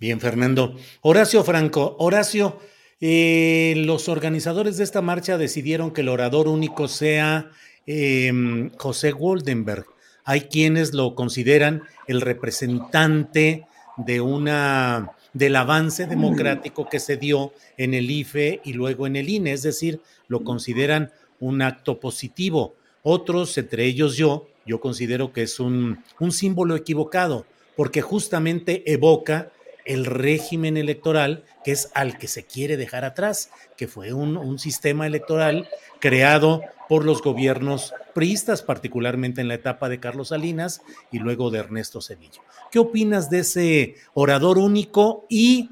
[0.00, 0.76] Bien, Fernando.
[1.02, 2.58] Horacio Franco, Horacio,
[3.00, 7.50] eh, los organizadores de esta marcha decidieron que el orador único sea
[7.86, 9.86] em, José Goldenberg.
[10.24, 13.66] Hay quienes lo consideran el representante
[13.98, 19.28] de una del avance democrático que se dio en el IFE y luego en el
[19.28, 22.74] INE, es decir, lo consideran un acto positivo.
[23.02, 27.44] Otros, entre ellos yo, yo considero que es un, un símbolo equivocado,
[27.76, 29.50] porque justamente evoca
[29.84, 34.58] el régimen electoral que es al que se quiere dejar atrás, que fue un, un,
[34.58, 35.68] sistema electoral
[36.00, 41.58] creado por los gobiernos priistas, particularmente en la etapa de Carlos Salinas y luego de
[41.58, 42.42] Ernesto Cedillo.
[42.70, 45.70] ¿Qué opinas de ese orador único y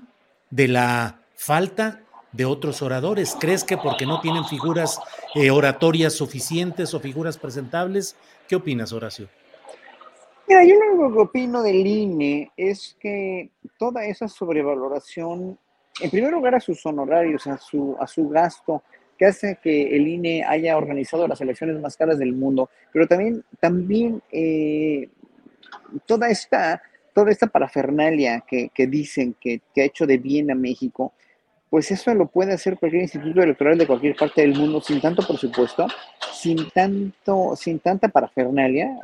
[0.50, 2.02] de la falta
[2.32, 3.36] de otros oradores?
[3.38, 5.00] ¿Crees que porque no tienen figuras
[5.34, 8.16] eh, oratorias suficientes o figuras presentables?
[8.48, 9.28] ¿Qué opinas, Horacio?
[10.52, 13.48] Mira, yo lo que opino del INE es que
[13.78, 15.58] toda esa sobrevaloración,
[15.98, 18.82] en primer lugar a sus honorarios, a su, a su gasto,
[19.16, 23.42] que hace que el INE haya organizado las elecciones más caras del mundo, pero también,
[23.60, 25.08] también eh,
[26.04, 26.82] toda esta
[27.14, 31.14] toda esta parafernalia que, que dicen que, que, ha hecho de bien a México,
[31.72, 35.26] pues eso lo puede hacer cualquier instituto electoral de cualquier parte del mundo sin tanto
[35.26, 35.86] presupuesto,
[36.30, 38.94] sin tanto, sin tanta parafernalia,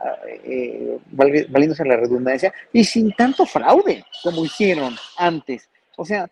[0.45, 5.66] eh, valiéndose la redundancia, y sin tanto fraude como hicieron antes.
[5.97, 6.28] O sea,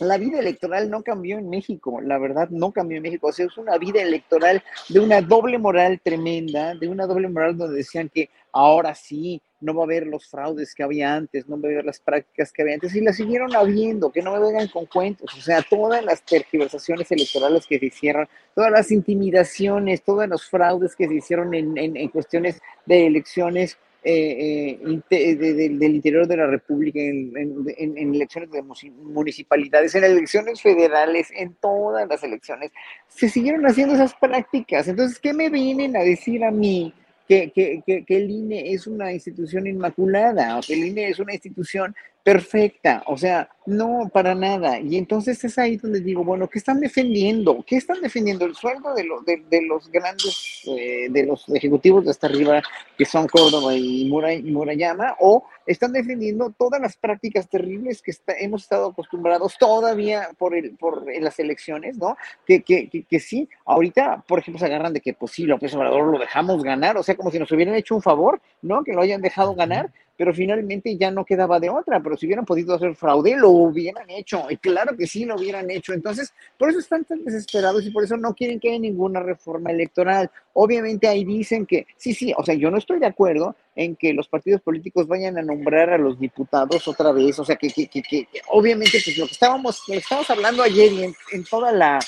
[0.00, 3.28] la vida electoral no cambió en México, la verdad no cambió en México.
[3.28, 7.56] O sea, es una vida electoral de una doble moral tremenda, de una doble moral
[7.56, 11.60] donde decían que ahora sí no va a haber los fraudes que había antes, no
[11.60, 14.40] va a haber las prácticas que había antes, y las siguieron habiendo, que no me
[14.40, 15.32] vengan con cuentos.
[15.34, 20.94] O sea, todas las tergiversaciones electorales que se hicieron, todas las intimidaciones, todos los fraudes
[20.94, 24.78] que se hicieron en, en, en cuestiones de elecciones eh,
[25.08, 32.06] eh, del interior de la República, en, elecciones de municipalidades, en elecciones federales, en todas
[32.06, 32.70] las elecciones,
[33.08, 34.88] se siguieron haciendo esas prácticas.
[34.88, 36.92] Entonces, ¿qué me vienen a decir a mí?
[37.26, 41.32] Que, que, que, el INE es una institución inmaculada, o que el INE es una
[41.32, 44.80] institución perfecta, o sea, no, para nada.
[44.80, 47.62] Y entonces es ahí donde digo, bueno, ¿qué están defendiendo?
[47.66, 48.46] ¿Qué están defendiendo?
[48.46, 52.62] ¿El sueldo de, los grandes, eh, de los ejecutivos de hasta arriba,
[52.96, 55.16] que son Córdoba y, Murayama?
[55.20, 61.04] ¿O están defendiendo todas las prácticas terribles que hemos estado acostumbrados todavía por, el, por
[61.20, 62.16] las elecciones, ¿no?
[62.46, 65.74] Que, que, que, que, sí, ahorita, por ejemplo, se agarran de que, pues sí, López
[65.74, 68.82] Obrador lo dejamos ganar, o sea, como si nos hubieran hecho un favor, ¿no?
[68.82, 72.44] Que lo hayan dejado ganar pero finalmente ya no quedaba de otra, pero si hubieran
[72.44, 76.70] podido hacer fraude, lo hubieran hecho, y claro que sí lo hubieran hecho, entonces por
[76.70, 80.30] eso están tan desesperados y por eso no quieren que haya ninguna reforma electoral.
[80.52, 84.12] Obviamente ahí dicen que, sí, sí, o sea, yo no estoy de acuerdo en que
[84.12, 87.88] los partidos políticos vayan a nombrar a los diputados otra vez, o sea, que, que,
[87.88, 91.98] que, obviamente pues lo que estábamos, estábamos hablando ayer y en, en toda la,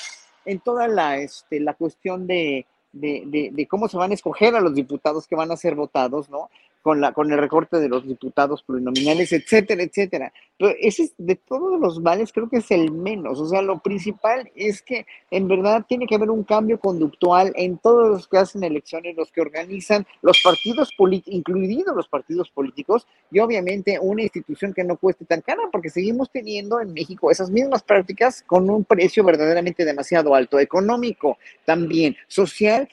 [0.45, 4.61] en toda la, este, la cuestión de, de, de, cómo se van a escoger a
[4.61, 6.49] los diputados que van a ser votados, ¿no?
[6.87, 10.31] Con, la, con el recorte de los diputados plurinominales, etcétera, etcétera.
[10.57, 13.41] Pero ese es de todos los males, creo que es el menos.
[13.41, 17.77] O sea, lo principal es que en verdad tiene que haber un cambio conductual en
[17.77, 23.05] todos los que hacen elecciones, los que organizan, los partidos políticos, incluidos los partidos políticos,
[23.31, 27.49] y obviamente una institución que no cueste tan cara, porque seguimos teniendo en México esas
[27.49, 32.87] mismas prácticas con un precio verdaderamente demasiado alto, económico también, social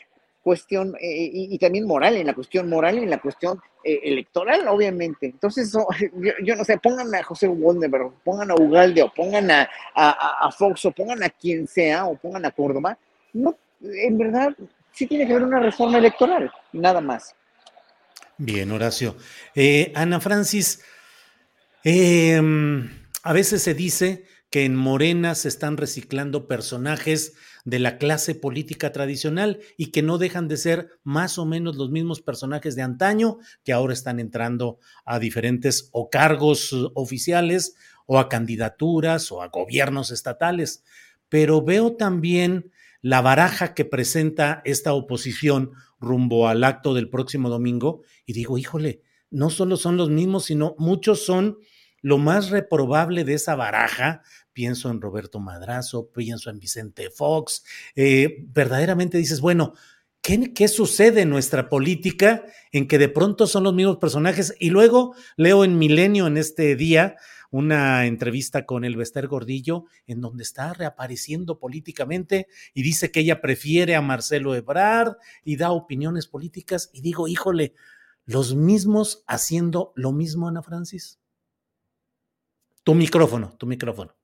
[0.45, 4.01] cuestión eh, y, y, también moral, en la cuestión moral y en la cuestión eh,
[4.05, 5.27] electoral, obviamente.
[5.27, 5.73] Entonces,
[6.45, 10.53] yo, no sé, pongan a José Wonderberg, pongan a Ugalde, o pongan a, a, a,
[10.53, 12.97] Fox, o pongan a quien sea, o pongan a Córdoba.
[13.33, 14.55] No, en verdad,
[14.93, 17.35] sí tiene que haber una reforma electoral, nada más.
[18.37, 19.17] Bien, Horacio.
[19.55, 20.83] Eh, Ana Francis,
[21.85, 22.41] eh,
[23.23, 27.35] a veces se dice que en Morena se están reciclando personajes
[27.65, 31.91] de la clase política tradicional y que no dejan de ser más o menos los
[31.91, 37.75] mismos personajes de antaño que ahora están entrando a diferentes o cargos oficiales
[38.07, 40.85] o a candidaturas o a gobiernos estatales.
[41.29, 48.03] Pero veo también la baraja que presenta esta oposición rumbo al acto del próximo domingo
[48.27, 51.59] y digo, híjole, no solo son los mismos, sino muchos son
[52.05, 54.21] lo más reprobable de esa baraja,
[54.53, 57.65] pienso en Roberto Madrazo, pienso en Vicente Fox,
[57.97, 59.73] eh, verdaderamente dices, bueno,
[60.21, 64.55] ¿qué, ¿qué, sucede en nuestra política en que de pronto son los mismos personajes?
[64.61, 67.17] Y luego leo en Milenio en este día
[67.51, 73.41] una entrevista con el Bester Gordillo en donde está reapareciendo políticamente y dice que ella
[73.41, 77.73] prefiere a Marcelo Ebrard y da opiniones políticas y digo, híjole,
[78.27, 81.19] los mismos haciendo lo mismo, Ana Francis.
[82.85, 84.15] Tu micrófono, tu micrófono.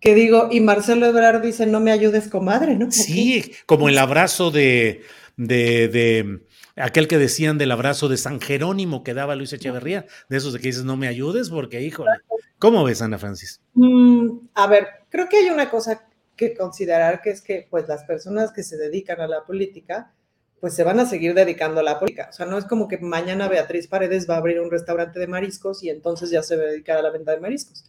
[0.00, 2.90] Que digo, y Marcelo Ebrard dice, no me ayudes, comadre, ¿no?
[2.92, 5.02] Sí, como el abrazo de,
[5.36, 6.46] de, de,
[6.76, 10.60] aquel que decían del abrazo de San Jerónimo que daba Luis Echeverría, de esos de
[10.60, 12.12] que dices, no me ayudes, porque híjole,
[12.58, 13.60] ¿cómo ves, Ana Francis?
[13.74, 16.06] Mm, a ver, creo que hay una cosa
[16.36, 20.14] que considerar, que es que pues las personas que se dedican a la política,
[20.60, 22.28] pues se van a seguir dedicando a la política.
[22.30, 25.26] O sea, no es como que mañana Beatriz Paredes va a abrir un restaurante de
[25.26, 27.84] mariscos y entonces ya se va a dedicar a la venta de mariscos.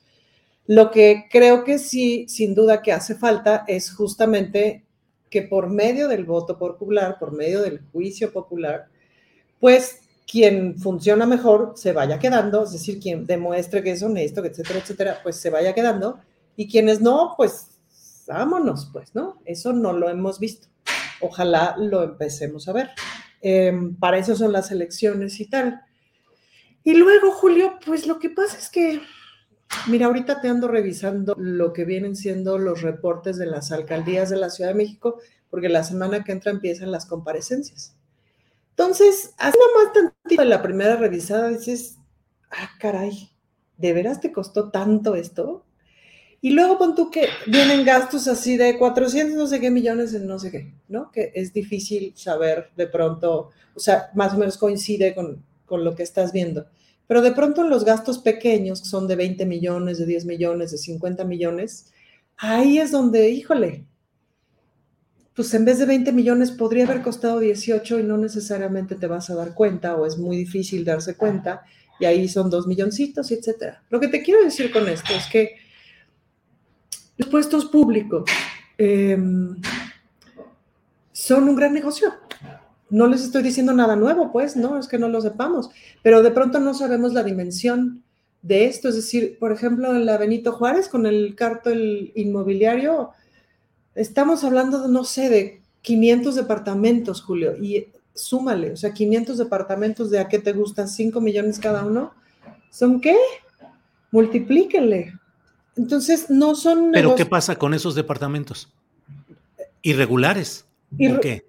[0.68, 4.86] Lo que creo que sí, sin duda que hace falta es justamente
[5.30, 8.88] que por medio del voto popular, por medio del juicio popular,
[9.60, 14.80] pues quien funciona mejor se vaya quedando, es decir, quien demuestre que es honesto, etcétera,
[14.80, 16.20] etcétera, pues se vaya quedando,
[16.56, 17.70] y quienes no, pues
[18.28, 19.42] vámonos, pues, ¿no?
[19.46, 20.68] Eso no lo hemos visto.
[21.22, 22.90] Ojalá lo empecemos a ver.
[23.42, 25.82] Em, para eso son las elecciones y tal.
[26.84, 29.02] Y luego, Julio, pues lo que pasa es que
[29.88, 34.38] Mira, ahorita te ando revisando lo que vienen siendo los reportes de las alcaldías de
[34.38, 35.20] la Ciudad de México,
[35.50, 37.96] porque la semana que entra empiezan las comparecencias.
[38.72, 41.98] Entonces, haciendo más tantito la primera revisada, dices,
[42.50, 43.30] ah, caray,
[43.78, 45.66] ¿de veras te costó tanto esto?
[46.42, 50.26] Y luego pon tú que vienen gastos así de 400 no sé qué millones en
[50.26, 51.12] no sé qué, ¿no?
[51.12, 55.96] Que es difícil saber de pronto, o sea, más o menos coincide con, con lo
[55.96, 56.68] que estás viendo.
[57.08, 60.72] Pero de pronto en los gastos pequeños, que son de 20 millones, de 10 millones,
[60.72, 61.92] de 50 millones,
[62.38, 63.86] ahí es donde, híjole,
[65.36, 69.30] pues en vez de 20 millones podría haber costado 18 y no necesariamente te vas
[69.30, 71.64] a dar cuenta o es muy difícil darse cuenta
[72.00, 73.84] y ahí son dos milloncitos, etcétera.
[73.90, 75.56] Lo que te quiero decir con esto es que
[77.20, 78.24] los puestos públicos
[78.80, 79.56] em,
[81.12, 82.12] son un gran negocio
[82.90, 85.70] no les estoy diciendo nada nuevo, pues, no, es que no lo sepamos,
[86.02, 88.04] pero de pronto no sabemos la dimensión
[88.42, 88.90] de esto.
[88.90, 93.12] Es decir, por ejemplo, en la Benito Juárez, con el cartel inmobiliario,
[93.96, 100.10] estamos hablando, de, no sé, de 500 departamentos, Julio, y súmale, o sea, 500 departamentos
[100.10, 102.12] de a qué te gustan, 5 millones cada uno,
[102.72, 103.16] ¿son qué?
[104.12, 105.14] Multiplíquenle.
[105.80, 106.92] Entonces, no son...
[106.92, 108.70] ¿Pero qué pasa con esos departamentos?
[109.82, 110.66] ¿Irregulares?
[110.98, 111.46] ¿Por qué?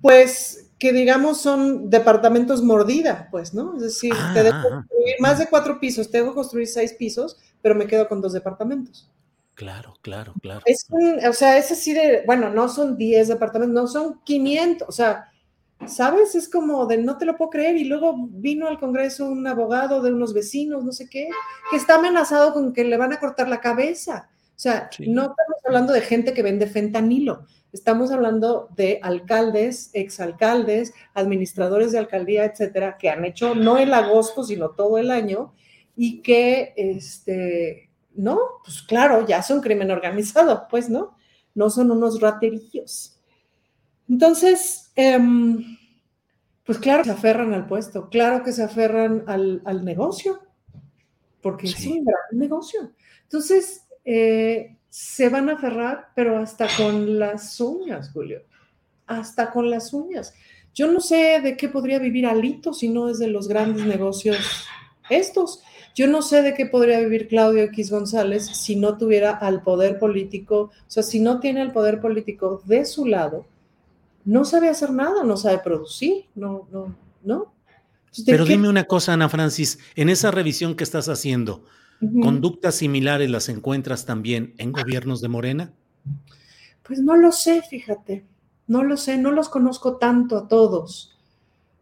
[0.00, 3.76] Pues que digamos son departamentos mordida, pues, ¿no?
[3.76, 7.36] Es decir, te dejo ah, construir más de cuatro pisos, te dejo construir seis pisos,
[7.62, 9.10] pero me quedo con dos departamentos.
[9.54, 10.60] Claro, claro, claro.
[10.64, 14.88] Es un, o sea, es así de, bueno, no son 10 departamentos, no son 500,
[14.88, 15.32] o sea,
[15.86, 16.34] ¿sabes?
[16.34, 17.76] Es como de no te lo puedo creer.
[17.76, 21.28] Y luego vino al Congreso un abogado de unos vecinos, no sé qué,
[21.70, 24.28] que está amenazado con que le van a cortar la cabeza.
[24.30, 30.94] O sea, no estamos hablando de gente que vende fentanilo, Estamos hablando de alcaldes, exalcaldes,
[31.12, 35.52] administradores de alcaldía, etcétera, que han hecho no el agosto, sino todo el año
[35.94, 41.16] y que, este, no, pues claro, ya son crimen organizado, pues, ¿no?
[41.54, 43.17] No son unos raterillos.
[44.08, 45.76] Entonces, em,
[46.64, 50.40] pues claro que se aferran al puesto, claro que se aferran al, negocio,
[51.40, 52.92] porque es un gran negocio.
[53.24, 58.42] Entonces, eh, se van a aferrar, pero hasta con las uñas, Julio,
[59.06, 60.34] hasta con las uñas.
[60.74, 64.38] Yo no sé de qué podría vivir Alito si no es de los grandes negocios
[65.10, 65.62] estos.
[65.94, 69.98] Yo no sé de qué podría vivir Claudio X González si no tuviera al poder
[69.98, 73.46] político, o sea, si no tiene el poder político de su lado,
[74.28, 76.94] no sabe hacer nada, no sabe producir, no, no,
[77.24, 77.54] no.
[78.26, 81.64] Pero dime una cosa, Ana Francis, en esa revisión que estás haciendo,
[82.00, 85.72] ¿Conductas similares las encuentras también en gobiernos de Morena?
[86.84, 88.24] Pues no lo sé, fíjate,
[88.68, 91.18] no lo sé, no los conozco tanto a todos.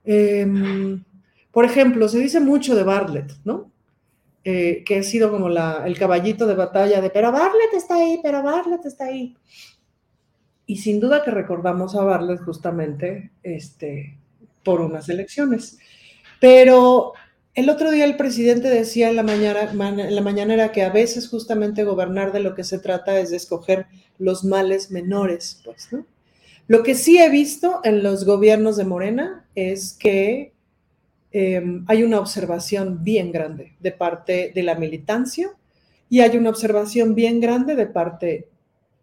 [0.05, 1.05] Em,
[1.51, 3.71] por ejemplo, se dice mucho de Bartlett, ¿no?
[4.43, 8.19] Eh, que ha sido como la, el caballito de batalla de, pero Bartlett está ahí,
[8.23, 9.37] pero Bartlett está ahí.
[10.67, 14.19] Y sin duda que recordamos a Bartlett justamente este,
[14.65, 15.79] por unas elecciones.
[16.41, 17.13] Pero
[17.55, 21.85] el otro día el presidente decía en la, mañana, en la que a veces justamente
[21.85, 23.87] gobernar de lo que se trata es de escoger
[24.19, 26.05] los males menores, pues, ¿no?
[26.69, 30.53] Lo que sí he visto en los gobiernos de Morena es que
[31.31, 35.51] em, hay una observación bien grande de parte de la militancia
[36.11, 38.49] y hay una observación bien grande de parte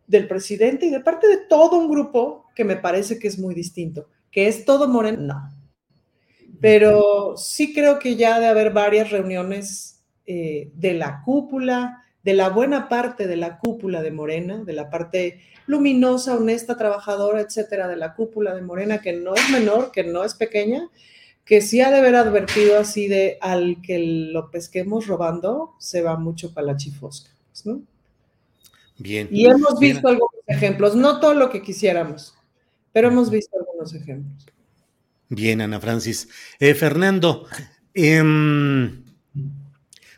[0.08, 3.56] del presidente y de parte de todo un grupo que me parece que es muy
[3.56, 5.18] distinto, que es todo Morena.
[5.18, 12.34] No Pero sí creo que ya de haber varias reuniones eh, de la cúpula, de
[12.34, 17.88] la buena parte de la cúpula de Morena, de la parte luminosa, honesta, trabajadora, etcétera,
[17.88, 20.90] de la cúpula de Morena, que no es menor, que no es pequeña,
[21.46, 26.18] que sí ha de haber advertido así de al que lo pesquemos robando, se va
[26.18, 27.32] mucho para la chifosca,
[27.66, 27.82] ¿no?
[28.98, 29.28] Bien.
[29.32, 32.36] Y hemos visto algunos ejemplos, no todo lo que quisiéramos,
[32.92, 34.46] pero hemos visto algunos ejemplos.
[35.30, 36.30] Bien, Ana Francis.
[36.60, 37.48] Eh, Fernando,
[37.94, 39.04] em,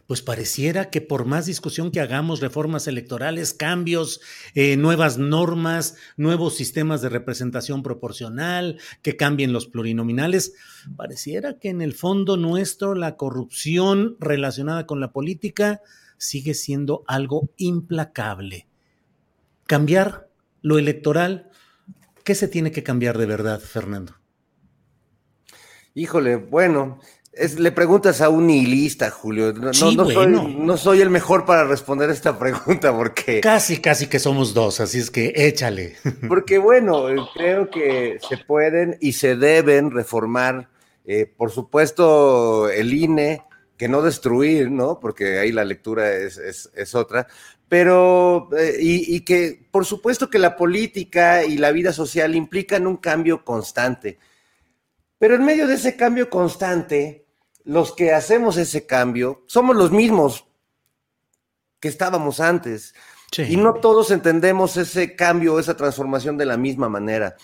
[0.07, 4.21] pues pareciera que por más discusión que hagamos, reformas electorales, cambios,
[4.53, 10.53] eh, nuevas normas, nuevos sistemas de representación proporcional, que cambien los plurinominales,
[10.95, 15.81] pareciera que en el fondo nuestro la corrupción relacionada con la política
[16.17, 18.67] sigue siendo algo implacable.
[19.67, 20.29] Cambiar
[20.61, 21.49] lo electoral,
[22.23, 24.15] ¿qué se tiene que cambiar de verdad, Fernando?
[25.93, 26.99] Híjole, bueno,
[27.57, 29.53] le preguntas a un nihilista, Julio.
[29.53, 33.41] No, no, soy, el mejor para responder esta pregunta porque...
[33.41, 35.95] Casi, casi que somos dos, así es que échale.
[36.27, 40.69] Porque bueno, creo que se pueden y se deben reformar,
[41.05, 43.41] eh, por supuesto, el INE,
[43.77, 44.99] que no destruir, ¿no?
[44.99, 47.27] Porque ahí la lectura es, otra,
[47.67, 52.87] pero, eh, y, y, que por supuesto que la política y la vida social implican
[52.87, 54.19] un cambio constante.
[55.17, 57.25] Pero en medio de ese cambio constante,
[57.63, 60.45] los que hacemos ese cambio somos los mismos
[61.79, 62.93] que estábamos antes.
[63.37, 67.35] Y no todos entendemos ese cambio, esa transformación de la misma manera.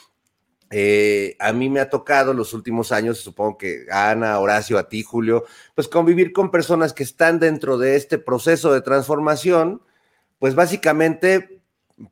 [0.71, 5.03] Eh, a mí me ha tocado los últimos años, supongo que Ana, Horacio, a ti,
[5.03, 5.43] Julio,
[5.75, 9.81] pues convivir con personas que están dentro de este proceso de transformación,
[10.39, 11.61] pues básicamente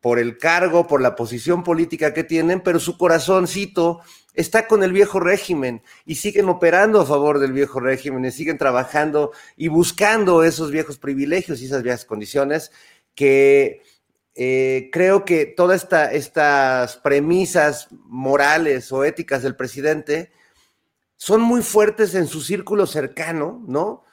[0.02, 4.02] por el cargo, por la posición política que tienen, pero su corazoncito
[4.34, 8.58] está con el viejo régimen y siguen operando a favor del viejo régimen y siguen
[8.58, 12.72] trabajando y buscando esos viejos privilegios y esas viejas condiciones
[13.16, 13.82] que
[14.42, 20.32] eh, creo que todas estas premisas morales o éticas del presidente
[21.18, 24.06] son muy fuertes en su círculo cercano, ¿no?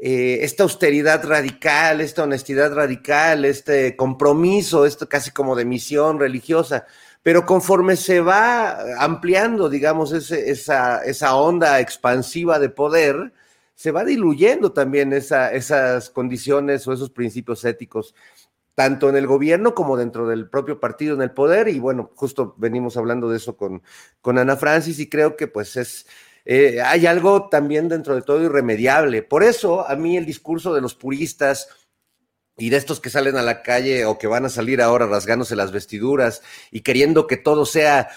[0.00, 6.86] Eh, esta austeridad radical, esta honestidad radical, este compromiso, esto casi como de misión religiosa,
[7.22, 13.34] pero conforme se va ampliando, digamos, esa, esa, onda expansiva de poder,
[13.74, 18.14] se va diluyendo también esas condiciones o esos principios éticos,
[18.74, 21.68] tanto en el gobierno como dentro del propio partido en el poder.
[21.68, 23.82] Y bueno, justo venimos hablando de eso con,
[24.20, 26.06] con Ana Francis y creo que pues es
[26.44, 29.22] eh, hay algo también dentro de todo irremediable.
[29.22, 31.68] Por eso a mí el discurso de los puristas
[32.56, 35.56] y de estos que salen a la calle o que van a salir ahora rasgándose
[35.56, 38.10] las vestiduras y queriendo que todo sea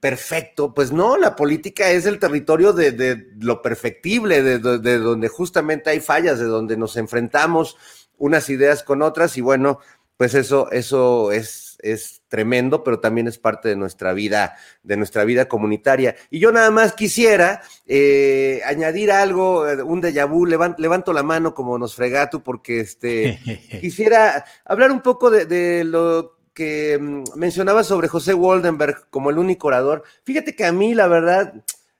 [0.00, 6.00] perfecto, pues no, la política es el territorio de, lo perfectible, de, donde justamente hay
[6.00, 7.76] fallas, de donde nos enfrentamos
[8.16, 9.80] unas ideas con otras y bueno,
[10.22, 15.24] pues eso, eso es es tremendo, pero también es parte de nuestra vida, de nuestra
[15.24, 16.14] vida comunitaria.
[16.30, 21.54] Y yo nada más quisiera eh, añadir algo, eh, un déjà vu, levanto la mano
[21.54, 23.40] como nos fregatu, porque este,
[23.80, 29.66] quisiera hablar un poco de, lo que mm, mencionaba sobre José Waldenberg como el único
[29.66, 30.04] orador.
[30.22, 31.52] Fíjate que a mí, la verdad,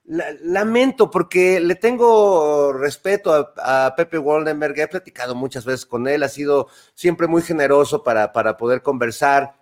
[0.05, 6.29] lamento porque le tengo respeto a, Pepe Waldenberg, he platicado muchas veces con él, ha
[6.29, 9.55] sido siempre muy generoso para, para poder conversar.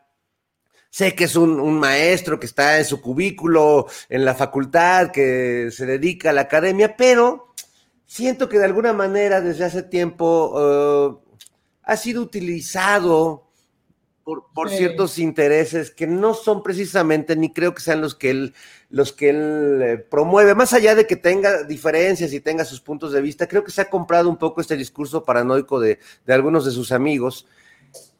[0.89, 5.85] Sé que es un, maestro que está en su cubículo, en la facultad, que se
[5.85, 7.53] dedica a la academia, pero
[8.05, 11.38] siento que de alguna manera desde hace tiempo uh,
[11.84, 13.50] ha sido utilizado
[14.23, 18.53] por, ciertos intereses que no son precisamente, ni creo que sean los que él,
[18.89, 20.56] los que él eh, promueve.
[20.56, 23.81] Más allá de que tenga diferencias y tenga sus puntos de vista, creo que se
[23.81, 27.48] ha comprado un poco este discurso paranoico de, de algunos de sus amigos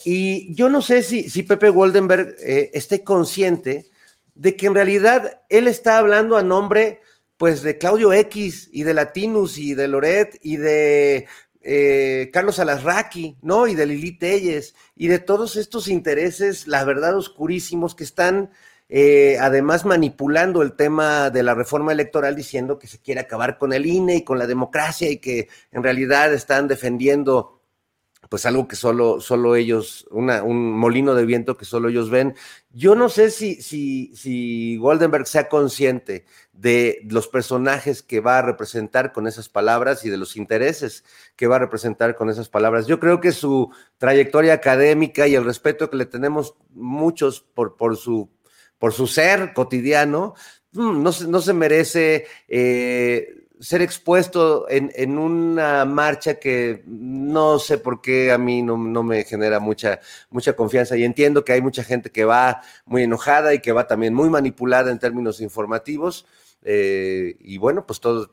[0.04, 3.90] y yo no sé si, si Pepe Goldenberg eh, esté consciente
[4.36, 7.02] de que en realidad él está hablando a nombre
[7.38, 11.28] pues de Claudio X y de Latinus y de Loret y de
[11.62, 13.68] eh, Carlos Alasraqui, ¿no?
[13.68, 18.50] Y de Lili Telles y de todos estos intereses, la verdad, oscurísimos que están
[18.94, 23.72] eh, además manipulando el tema de la reforma electoral diciendo que se quiere acabar con
[23.72, 27.61] el INE y con la democracia y que en realidad están defendiendo
[28.32, 32.34] pues algo que solo, solo ellos, un molino de viento que solo ellos ven.
[32.70, 38.42] Yo no sé si, si, si Goldenberg sea consciente de los personajes que va a
[38.42, 41.04] representar con esas palabras y de los intereses
[41.36, 42.88] que va a representar con esas palabras.
[42.88, 47.98] Yo creo que su trayectoria académica y el respeto que le tenemos muchos por, por,
[47.98, 48.30] su,
[48.80, 50.36] por su ser cotidiano,
[50.72, 57.60] mm, no se, no se merece eh, ser expuesto en, en, una marcha que no
[57.60, 60.00] sé por qué a mí no, no, me genera mucha,
[60.32, 63.88] mucha confianza y entiendo que hay mucha gente que va muy enojada y que va
[63.88, 66.26] también muy manipulada en términos informativos
[66.64, 68.32] eh, y bueno, pues todo,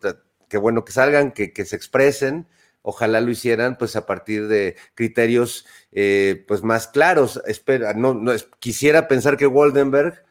[0.49, 2.47] qué bueno que salgan, que, que, se expresen.
[2.83, 7.41] Ojalá lo hicieran pues a partir de criterios eh, pues más claros.
[7.47, 10.25] Espera, no, no, quisiera pensar que Waldenberg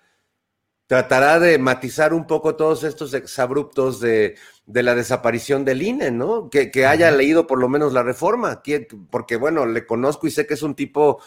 [0.88, 4.36] tratará de matizar un poco todos estos exabruptos de,
[4.66, 6.50] de la desaparición del INE, ¿no?
[6.50, 8.64] Que, que haya leído por lo menos la reforma,
[9.10, 11.22] porque bueno, le conozco y sé que es un tipo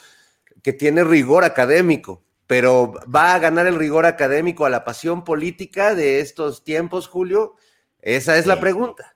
[0.62, 5.94] que tiene rigor académico, pero va a ganar el rigor académico a la pasión política
[5.94, 7.54] de estos tiempos, Julio.
[8.00, 9.14] Esa es la pregunta.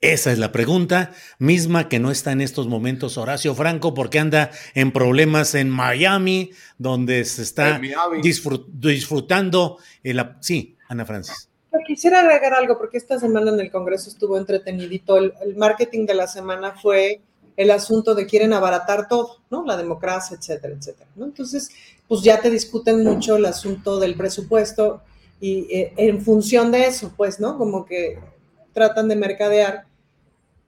[0.00, 1.10] Esa es la pregunta,
[1.40, 6.52] misma que no está en estos momentos Horacio Franco porque anda en problemas en Miami,
[6.78, 7.80] donde se está
[8.22, 9.78] disfrutando.
[10.04, 11.48] El, sí, Ana Francis.
[11.84, 15.16] quisiera agregar algo porque esta semana en el Congreso estuvo entretenidito.
[15.16, 17.20] El, el, marketing de la semana fue
[17.56, 19.64] el asunto de quieren abaratar todo, ¿no?
[19.66, 21.10] La democracia, etcétera, etcétera.
[21.16, 21.24] ¿no?
[21.24, 21.70] Entonces,
[22.06, 25.02] pues ya te discuten mucho el asunto del presupuesto
[25.40, 27.58] y eh, en función de eso, pues, ¿no?
[27.58, 28.20] Como que
[28.72, 29.87] tratan de mercadear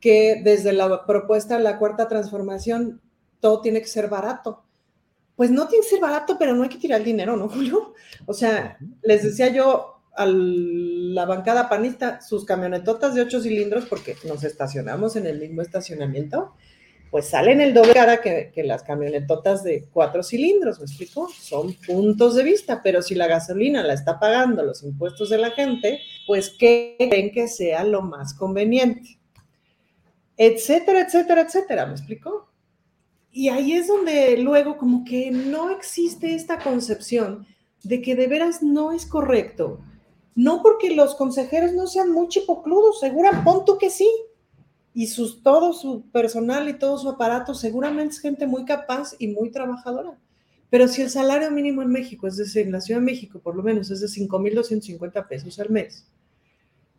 [0.01, 3.01] que desde la propuesta de la cuarta transformación
[3.41, 4.65] todo tiene que ser barato.
[5.37, 7.95] Pues no tiene que ser barato, pero no hay que tirar el dinero, ¿no, Julio?
[8.27, 14.17] O sea, les decía yo a la bancada panista, sus camionetotas de ocho cilindros, porque
[14.25, 16.55] nos estacionamos en el mismo estacionamiento,
[17.11, 21.29] pues salen el doble cara que, que, las camionetotas de cuatro cilindros, ¿me explico?
[21.29, 25.51] Son puntos de vista, pero si la gasolina la está pagando los impuestos de la
[25.51, 29.20] gente, pues ¿qué creen que sea lo más conveniente?
[30.43, 32.49] Etcétera, etcétera, etcétera, ¿me explico?
[33.31, 37.47] Y ahí es donde luego como que no existe esta concepción
[37.83, 39.83] de que de veras no es correcto.
[40.35, 44.11] No porque los consejeros no sean muy chipocludos, segura, pon tú que sí.
[44.95, 49.29] Y sus, todo su personal y todo su aparato seguramente es gente muy capaz y
[49.29, 50.19] muy trabajadora.
[50.71, 53.57] Pero si el salario mínimo en México, es decir, en la Ciudad de México por
[53.57, 56.07] lo menos es de 5.250 pesos al mes,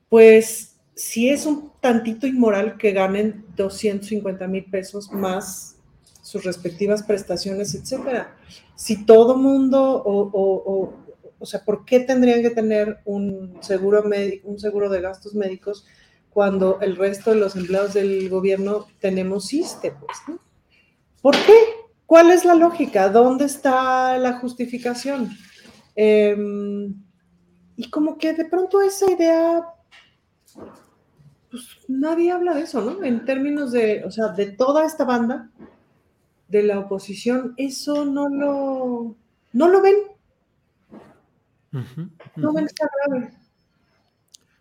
[0.10, 5.78] pues si es un tantito inmoral que ganen 250 mil pesos más
[6.22, 8.36] sus respectivas prestaciones, etcétera.
[8.76, 10.94] Si todo mundo, o, o,
[11.40, 15.86] o, sea, ¿por qué tendrían que tener un seguro, médico, un seguro de gastos médicos
[16.30, 19.92] cuando el resto de los empleados del gobierno tenemos ISTE?
[19.92, 20.40] Pues,
[21.22, 21.56] ¿Por qué?
[22.06, 23.10] ¿Cuál es la lógica?
[23.10, 25.32] ¿Dónde está la justificación?
[25.96, 26.36] Eh,
[27.76, 29.66] y como que de pronto esa idea
[32.00, 33.04] nadie habla de eso, ¿no?
[33.04, 35.50] En términos de, o sea, de toda esta banda
[36.48, 39.16] de la oposición, eso no lo,
[39.54, 39.96] no lo ven.
[41.74, 42.10] Uh -huh, uh -huh.
[42.36, 43.32] No ven esta grave.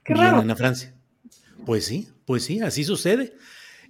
[0.05, 0.39] Qué Bien, raro.
[0.39, 0.95] Ana Francia.
[1.67, 3.35] Pues sí, pues sí, así sucede.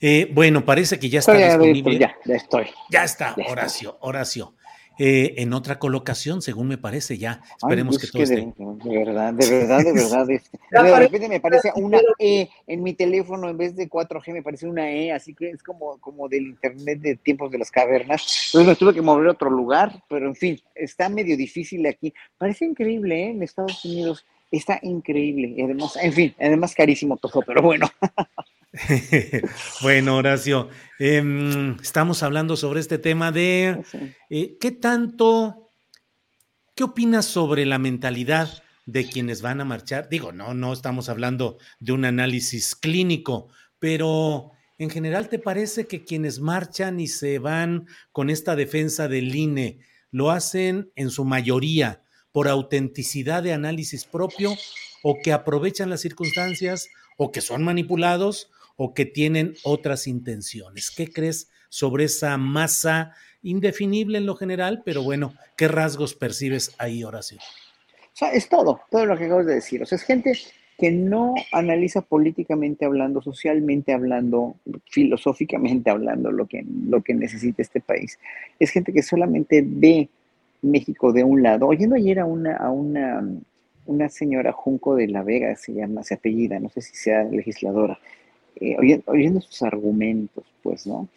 [0.01, 1.99] Eh, bueno, parece que ya está disponible.
[1.99, 2.67] Ya, ya estoy.
[2.91, 3.99] Ya está, ya Horacio.
[4.01, 4.55] Horacio.
[5.03, 7.41] Eh, en otra colocación, según me parece, ya.
[7.57, 8.55] Esperemos Ay, que todo de, esté.
[8.59, 10.31] de verdad, de verdad, de verdad.
[10.31, 14.43] este, de repente me parece una E en mi teléfono en vez de 4G, me
[14.43, 18.49] parece una E, así que es como, como del internet de tiempos de las cavernas.
[18.49, 22.13] Entonces me tuve que mover a otro lugar, pero en fin, está medio difícil aquí.
[22.37, 23.31] Parece increíble, ¿eh?
[23.31, 25.55] En Estados Unidos está increíble.
[25.57, 27.89] Y además, en fin, además carísimo todo, pero bueno.
[29.83, 30.69] bueno, Horacio,
[31.01, 33.83] eh, estamos hablando sobre este tema de
[34.29, 35.67] eh, qué tanto,
[36.77, 40.09] qué opinas sobre la mentalidad de quienes van a marchar.
[40.09, 43.49] Digo, no, no estamos hablando de un análisis clínico,
[43.81, 49.35] pero en general, ¿te parece que quienes marchan y se van con esta defensa del
[49.35, 49.81] INE
[50.13, 52.03] lo hacen en su mayoría
[52.33, 54.55] por autenticidad de análisis propio
[55.03, 58.51] o que aprovechan las circunstancias o que son manipulados
[58.83, 60.91] o que tienen otras intenciones.
[60.91, 63.13] ¿Qué crees sobre esa masa
[63.43, 64.81] indefinible en lo general?
[64.87, 67.37] Pero bueno, ¿qué rasgos percibes ahí, Horacio?
[67.37, 69.83] O sea, es todo, todo lo que acabas de decir.
[69.83, 70.33] O sea, es gente
[70.79, 77.83] que no analiza políticamente hablando, socialmente hablando, filosóficamente hablando lo que, lo que necesita este
[77.83, 78.19] país.
[78.59, 80.09] Es gente que solamente ve
[80.63, 81.67] México de un lado.
[81.67, 83.29] Oyendo ayer a una, a una,
[83.85, 88.01] una señora Junco de la Vega, se llama, se apellida, no sé si sea legisladora,
[88.61, 91.09] eh, oyendo, sus argumentos, pues, ¿no?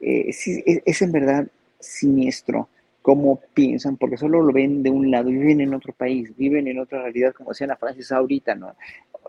[0.00, 1.46] Eh, es, es, en verdad
[1.78, 2.68] siniestro
[3.02, 6.78] cómo piensan, porque solo lo ven de un lado, viven en otro país, viven en
[6.78, 8.74] otra realidad, como decía la Francis ahorita, ¿no?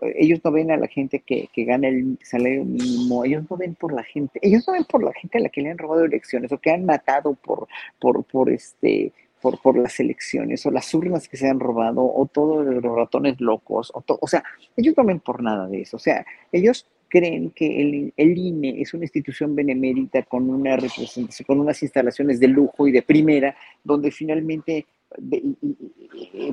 [0.02, 3.74] Ellos no ven a la gente que, que gana el salario mínimo, ellos no ven
[3.74, 6.04] por la gente, ellos no ven por la gente a la que le han robado
[6.04, 7.68] elecciones o que han matado por,
[7.98, 12.26] por, por este, por, por las elecciones, o las urnas que se han robado, o
[12.26, 14.42] todos los ratones locos, o, o sea,
[14.76, 18.80] ellos no ven por nada de eso, o sea, ellos creen que el, el, INE
[18.80, 23.54] es una institución benemérita con una representación, con unas instalaciones de lujo y de primera,
[23.84, 24.86] donde finalmente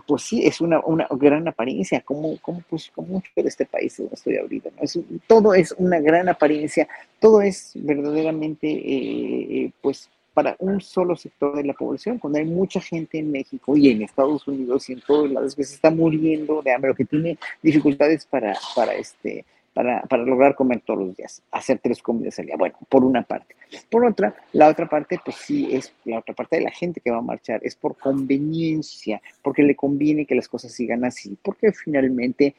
[0.06, 3.98] pues sí, es una, una gran apariencia, como, como, pues, como mucho de este país
[3.98, 4.70] donde estoy ahorita.
[4.76, 4.84] ¿no?
[4.84, 6.88] Es, todo es una gran apariencia,
[7.20, 12.46] todo es verdaderamente, eh, eh, pues, para un solo sector de la población, cuando hay
[12.46, 15.90] mucha gente en México y en Estados Unidos y en todos lados que se está
[15.90, 19.46] muriendo de hambre o que tiene dificultades para, para este,
[19.78, 22.56] para, para, lograr comer todos los días, hacer tres comidas al día.
[22.58, 23.56] Bueno, por una parte.
[23.91, 27.12] Por otra, la otra parte, pues sí, es la otra parte de la gente que
[27.12, 31.72] va a marchar, es por conveniencia, porque le conviene que las cosas sigan así, porque
[31.74, 32.56] finalmente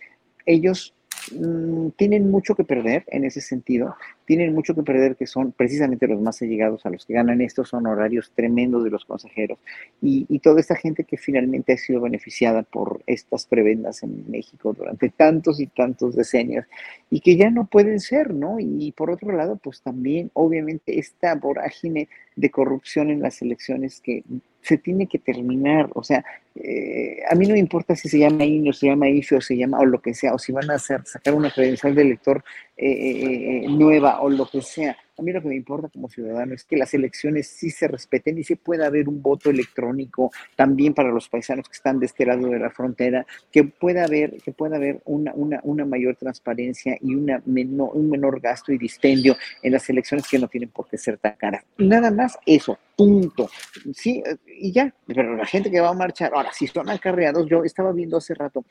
[0.46, 0.94] ellos
[1.32, 6.06] Mm, tienen mucho que perder en ese sentido, tienen mucho que perder que son precisamente
[6.06, 7.40] los más allegados a los que ganan.
[7.40, 9.58] Estos honorarios tremendos de los consejeros.
[10.00, 14.72] Y, y, toda esta gente que finalmente ha sido beneficiada por estas prebendas en México
[14.72, 16.66] durante tantos y tantos decenios
[17.10, 18.58] y que ya no pueden ser, ¿no?
[18.60, 24.22] Y por otro lado, pues también obviamente esta vorágine de corrupción en las elecciones que
[24.68, 25.88] se tiene que terminar.
[25.94, 26.22] O sea,
[26.54, 29.40] eh, a mí no me importa si se llama INE o se llama IFE o
[29.40, 32.02] se llama o lo que sea, o si van a hacer, sacar una credencial de
[32.02, 32.44] elector
[32.76, 34.94] eh, eh, nueva o lo que sea.
[35.18, 38.38] A mí lo que me importa como ciudadano es que las elecciones sí se respeten
[38.38, 42.24] y sí pueda haber un voto electrónico también para los paisanos que están de este
[42.24, 46.96] lado de la frontera, que pueda haber, que pueda haber una, una, una mayor transparencia
[47.00, 50.86] y una menor, un menor gasto y dispendio en las elecciones que no tienen por
[50.88, 51.64] qué ser tan caras.
[51.78, 53.50] Nada más eso, punto.
[53.92, 57.64] Sí, y ya, pero la gente que va a marchar, ahora, si son acarreados, yo
[57.64, 58.64] estaba viendo hace rato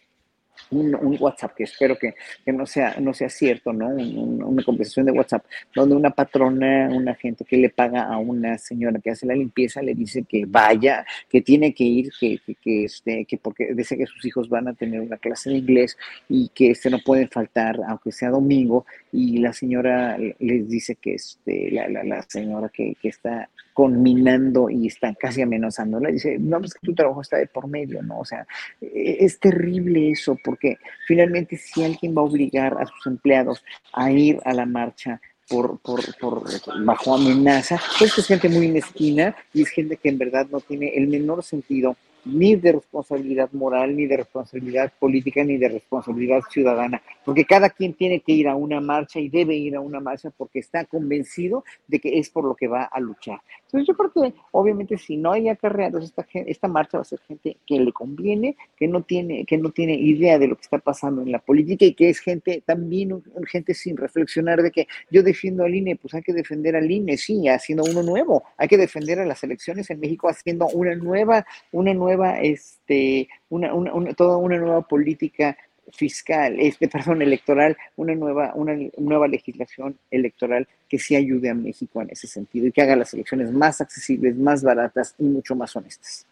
[0.72, 2.14] un, WhatsApp, que espero que,
[2.46, 3.88] que, no, sea, no sea cierto, ¿no?
[3.88, 9.00] una conversación de WhatsApp, donde una patrona, una gente que le paga a una señora
[9.00, 13.26] que hace la limpieza, le dice que vaya, que tiene que ir, que, que, este,
[13.26, 15.98] que porque dice que sus hijos van a tener una clase de inglés
[16.30, 21.16] y que este no pueden faltar, aunque sea domingo, y la señora les dice que
[21.16, 26.00] este, la, la, la señora que, que está conminando y están casi amenazando.
[26.00, 28.22] Le dice, no, pues que tu trabajo está de por medio, ¿no?
[28.22, 28.48] O sea,
[28.82, 33.64] e, es terrible eso, porque finalmente si alguien va a obligar a sus empleados
[33.94, 36.44] a ir a la marcha por, por, por,
[36.86, 40.96] bajo amenaza, pues es gente muy mezquina y es gente que en verdad no tiene
[40.96, 41.96] el menor sentido
[42.26, 47.94] ni de responsabilidad moral, ni de responsabilidad política, ni de responsabilidad ciudadana, porque cada quien
[47.94, 51.64] tiene que ir a una marcha y debe ir a una marcha porque está convencido
[51.88, 53.40] de que es por lo que va a luchar.
[53.66, 57.20] Entonces yo creo que obviamente si no hay acarreados, esta, esta marcha va a ser
[57.28, 60.80] gente que le conviene, que no, tiene, que no tiene idea de lo que está
[60.80, 65.24] pasando en la política y que es gente también, gente sin reflexionar de que yo
[65.24, 68.78] defiendo al INE, pues hay que defender al INE, sí, haciendo uno nuevo, hay que
[68.78, 72.07] defender a las elecciones en México haciendo una nueva, una nueva
[72.42, 75.58] este, una, una, toda una nueva política
[75.94, 82.02] fiscal, este, perdón, electoral, una nueva, una nueva legislación electoral que sí ayude a México
[82.02, 85.76] en ese sentido y que haga las elecciones más accesibles, más baratas y mucho más
[85.76, 86.26] honestas.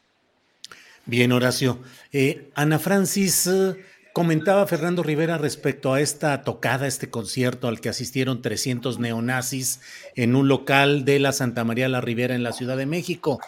[1.06, 1.80] Bien, Horacio.
[2.11, 3.76] Eh, Ana Francis, eh,
[4.15, 9.81] comentaba Fernando Rivera respecto a esta tocada, este concierto al que asistieron 300 neonazis
[10.15, 13.39] en un local de la Santa María la Rivera en la Ciudad de México.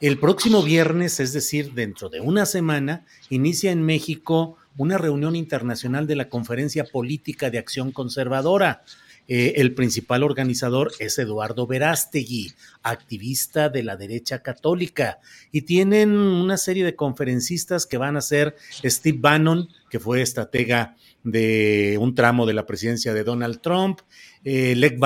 [0.00, 6.06] El próximo viernes, es decir, dentro de una semana, inicia en México una reunión internacional
[6.06, 8.82] de la Conferencia Política de Acción Conservadora.
[9.26, 12.52] Eh, el principal organizador es Eduardo Verástegui,
[12.84, 15.18] activista de la derecha católica,
[15.50, 18.54] y tienen una serie de conferencistas que van a ser
[18.84, 20.94] Steve Bannon, que fue estratega
[21.24, 23.98] de un tramo de la presidencia de Donald Trump,
[24.44, 24.96] eh, Lech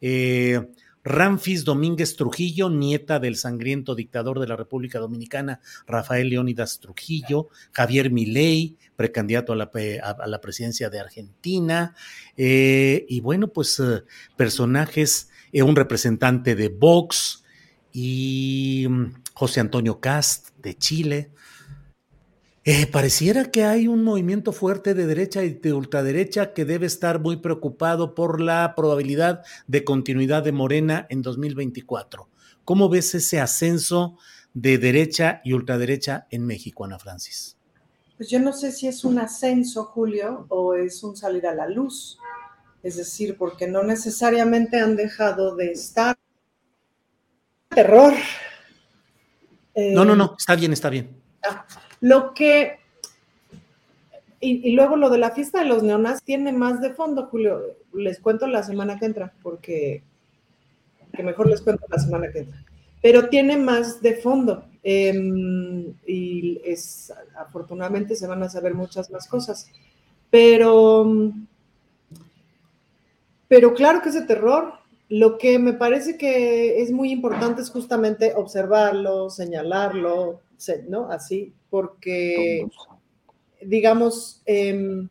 [0.00, 0.60] eh,
[1.04, 8.10] Ramfis Domínguez Trujillo, nieta del sangriento dictador de la República Dominicana, Rafael Leónidas Trujillo, Javier
[8.10, 11.94] Milei, precandidato a la, presidencia de Argentina,
[12.36, 14.04] eh, y bueno, pues eh,
[14.36, 17.42] personajes, eh, un representante de Vox
[17.92, 19.04] y mm,
[19.34, 21.30] José Antonio Cast de Chile,
[22.64, 27.18] eh, pareciera que hay un movimiento fuerte de derecha y de ultraderecha que debe estar
[27.18, 32.28] muy preocupado por la probabilidad de continuidad de Morena en 2024.
[32.64, 34.16] ¿Cómo ves ese ascenso
[34.54, 37.56] de derecha y ultraderecha en México, Ana Francis?
[38.16, 41.66] Pues yo no sé si es un ascenso, Julio, o es un salir a la
[41.66, 42.18] luz.
[42.84, 46.16] Es decir, porque no necesariamente han dejado de estar.
[47.68, 48.14] Terror.
[49.74, 51.20] no, no, no, eh, está bien, está bien.
[51.44, 51.66] Ah,
[52.02, 52.80] lo que,
[54.40, 57.62] y, luego lo de la fiesta de los neonazis tiene más de fondo, Julio.
[57.94, 60.02] Les cuento la semana que entra, porque
[61.12, 62.64] que mejor les cuento la semana que entra.
[63.00, 64.64] Pero tiene más de fondo.
[64.82, 69.70] Em, y es, afortunadamente se van a saber muchas más cosas.
[70.28, 71.08] Pero,
[73.46, 74.72] pero claro que es de terror.
[75.08, 80.40] Lo que me parece que es muy importante es justamente observarlo, señalarlo,
[80.88, 81.10] ¿no?
[81.10, 82.66] Así, porque,
[83.60, 85.08] digamos, em,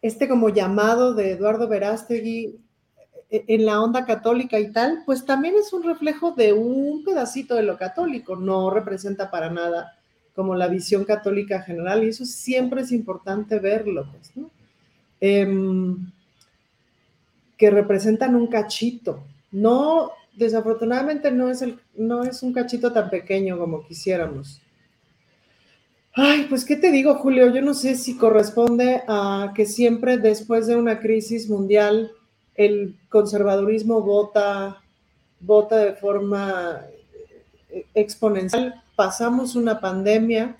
[0.00, 2.58] este como llamado de Eduardo Verástegui
[3.30, 7.54] e, en la onda católica y tal, pues también es un reflejo de un pedacito
[7.54, 9.98] de lo católico, no representa para nada
[10.34, 14.50] como la visión católica general y eso siempre es importante verlo, pues, ¿no?
[15.20, 16.10] Em,
[17.56, 19.22] que representan un cachito,
[19.52, 24.61] no, desafortunadamente no es, el, no es un cachito tan pequeño como quisiéramos.
[26.14, 30.66] Ay, pues qué te digo, Julio, yo no sé si corresponde a que siempre después
[30.66, 32.12] de una crisis mundial
[32.54, 34.82] el conservadurismo vota,
[35.40, 36.82] vota de forma
[37.70, 38.82] eh, exponencial.
[38.94, 40.54] Pasamos una pandemia,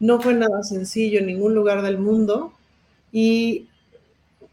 [0.00, 2.54] no fue nada sencillo en ningún lugar del mundo
[3.12, 3.68] y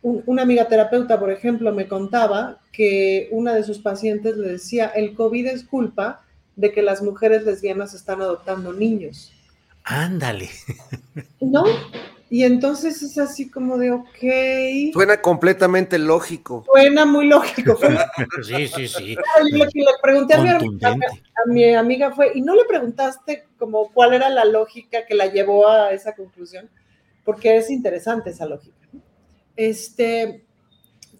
[0.01, 5.13] una amiga terapeuta, por ejemplo, me contaba que una de sus pacientes le decía, el
[5.13, 6.25] COVID es culpa
[6.57, 9.31] de que las mujeres lesbianas están adoptando niños.
[9.91, 10.49] Ándale.
[11.41, 11.65] ¿No?
[12.29, 14.93] Y entonces es así como de, ok.
[14.93, 16.63] Suena completamente lógico.
[16.65, 17.77] Suena muy lógico.
[18.41, 19.15] sí, sí, sí.
[19.51, 23.47] Lo que le pregunté a mi, amiga, a mi, amiga, fue, ¿y no le preguntaste
[23.57, 26.69] como cuál era la lógica que la llevó a esa conclusión?
[27.25, 28.87] Porque es interesante esa lógica.
[29.57, 30.45] Este,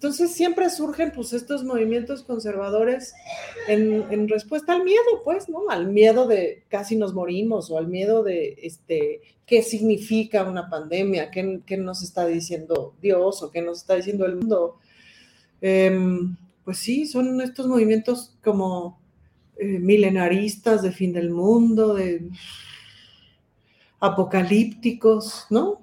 [0.02, 3.14] entonces siempre surgen pues estos movimientos conservadores
[3.68, 5.70] en, respuesta al miedo, pues, ¿no?
[5.70, 11.30] Al miedo de casi nos morimos o al miedo de, este, qué significa una pandemia,
[11.30, 14.80] qué, nos está diciendo Dios o qué nos está diciendo el mundo.
[15.62, 19.00] Em, pues sí, son estos movimientos como
[19.58, 22.28] eh, milenaristas de fin del mundo, de
[24.00, 25.81] apocalípticos, ¿no?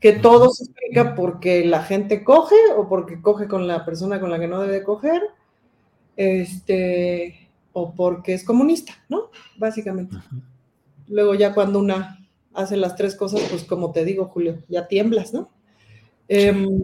[0.00, 4.30] Que todo se explica porque la gente coge o porque coge con la persona con
[4.30, 5.22] la que no debe coger,
[6.16, 9.30] este, o porque es comunista, ¿no?
[9.58, 10.16] Básicamente.
[11.06, 12.18] Luego ya cuando una
[12.54, 15.50] hace las tres cosas, pues como te digo, Julio, ya tiemblas, ¿no?
[16.28, 16.82] Em,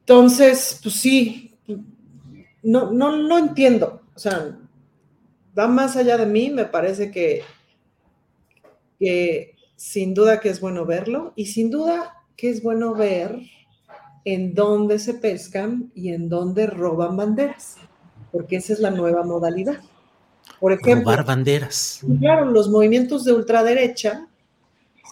[0.00, 1.54] entonces, pues sí,
[2.62, 4.58] no, no, no entiendo, o sea,
[5.56, 7.42] va más allá de mí, me parece que,
[8.98, 13.40] que sin duda que es bueno verlo y sin duda que es bueno ver
[14.24, 17.78] en dónde se pescan y en dónde roban banderas,
[18.30, 19.80] porque esa es la nueva modalidad.
[20.60, 22.00] Por ejemplo, robar banderas.
[22.20, 24.28] Claro, los movimientos de ultraderecha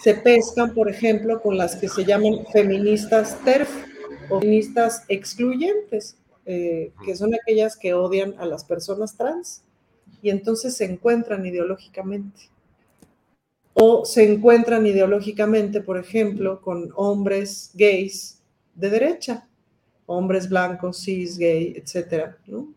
[0.05, 3.71] se pescan, por ejemplo, con las que se llaman feministas TERF
[4.31, 6.17] o feministas excluyentes,
[6.47, 9.63] eh, que son aquellas que odian a las personas trans
[10.23, 12.51] y entonces se encuentran ideológicamente
[13.75, 18.43] o se encuentran ideológicamente, por ejemplo, con hombres gays
[18.75, 19.49] de derecha,
[20.07, 21.83] hombres blancos, cis, gay,
[22.47, 22.69] ¿no?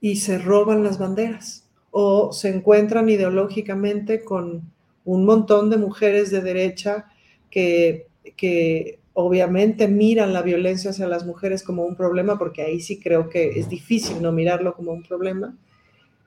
[0.00, 1.66] Y se roban las banderas.
[1.90, 4.62] O se encuentran ideológicamente con
[5.04, 7.06] un montón de mujeres de derecha
[7.50, 8.06] que,
[8.36, 13.28] que obviamente miran la violencia hacia las mujeres como un problema, porque ahí sí creo
[13.28, 15.56] que es difícil no mirarlo como un problema.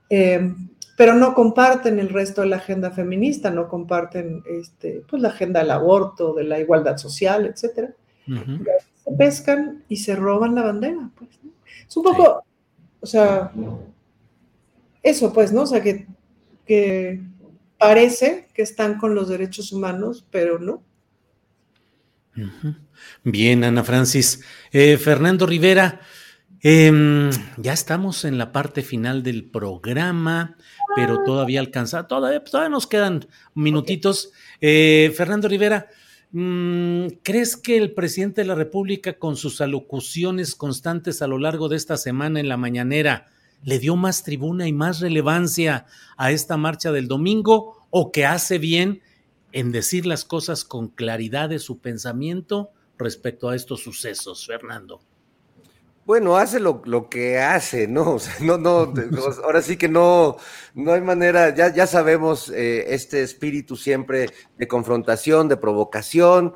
[0.10, 0.53] Eh,
[0.95, 5.59] pero no comparten el resto de la agenda feminista, no comparten este, pues, la agenda
[5.59, 7.91] del aborto, de la igualdad social, etc.
[8.26, 11.09] Se pescan y se roban la bandera.
[11.15, 11.30] Pues,
[11.88, 12.43] Es un poco,
[13.01, 13.51] o sea,
[15.03, 15.63] eso pues, ¿no?
[15.63, 16.07] O sea, que,
[16.65, 17.22] que
[17.77, 20.81] parece que están con los derechos humanos, pero no.
[23.23, 24.43] Bien, Ana Francis.
[24.72, 26.01] Eh, Fernando Rivera,
[26.67, 30.57] Em, ya estamos en la parte final del programa,
[30.95, 34.31] pero todavía alcanza, todavía, todavía nos quedan minutitos.
[34.61, 35.91] Eh, Fernando Rivera,
[36.31, 41.69] mm, ¿crees que el presidente de la República, con sus alocuciones constantes a lo largo
[41.69, 43.27] de esta semana en la mañanera,
[43.63, 45.85] le dio más tribuna y más relevancia
[46.17, 49.03] a esta marcha del domingo o que hace bien
[49.51, 54.99] en decir las cosas con claridad de su pensamiento respecto a estos sucesos, Fernando?
[56.06, 58.11] Bueno, hace lo, que hace, ¿no?
[58.15, 58.94] O sea, no, no,
[59.44, 60.38] ahora sí que no,
[60.76, 66.53] no hay manera, ya, ya sabemos eh, este espíritu siempre de confrontación, de provocación,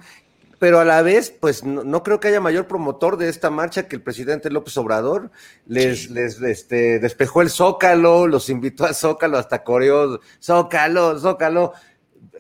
[0.60, 3.96] pero a la vez, pues no, creo que haya mayor promotor de esta marcha que
[3.96, 5.32] el presidente López Obrador.
[5.66, 11.74] Les, les este, despejó el zócalo, los invitó a zócalo, hasta coreó, zócalo, zócalo.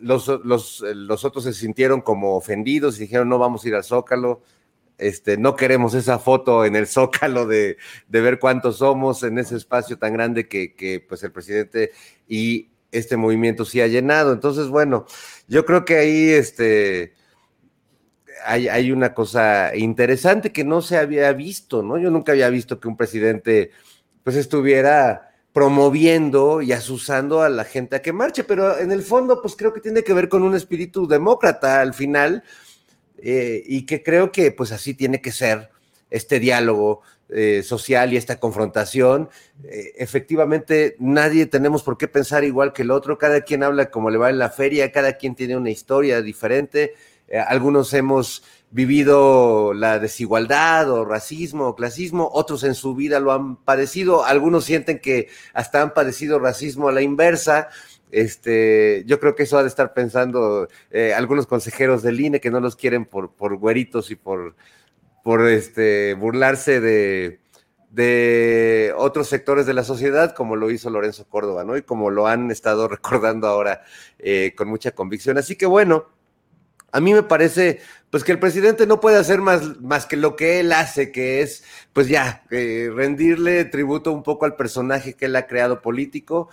[0.01, 3.83] Los, los, los otros se sintieron como ofendidos y dijeron, no vamos a ir al
[3.83, 4.41] zócalo
[4.99, 7.77] este, no queremos esa foto en el zócalo de,
[8.09, 11.91] ver cuántos somos en ese espacio tan grande que, pues el presidente
[12.27, 14.33] y este movimiento sí ha llenado.
[14.33, 15.05] Entonces, bueno,
[15.47, 17.13] yo creo que ahí este,
[18.45, 21.97] hay, una cosa interesante que no se había visto, ¿no?
[21.97, 23.71] Yo nunca había visto que un presidente
[24.23, 29.41] pues estuviera promoviendo y asusando a la gente a que marche, pero en el fondo
[29.41, 32.43] pues creo que tiene que ver con un espíritu demócrata al final
[33.23, 35.69] eh, y que creo que pues así tiene que ser
[36.09, 37.01] este diálogo
[37.31, 39.29] eh, social y esta confrontación.
[39.63, 44.09] Eh, efectivamente, nadie tenemos por qué pensar igual que el otro, cada quien habla como
[44.09, 46.95] le va en la feria, cada quien tiene una historia diferente,
[47.27, 53.31] eh, algunos hemos vivido la desigualdad o racismo o clasismo, otros en su vida lo
[53.31, 57.69] han padecido, algunos sienten que hasta han padecido racismo a la inversa.
[58.11, 60.67] Este, yo creo que eso ha de estar pensando
[61.15, 64.55] algunos consejeros del INE que no los quieren por, por güeritos y por
[65.23, 67.39] por este, burlarse de,
[67.91, 71.77] de otros sectores de la sociedad, como lo hizo Lorenzo Córdoba, ¿no?
[71.77, 73.83] Y como lo han estado recordando ahora
[74.17, 75.37] eh, con mucha convicción.
[75.37, 76.07] Así que bueno,
[76.91, 80.35] a mí me parece, pues que el presidente no puede hacer más, más que lo
[80.35, 81.63] que él hace, que es,
[81.93, 86.49] pues ya, eh, rendirle tributo un poco al personaje que él ha creado político.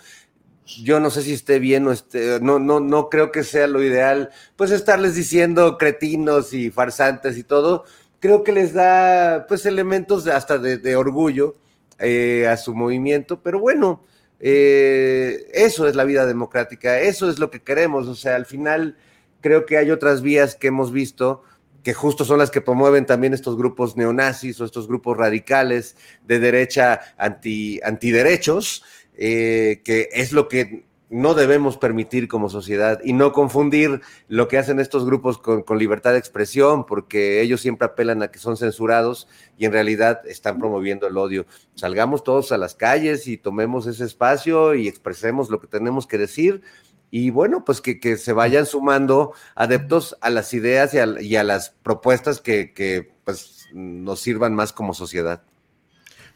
[0.83, 3.81] Yo no sé si esté bien o esté, no, no, no creo que sea lo
[3.81, 7.85] ideal, pues estarles diciendo cretinos y farsantes y todo,
[8.19, 11.55] creo que les da pues elementos hasta de, orgullo
[11.99, 14.03] eh, a su movimiento, pero bueno,
[14.41, 18.97] eh, eso es la vida democrática, eso es lo que queremos, o sea, al final
[19.39, 21.43] creo que hay otras vías que hemos visto
[21.87, 25.95] que justo son las que promueven también estos grupos neonazis o estos grupos radicales
[26.25, 28.83] de derecha anti, antiderechos,
[29.17, 34.57] eh, que es lo que no debemos permitir como sociedad y no confundir lo que
[34.57, 39.27] hacen estos grupos con, libertad de expresión, porque ellos siempre apelan a que son censurados
[39.57, 41.45] y en realidad están promoviendo el odio.
[41.75, 46.17] Salgamos todos a las calles y tomemos ese espacio y expresemos lo que tenemos que
[46.17, 46.61] decir.
[47.09, 52.41] Y bueno, pues que, se vayan sumando adeptos a las ideas y a, las propuestas
[52.41, 55.41] que, que pues, nos sirvan más como sociedad.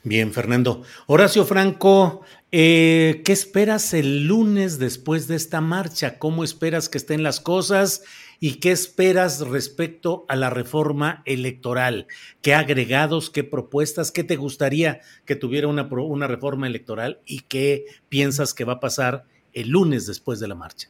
[0.04, 0.82] Bien, Fernando.
[1.06, 2.22] Horacio Franco,
[2.52, 6.20] eh, ¿qué esperas el lunes después de esta marcha?
[6.20, 8.04] ¿Cómo esperas que estén las cosas?
[8.40, 12.08] ¿Y qué esperas respecto a la reforma electoral?
[12.42, 17.86] ¿Qué agregados, qué propuestas, qué te gustaría que tuviera una, una reforma electoral y qué
[18.10, 20.90] piensas que va a pasar el lunes después de la marcha?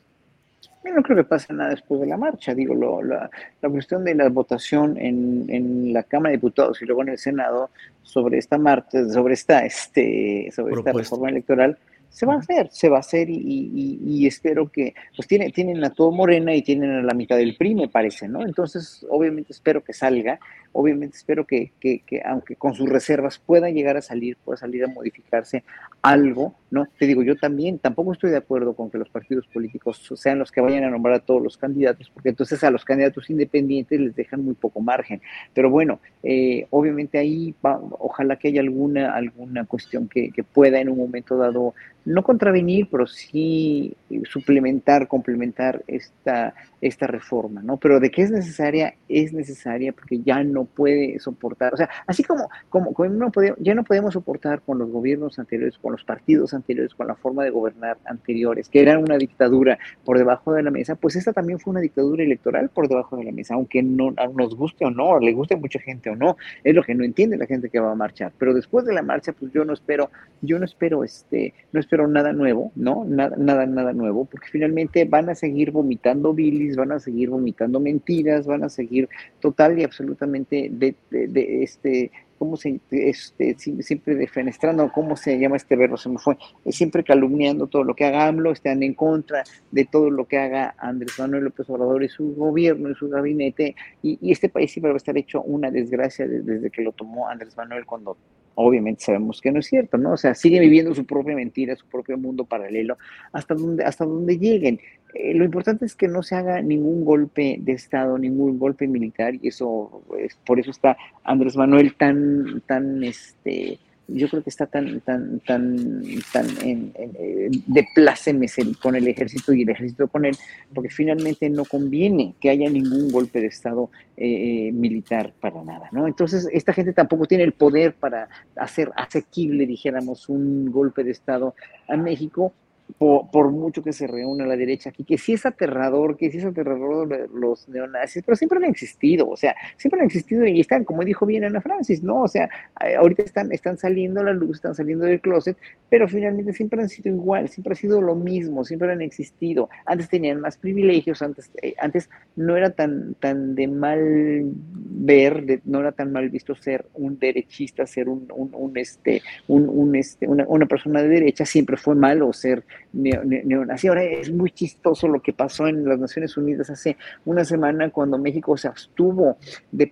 [0.89, 2.55] No creo que pase nada después de la marcha.
[2.55, 3.29] Digo, lo, la,
[3.61, 7.17] la, cuestión de la votación en, en, la Cámara de Diputados y luego en el
[7.17, 7.69] Senado
[8.01, 11.77] sobre esta marcha, sobre esta, este, sobre esta reforma electoral,
[12.11, 15.91] se va a hacer, se va a hacer y, espero que, pues tiene, tienen a
[15.91, 18.41] todo Morena y tienen a la mitad del PRI, me parece, ¿no?
[18.41, 20.39] Entonces, obviamente espero que salga,
[20.73, 24.83] obviamente espero que, que, que aunque con sus reservas pueda llegar a salir, pueda salir
[24.83, 25.63] a modificarse
[26.01, 26.87] algo, ¿no?
[26.97, 30.51] Te digo, yo también tampoco estoy de acuerdo con que los partidos políticos sean los
[30.51, 34.15] que vayan a nombrar a todos los candidatos, porque entonces a los candidatos independientes les
[34.15, 35.21] dejan muy poco margen.
[35.53, 40.89] Pero bueno, eh, obviamente ahí ojalá que haya alguna, alguna cuestión que, que pueda en
[40.89, 41.73] un momento dado
[42.03, 47.77] no contravenir, pero sí suplementar, complementar esta, esta reforma, ¿no?
[47.77, 52.23] Pero de qué es necesaria, es necesaria porque ya no puede soportar, o sea, así
[52.23, 56.03] como, como, como no podemos, ya no podemos soportar con los gobiernos anteriores, con los
[56.03, 60.63] partidos anteriores, con la forma de gobernar anteriores, que eran una dictadura por debajo de
[60.63, 63.83] la mesa, pues esta también fue una dictadura electoral por debajo de la mesa, aunque
[63.83, 66.95] no nos guste o no, le guste a mucha gente o no, es lo que
[66.95, 69.65] no entiende la gente que va a marchar, pero después de la marcha, pues yo
[69.65, 70.09] no espero,
[70.41, 73.05] yo no espero, este, no espero nada nuevo, ¿no?
[73.05, 77.79] Nada, nada, nada nuevo, porque finalmente van a seguir vomitando bilis, van a seguir vomitando
[77.79, 79.09] mentiras, van a seguir
[79.39, 85.75] total y absolutamente de, de, este, ¿cómo se, este, siempre defenestrando, ¿cómo se llama este
[85.77, 85.95] verbo?
[85.95, 86.37] Se me fue,
[86.69, 90.75] siempre calumniando todo lo que haga AMLO, están en contra de todo lo que haga
[90.77, 94.95] Andrés Manuel López Obrador y su gobierno y su gabinete, y, este país siempre va
[94.95, 98.17] a estar hecho una desgracia desde que lo tomó Andrés Manuel cuando
[98.55, 100.13] obviamente sabemos que no es cierto, ¿no?
[100.13, 102.97] O sea, sigue viviendo su propia mentira, su propio mundo paralelo,
[103.31, 104.79] hasta donde, hasta donde lleguen.
[105.13, 109.35] Eh, lo importante es que no se haga ningún golpe de Estado, ningún golpe militar,
[109.41, 113.79] y eso, es, por eso está Andrés Manuel tan, tan, este,
[114.13, 116.01] yo creo que está tan, tan, tan,
[116.31, 120.35] tan en, de plácemes con el ejército y el ejército con él,
[120.73, 125.89] porque finalmente no conviene que haya ningún golpe de Estado eh, eh, militar para nada,
[125.91, 126.07] ¿no?
[126.07, 131.55] Entonces, esta gente tampoco tiene el poder para hacer asequible, dijéramos, un golpe de Estado
[131.87, 132.53] a México,
[132.97, 136.45] por, mucho que se reúna la derecha aquí, que sí es aterrador, que sí es
[136.45, 141.03] aterrador los neonazis, pero siempre han existido, o sea, siempre han existido y están, como
[141.03, 142.23] dijo bien Ana Francis, ¿no?
[142.23, 142.49] O sea,
[142.85, 145.57] eh, ahorita están, están saliendo a la luz, están saliendo del closet,
[145.89, 149.69] pero finalmente siempre han sido igual, siempre ha sido lo mismo, siempre han existido.
[149.85, 155.79] Antes tenían más privilegios, antes, eh, antes no era tan, tan de mal ver, no
[155.79, 158.27] era tan mal visto ser un derechista, ser un,
[158.75, 162.63] este, un, este, una persona de derecha, siempre fue malo ser
[162.93, 163.87] neonazi.
[163.87, 168.17] Ahora es muy chistoso lo que pasó en las Naciones Unidas hace una semana cuando
[168.17, 169.37] México se abstuvo
[169.71, 169.89] de,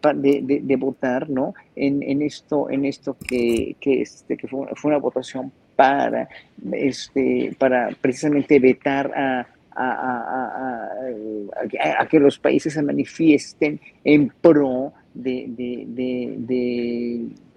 [0.64, 1.54] de, votar, ¿no?
[1.76, 6.28] En, esto, en esto que, este, fue, una votación para,
[6.72, 7.56] este,
[8.02, 9.48] precisamente vetar a,
[12.10, 15.46] que los países se manifiesten en pro de,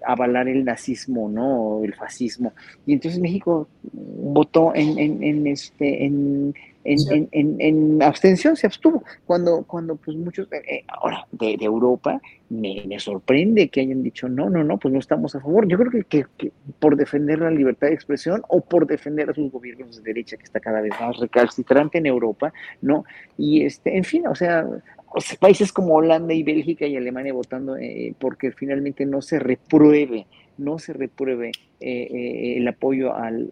[0.05, 1.83] avalar el nazismo, ¿no?
[1.83, 2.53] El fascismo.
[2.85, 6.53] Y entonces México votó en, en, en este, en,
[6.83, 9.03] en, abstención, se abstuvo.
[9.25, 14.49] Cuando, cuando pues muchos, eh, eh, ahora, de, Europa, me, sorprende que hayan dicho, no,
[14.49, 15.67] no, no, pues no estamos a favor.
[15.67, 19.51] Yo creo que, que, por defender la libertad de expresión o por defender a sus
[19.51, 23.05] gobiernos de derecha, que está cada vez más recalcitrante en Europa, ¿no?
[23.37, 24.67] Y, este, en fin, o sea,
[25.39, 30.25] países como Holanda y Bélgica y Alemania votando eh, porque finalmente no se repruebe,
[30.57, 33.51] no se repruebe eh, eh, el apoyo al,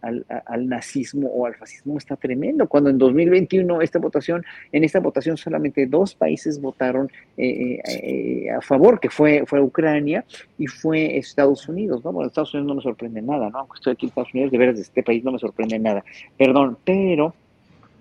[0.67, 2.67] nazismo o al fascismo está tremendo.
[2.67, 9.09] Cuando en 2021 esta votación, en esta votación solamente dos países votaron a favor, que
[9.09, 10.23] fue, fue Ucrania
[10.57, 12.03] y fue Estados Unidos.
[12.03, 12.11] ¿no?
[12.11, 13.59] Bueno, Estados Unidos no me sorprende nada, ¿no?
[13.59, 16.03] Aunque estoy aquí en Estados Unidos, de veras, de este país no me sorprende nada.
[16.37, 17.33] Perdón, pero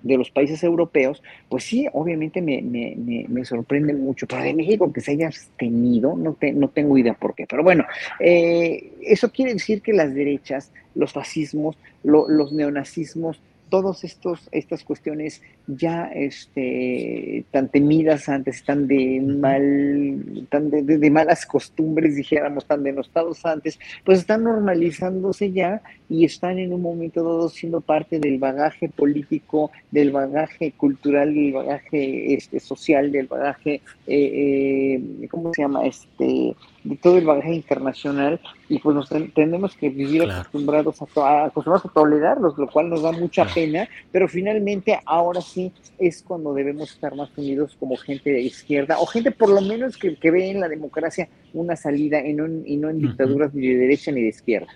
[0.02, 2.97] de los países europeos, pues sí, obviamente me, me,
[3.28, 7.35] me, sorprende mucho, pero de México que se haya abstenido, no, no tengo idea por
[7.35, 7.85] qué, pero bueno,
[8.18, 13.40] eh, eso quiere decir que las derechas, los fascismos, los neonazismos,
[13.70, 14.05] todas
[14.51, 22.66] estas cuestiones ya este, tan temidas antes, tan de mal, tan de, malas costumbres, dijéramos,
[22.66, 25.81] tan denostados antes, pues están normalizándose ya
[26.11, 31.53] y están en un momento dado siendo parte del bagaje político, del bagaje cultural, del
[31.53, 35.87] bagaje este, social, del bagaje, eh, eh, ¿cómo se llama?
[35.87, 41.87] Este, de todo el bagaje internacional y pues nos tenemos que vivir acostumbrados a, acostumbrados
[41.87, 46.91] a tolerarlos, lo cual nos da mucha pena, pero finalmente ahora sí es cuando debemos
[46.91, 50.51] estar más unidos como gente de izquierda o gente por lo menos que, que ve
[50.51, 54.23] en la democracia una salida y no, y no en dictaduras ni de derecha ni
[54.23, 54.73] de izquierda.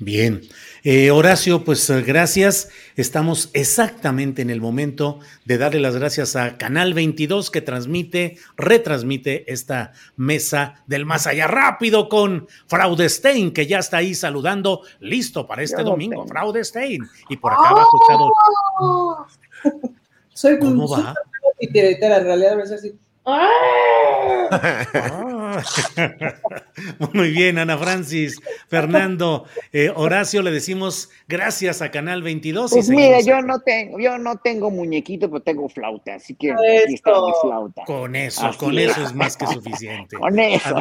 [0.00, 0.40] Bien.
[0.82, 2.70] Eh, Horacio, pues eh, gracias.
[2.96, 9.52] Estamos exactamente en el momento de darle las gracias a Canal 22 que transmite, retransmite
[9.52, 15.62] esta mesa del más allá rápido con Fraudestein, que ya está ahí saludando, listo para
[15.62, 16.26] este domingo.
[16.26, 17.06] Fraudestein.
[17.28, 18.32] Y por acá abajo
[18.80, 19.26] ¡Oh!
[20.32, 21.14] Soy ¿Cómo va?
[21.60, 22.98] en realidad a así.
[23.32, 24.50] Ah.
[27.12, 32.72] Muy bien, Ana Francis, Fernando, eh, Horacio, le decimos gracias a Canal 22.
[32.72, 36.94] Pues mira, yo no tengo, yo no tengo muñequito, pero tengo flauta, así que aquí
[36.94, 37.84] está mi flauta.
[37.84, 40.16] Con eso, con eso es más que suficiente.
[40.16, 40.76] con eso,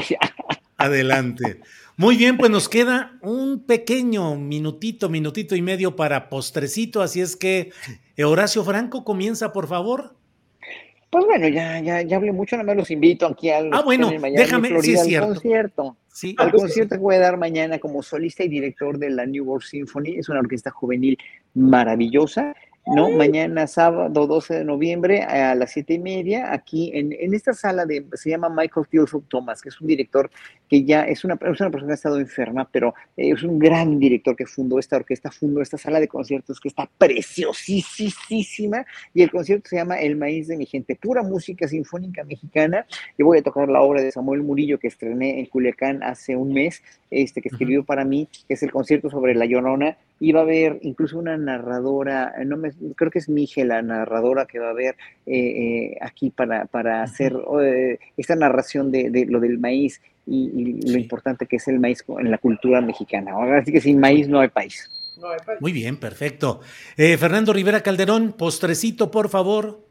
[0.77, 1.59] Adelante.
[1.97, 7.35] Muy bien, pues nos queda un pequeño minutito, minutito y medio para postrecito, así es
[7.35, 7.73] que
[8.15, 10.15] eh, Horacio Franco comienza, por favor.
[11.09, 14.11] Pues bueno, ya, ya, ya hablé mucho, nada más los invito aquí al ah, bueno,
[14.11, 15.97] déjame, Florida, sí, al concierto.
[16.13, 19.43] Sí, al concierto que voy a dar mañana como solista y director de la New
[19.45, 20.17] World Symphony.
[20.17, 21.17] Es una orquesta juvenil
[21.55, 22.55] maravillosa.
[22.85, 23.09] ¿No?
[23.11, 27.85] Mañana sábado 12 de noviembre a las siete y media, aquí en, en, esta sala
[27.85, 30.29] de, se llama Michael Theodore Thomas, que es un director
[30.67, 33.59] que ya es una, es una persona que ha estado enferma, pero eh, es un
[33.59, 39.23] gran director que fundó esta orquesta, fundó esta sala de conciertos que está preciosísima, y
[39.23, 42.85] el concierto se llama El Maíz de mi gente, pura música sinfónica mexicana,
[43.17, 46.53] y voy a tocar la obra de Samuel Murillo que estrené en Culiacán hace un
[46.53, 46.81] mes,
[47.11, 50.43] este que escribió para mí, que es el concierto sobre La Llorona, y va a
[50.43, 54.71] haber incluso una narradora, no me, creo que es Mije la narradora que va a
[54.71, 60.01] haber eh, eh, aquí para, para hacer eh, esta narración de, de, lo del maíz
[60.27, 63.31] y, lo importante que es el maíz en la cultura mexicana.
[63.57, 64.89] Así que sin maíz no hay país.
[65.59, 66.61] Muy bien, perfecto.
[66.95, 69.89] Fernando Rivera Calderón, postrecito, por favor.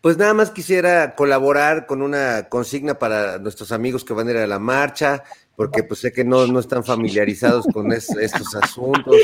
[0.00, 4.36] Pues nada más quisiera colaborar con una consigna para nuestros amigos que van a ir
[4.36, 5.24] a la marcha,
[5.56, 9.16] porque pues sé que no, no están familiarizados con estos asuntos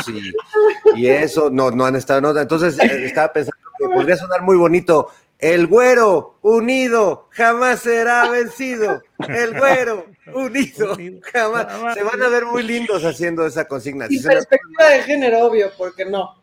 [0.96, 5.10] y, eso, no, no han estado, entonces eh, estaba pensando que podría sonar muy bonito,
[5.38, 10.96] el güero unido jamás será vencido, el güero unido
[11.32, 14.06] jamás, se van a ver muy lindos haciendo esa consigna.
[14.08, 16.36] Sin perspectiva de género, obvio, porque no.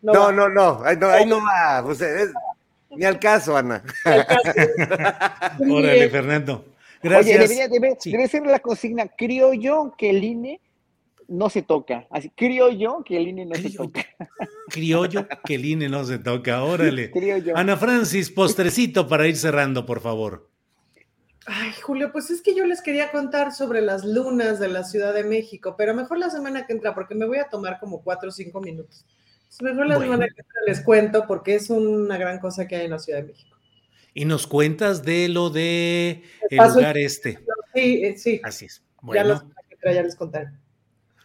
[0.00, 1.82] No, no, no, ahí no, ahí no va.
[1.84, 2.02] Pues,
[2.90, 3.82] ni al caso, Ana.
[5.58, 6.64] Órale, Fernando.
[7.04, 7.50] Gracias.
[7.50, 10.62] Oye, debe, debe, ser la consigna, creo yo que el INE
[11.28, 12.06] no se toca.
[12.08, 14.06] Así, creo yo que el INE no se toca.
[14.70, 17.12] Criollo que el INE no se toca, órale.
[17.54, 20.48] Ana Francis, postrecito para ir cerrando, por favor.
[21.44, 25.12] Ay, Julio, pues es que yo les quería contar sobre las lunas de la Ciudad
[25.12, 28.30] de México, pero mejor la semana que entra, porque me voy a tomar como cuatro
[28.30, 29.04] o cinco minutos.
[29.60, 32.92] Mejor la semana que entra les cuento, porque es una gran cosa que hay en
[32.92, 33.53] la Ciudad de México.
[34.14, 37.40] Y nos cuentas de lo de el lugar este.
[37.74, 38.40] Sí, eh, sí.
[38.44, 38.82] Así es.
[39.02, 39.34] Bueno.
[39.34, 40.50] Ya, entra ya les contaré.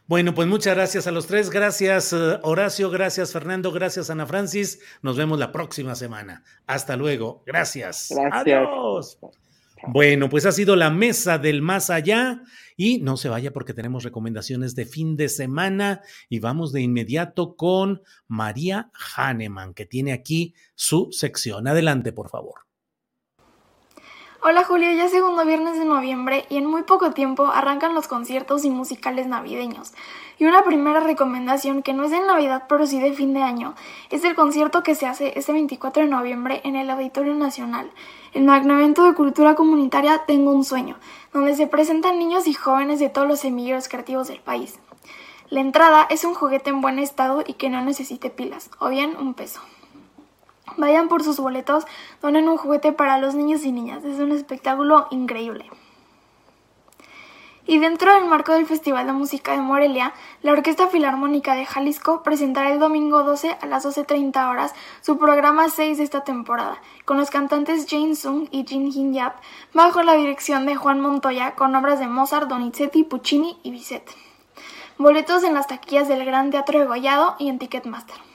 [0.07, 1.52] Bueno, pues muchas gracias a los tres.
[1.52, 4.80] Gracias eh, Horacio, gracias Fernando, gracias Ana Francis.
[5.03, 6.44] Nos vemos la próxima semana.
[6.66, 7.44] Hasta luego.
[7.45, 8.07] Gracias.
[8.10, 8.34] Gracias.
[8.34, 9.20] Adiós.
[9.88, 12.41] Bueno, pues ha sido la mesa del más allá
[12.76, 17.56] y no se vaya porque tenemos recomendaciones de fin de semana y vamos de inmediato
[17.56, 21.68] con María Hahnemann, que tiene aquí su sección.
[21.68, 22.68] Adelante, por favor.
[24.41, 28.07] Hola Julio, ya es segundo viernes de noviembre y en muy poco tiempo arrancan los
[28.07, 29.91] conciertos y musicales navideños.
[30.38, 33.76] Y una primera recomendación que no es de Navidad pero sí de fin de año
[34.10, 37.91] es el concierto que se hace este 24 de noviembre en el Auditorio Nacional,
[38.34, 40.95] el magno evento de cultura comunitaria Tengo un sueño,
[41.34, 44.80] donde se presentan niños y jóvenes de todos los semilleros creativos del país.
[45.49, 49.18] La entrada es un juguete en buen estado y que no necesite pilas, o bien
[49.20, 49.60] un peso.
[50.77, 51.85] Vayan por sus boletos,
[52.21, 54.03] donen un juguete para los niños y niñas.
[54.03, 55.69] Es un espectáculo increíble.
[57.69, 62.23] Y dentro del marco del Festival de Música de Morelia, la Orquesta Filarmónica de Jalisco
[62.23, 67.17] presentará el domingo 12 a las 12.30 horas su programa 6 de esta temporada, con
[67.17, 69.35] los cantantes Jane Sung y Jin Hin Yap,
[69.75, 74.09] bajo la dirección de Juan Montoya, con obras de Mozart, Donizetti, Puccini y Bizet.
[74.97, 78.28] Boletos en las taquillas del Gran Teatro de Gollado y en Ticketmaster.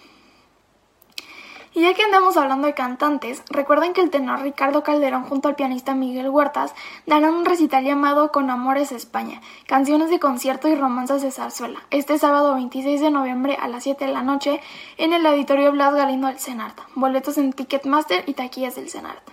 [1.77, 5.57] Y ya que andamos hablando de cantantes, recuerden que el tenor Ricardo Calderón junto al
[5.57, 6.73] pianista Miguel Huertas
[7.05, 12.17] darán un recital llamado Con Amores España, canciones de concierto y romanzas de zarzuela, este
[12.17, 14.61] sábado 26 de noviembre a las 7 de la noche
[14.99, 16.79] en el Auditorio Blas Galindo del Senart.
[16.95, 19.29] Boletos en Ticketmaster y taquillas del Senart.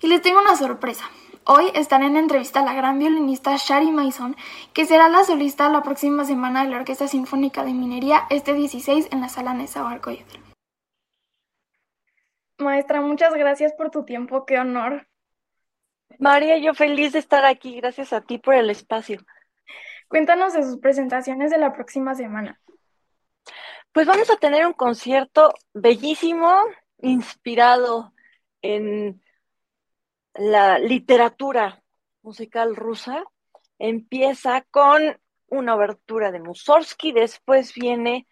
[0.00, 1.10] Y les tengo una sorpresa.
[1.42, 4.36] Hoy estará en entrevista la gran violinista Shari Mason,
[4.72, 9.08] que será la solista la próxima semana de la Orquesta Sinfónica de Minería este 16
[9.10, 10.45] en la Sala Nezahualcóyotl.
[12.58, 15.06] Maestra, muchas gracias por tu tiempo, qué honor.
[16.18, 19.20] María, yo feliz de estar aquí, gracias a ti por el espacio.
[20.08, 22.60] Cuéntanos de sus presentaciones de la próxima semana.
[23.92, 26.62] Pues vamos a tener un concierto bellísimo,
[26.98, 28.12] inspirado
[28.62, 29.22] en
[30.34, 31.82] la literatura
[32.22, 33.24] musical rusa.
[33.78, 35.18] Empieza con
[35.48, 38.26] una obertura de Mussorgsky, después viene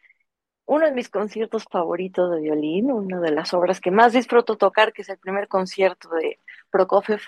[0.66, 4.92] uno de mis conciertos favoritos de violín, una de las obras que más disfruto tocar,
[4.92, 6.38] que es el primer concierto de
[6.70, 7.20] Prokofiev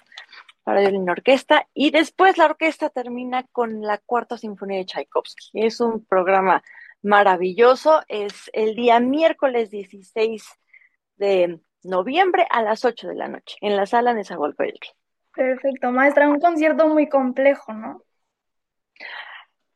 [0.64, 5.64] para violín orquesta, y después la orquesta termina con la cuarta sinfonía de Tchaikovsky.
[5.64, 6.62] Es un programa
[7.02, 10.44] maravilloso, es el día miércoles 16
[11.16, 14.88] de noviembre a las 8 de la noche, en la sala de Nezahualcóyotl.
[15.34, 18.02] Perfecto, maestra, un concierto muy complejo, ¿no?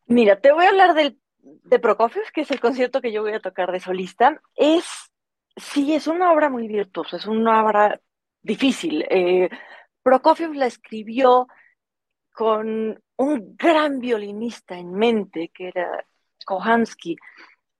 [0.06, 3.32] Mira, te voy a hablar del de Prokofiev, que es el concierto que yo voy
[3.32, 4.84] a tocar de solista, es,
[5.56, 8.00] sí, es una obra muy virtuosa, es una obra
[8.42, 9.04] difícil.
[9.08, 9.48] Eh,
[10.02, 11.46] Prokofiev la escribió
[12.32, 16.06] con un gran violinista en mente, que era
[16.44, 17.16] Kohansky.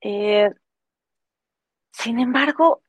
[0.01, 0.51] Eh,
[1.93, 2.83] sin embargo,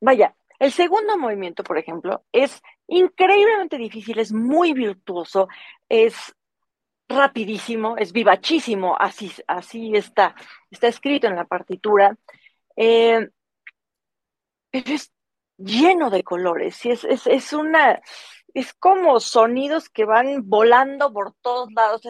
[0.00, 5.48] vaya, el segundo movimiento, por ejemplo, es increíblemente difícil, es muy virtuoso,
[5.88, 6.34] es
[7.08, 10.34] rapidísimo, es vivachísimo, así, así está,
[10.70, 12.16] está escrito en la partitura,
[12.76, 13.28] eh,
[14.70, 15.12] pero es
[15.56, 18.00] lleno de colores, y es, es, es, una,
[18.54, 22.02] es como sonidos que van volando por todos lados,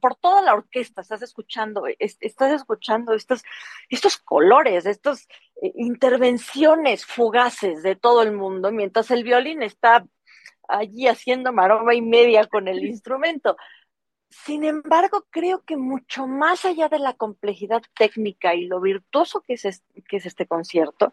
[0.00, 3.42] por toda la orquesta, estás escuchando, estás escuchando estos,
[3.88, 5.26] estos colores, estas
[5.60, 10.06] eh, intervenciones fugaces de todo el mundo, mientras el violín está
[10.70, 13.56] allí haciendo maroma y media con el instrumento.
[14.30, 19.54] Sin embargo, creo que mucho más allá de la complejidad técnica y lo virtuoso que
[19.54, 21.12] es, que es este concierto,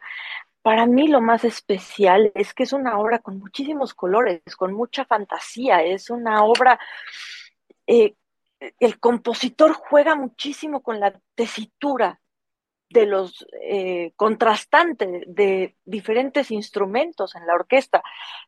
[0.62, 5.06] para mí lo más especial es que es una obra con muchísimos colores, con mucha
[5.06, 6.80] fantasía, es una obra,
[7.88, 8.16] eh,
[8.80, 12.20] el compositor juega muchísimo con la tesitura
[12.90, 18.02] de los eh, contrastantes de diferentes instrumentos en la orquesta.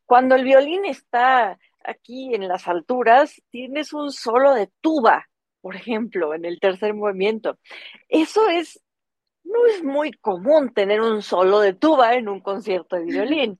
[0.05, 5.27] Cuando el violín está aquí en las alturas, tienes un solo de tuba,
[5.61, 7.57] por ejemplo, en el tercer movimiento.
[8.07, 8.81] Eso es
[9.43, 13.59] no es muy común tener un solo de tuba en un concierto de violín.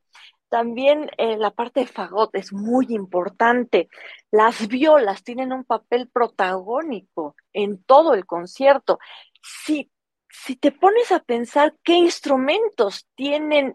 [0.50, 3.88] También eh, la parte de fagot es muy importante.
[4.32, 9.00] Las violas tienen un papel protagónico en todo el concierto.
[9.42, 9.92] Si,
[10.30, 13.74] si te pones a pensar qué instrumentos tienen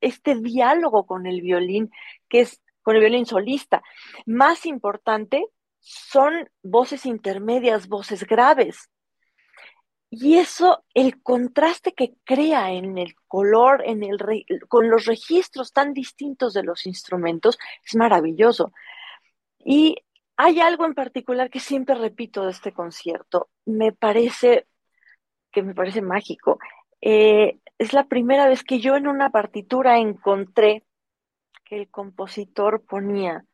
[0.00, 1.90] este diálogo con el violín,
[2.28, 3.82] que es con el violín solista,
[4.26, 5.46] más importante
[5.80, 8.90] son voces intermedias, voces graves.
[10.10, 14.18] Y eso, el contraste que crea en el color, en el
[14.68, 18.72] con los registros tan distintos de los instrumentos, es maravilloso.
[19.58, 19.96] Y
[20.36, 23.48] hay algo en particular que siempre repito de este concierto.
[23.64, 24.66] Me parece
[25.56, 26.58] que me parece mágico.
[27.00, 30.84] Eh, es la primera vez que yo en una partitura encontré
[31.64, 33.46] que el compositor ponía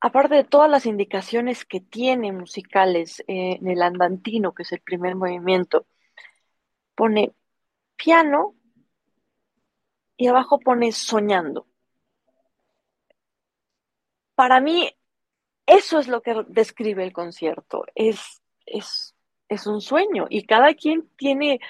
[0.00, 4.80] aparte de todas las indicaciones que tiene musicales eh, en el andantino, que es el
[4.80, 5.86] primer movimiento,
[6.94, 7.34] pone
[7.96, 8.54] piano
[10.16, 11.66] y abajo pone soñando.
[14.34, 14.90] Para mí,
[15.66, 19.15] eso es lo que describe el concierto, es, es,
[19.48, 21.60] es un sueño y cada quien tiene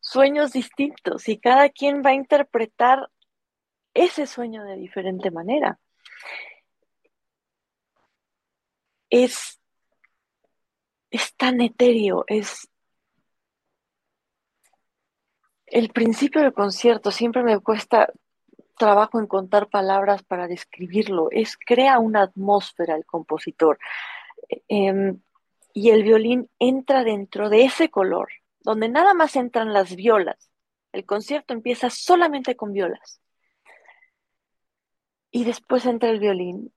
[0.00, 3.10] sueños distintos y cada quien va a interpretar
[3.94, 5.78] ese sueño de diferente manera.
[9.22, 9.60] es,
[11.10, 12.68] es tan etéreo, es...
[15.66, 18.12] El principio del concierto siempre me cuesta
[18.76, 23.78] trabajo en contar palabras para describirlo, es crea una atmósfera el compositor.
[24.68, 25.20] Em,
[25.74, 28.28] y el violín entra dentro de ese color,
[28.60, 30.48] donde nada más entran las violas.
[30.92, 33.20] El concierto empieza solamente con violas.
[35.32, 36.72] Y después entra el violín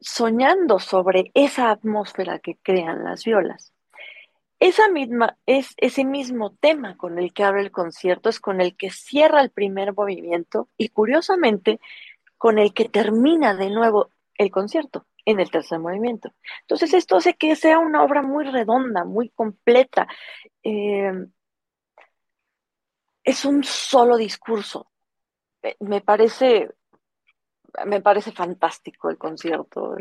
[0.00, 3.72] soñando sobre esa atmósfera que crean las violas.
[4.60, 8.76] Esa misma, es ese mismo tema con el que abre el concierto, es con el
[8.76, 11.80] que cierra el primer movimiento y curiosamente
[12.38, 16.32] con el que termina de nuevo el concierto en el tercer movimiento.
[16.62, 20.08] Entonces esto hace que sea una obra muy redonda, muy completa.
[20.62, 21.12] Eh,
[23.24, 24.90] es un solo discurso.
[25.80, 26.70] Me parece
[27.84, 29.96] me parece fantástico el concierto.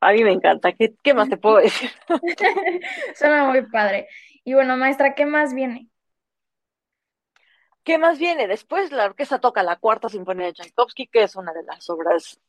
[0.00, 0.72] A mí me encanta.
[0.72, 1.90] ¿Qué, qué más te puedo decir?
[3.14, 4.08] Suena muy padre.
[4.44, 5.88] Y bueno, maestra, ¿qué más viene?
[7.84, 8.46] ¿Qué más viene?
[8.46, 12.40] Después la orquesta toca la cuarta sinfonía de Tchaikovsky, que es una de las obras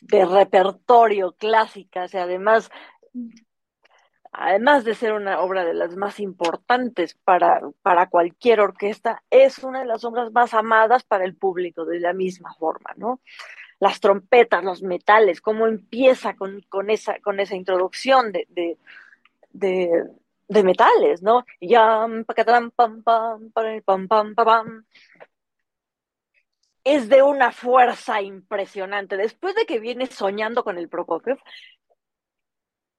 [0.00, 2.70] de repertorio clásicas y además
[4.38, 9.80] además de ser una obra de las más importantes para, para cualquier orquesta, es una
[9.80, 13.20] de las obras más amadas para el público de la misma forma, ¿no?
[13.78, 18.46] Las trompetas, los metales, cómo empieza con, esa, con esa introducción de,
[19.52, 21.46] de, metales, ¿no?
[22.76, 23.02] pam, pam,
[23.52, 24.84] pam, pam, pam,
[26.86, 29.16] es de una fuerza impresionante.
[29.16, 31.38] Después de que viene soñando con el Prokofiev,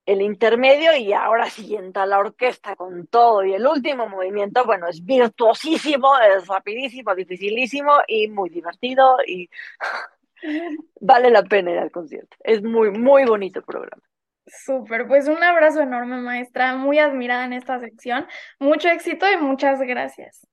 [0.06, 3.46] el intermedio y ahora sí entra la orquesta con todo.
[3.46, 9.50] Y el último movimiento, bueno, es virtuosísimo, es rapidísimo, dificilísimo y muy divertido y
[11.00, 12.36] vale la pena ir al concierto.
[12.42, 14.04] Es muy, muy bonito el programa.
[14.48, 18.28] Súper, pues un abrazo enorme, maestra, muy admirada en esta sección.
[18.60, 20.46] Mucho éxito y muchas gracias.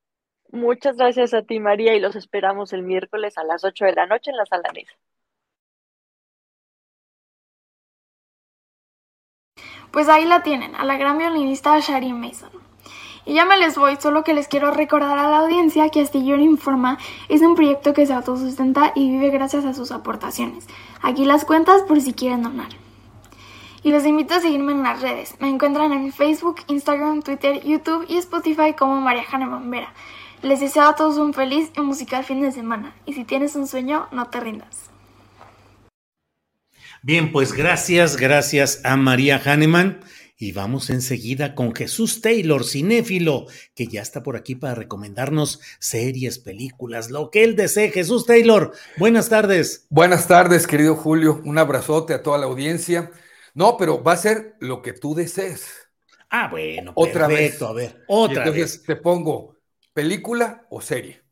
[0.55, 4.07] Muchas gracias a ti, María, y los esperamos el miércoles a las 8 de la
[4.07, 4.71] noche en la sala
[9.91, 12.51] Pues ahí la tienen, a la gran violinista Shari Mason.
[13.27, 16.41] Y ya me les voy, solo que les quiero recordar a la audiencia que Astillero
[16.41, 16.99] Informa
[17.29, 20.69] es un proyecto que se autosustenta y vive gracias a sus aportaciones.
[21.03, 22.69] Aquí las cuentas por si quieren donar.
[23.83, 25.35] Y los invito a seguirme en las redes.
[25.41, 29.93] Me encuentran en Facebook, Instagram, Twitter, YouTube y Spotify como María Jane Bombera.
[30.45, 32.95] Les deseo a todos un feliz y musical fin de semana.
[33.07, 34.91] Y si tienes un sueño, no te rindas.
[37.03, 40.01] Bien, pues gracias, gracias a María Hahnemann.
[40.37, 46.39] Y vamos enseguida con Jesús Taylor, cinéfilo, que ya está por aquí para recomendarnos series,
[46.39, 47.91] películas, lo que él desee.
[47.91, 49.87] Jesús Taylor, buenas tardes.
[49.89, 51.41] Buenas tardes, querido Julio.
[51.47, 53.11] Un abrazote a toda la audiencia.
[53.55, 55.89] No, pero va a ser lo que tú desees.
[56.29, 57.93] Ah, bueno, otra perfecto, vez.
[57.93, 58.83] a ver, otra vez.
[58.83, 59.54] Te pongo
[59.95, 61.23] película o serie.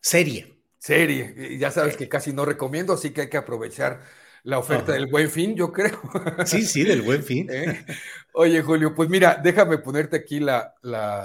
[0.00, 0.58] Serie.
[0.78, 1.56] Serie.
[1.58, 4.02] Ya sabes que casi no recomiendo, así que hay que aprovechar
[4.42, 6.00] la oferta del buen fin, yo creo.
[6.44, 7.48] Sí, sí, del buen fin.
[7.52, 7.86] ¿Eh?
[8.32, 10.74] Oye, Julio, pues mira, déjame ponerte aquí la,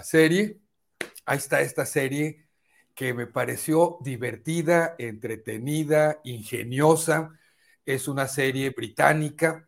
[0.04, 0.60] serie.
[1.26, 2.46] Ahí está esta serie
[2.94, 7.32] que me pareció divertida, entretenida, ingeniosa.
[7.86, 9.68] Es una serie británica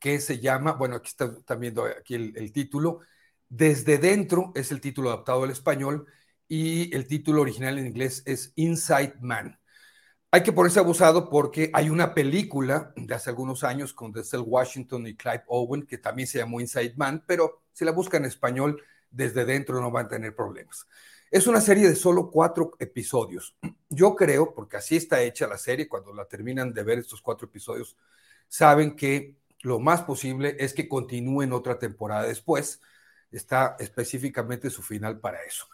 [0.00, 3.00] que se llama, bueno, aquí están viendo aquí el, el título,
[3.48, 6.06] Desde dentro es el título adaptado al español
[6.48, 9.58] y el título original en inglés es Inside Man.
[10.30, 15.06] Hay que ponerse abusado porque hay una película de hace algunos años con Denzel Washington
[15.06, 18.82] y Clive Owen que también se llamó Inside Man, pero si la buscan en español,
[19.10, 20.88] desde dentro no van a tener problemas.
[21.30, 23.56] Es una serie de solo cuatro episodios.
[23.88, 27.46] Yo creo, porque así está hecha la serie, cuando la terminan de ver estos cuatro
[27.46, 27.96] episodios,
[28.48, 32.80] saben que lo más posible es que continúen otra temporada después.
[33.34, 35.66] Está específicamente su final para eso.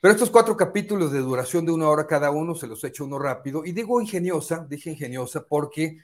[0.00, 3.18] Pero estos cuatro capítulos de duración de una hora cada uno, se los echo uno
[3.18, 3.64] rápido.
[3.64, 5.98] Y digo ingeniosa, dije ingeniosa, porque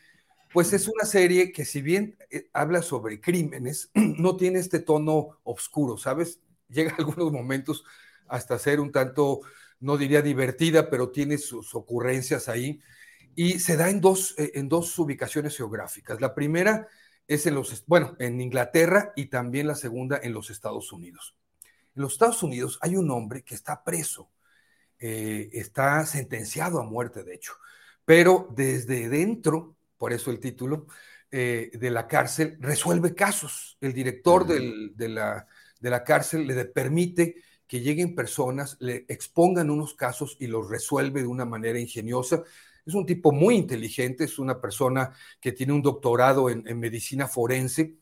[0.52, 5.38] pues es una serie que si bien eh, habla sobre crímenes, no tiene este tono
[5.44, 6.40] oscuro, ¿sabes?
[6.68, 7.84] Llega algunos momentos
[8.28, 9.40] hasta ser un tanto,
[9.80, 12.80] no diría divertida, pero tiene sus ocurrencias ahí.
[13.34, 16.20] Y se da en dos, eh, en dos ubicaciones geográficas.
[16.20, 16.88] La primera
[17.28, 21.36] es en los, bueno, en Inglaterra y también la segunda en los Estados Unidos.
[21.94, 24.30] En los Estados Unidos hay un hombre que está preso,
[24.98, 27.54] eh, está sentenciado a muerte, de hecho,
[28.04, 30.86] pero desde dentro, por eso el título,
[31.30, 33.76] eh, de la cárcel, resuelve casos.
[33.80, 35.46] El director de, la,
[35.80, 41.22] de la cárcel le permite que lleguen personas, le expongan unos casos y los resuelve
[41.22, 42.44] de una manera ingeniosa.
[42.86, 47.96] Es un tipo muy inteligente, es una persona que tiene un doctorado en, medicina forense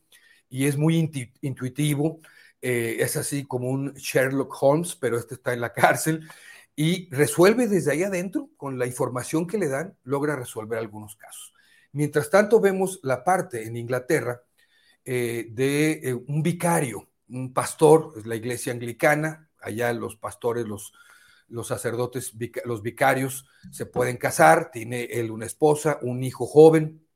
[0.49, 2.21] y es muy intuitivo.
[2.61, 6.29] Eh, es así como un Sherlock Holmes, pero este está en la cárcel
[6.77, 11.55] y resuelve desde ahí adentro, con la información que le dan, logra resolver algunos casos.
[11.93, 14.43] Mientras tanto, vemos la parte en Inglaterra
[15.05, 20.93] eh, de eh, un vicario, un pastor, es la iglesia anglicana, allá los pastores, los,
[21.55, 27.07] los sacerdotes, los vicarios se pueden casar, tiene él una esposa, un hijo joven,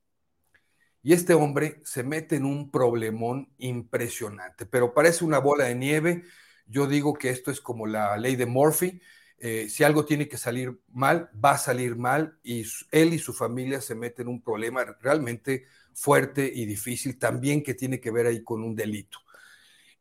[1.03, 6.25] y este hombre se mete en un problemón impresionante, pero parece una bola de nieve.
[6.67, 9.01] Yo digo que esto es como la ley de Murphy.
[9.39, 13.33] Eh, si algo tiene que salir mal, va a salir mal y él y su
[13.33, 18.27] familia se meten en un problema realmente fuerte y difícil, también que tiene que ver
[18.27, 19.19] ahí con un delito.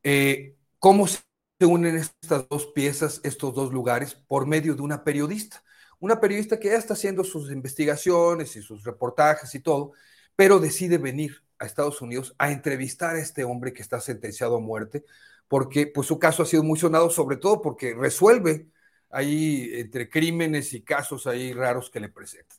[0.04, 1.27] Eh, ¿Cómo se
[1.66, 4.16] unen estas dos piezas, estos dos lugares?
[4.16, 5.64] Por medio de una periodista.
[6.00, 9.94] Una periodista que ya está haciendo sus investigaciones y sus reportajes y todo,
[10.36, 14.60] pero decide venir a Estados Unidos a entrevistar a este hombre que está sentenciado a
[14.60, 15.06] muerte,
[15.48, 18.70] porque pues su caso ha sido muy sonado, sobre todo porque resuelve
[19.10, 22.58] ahí entre crímenes y casos ahí raros que le presentan.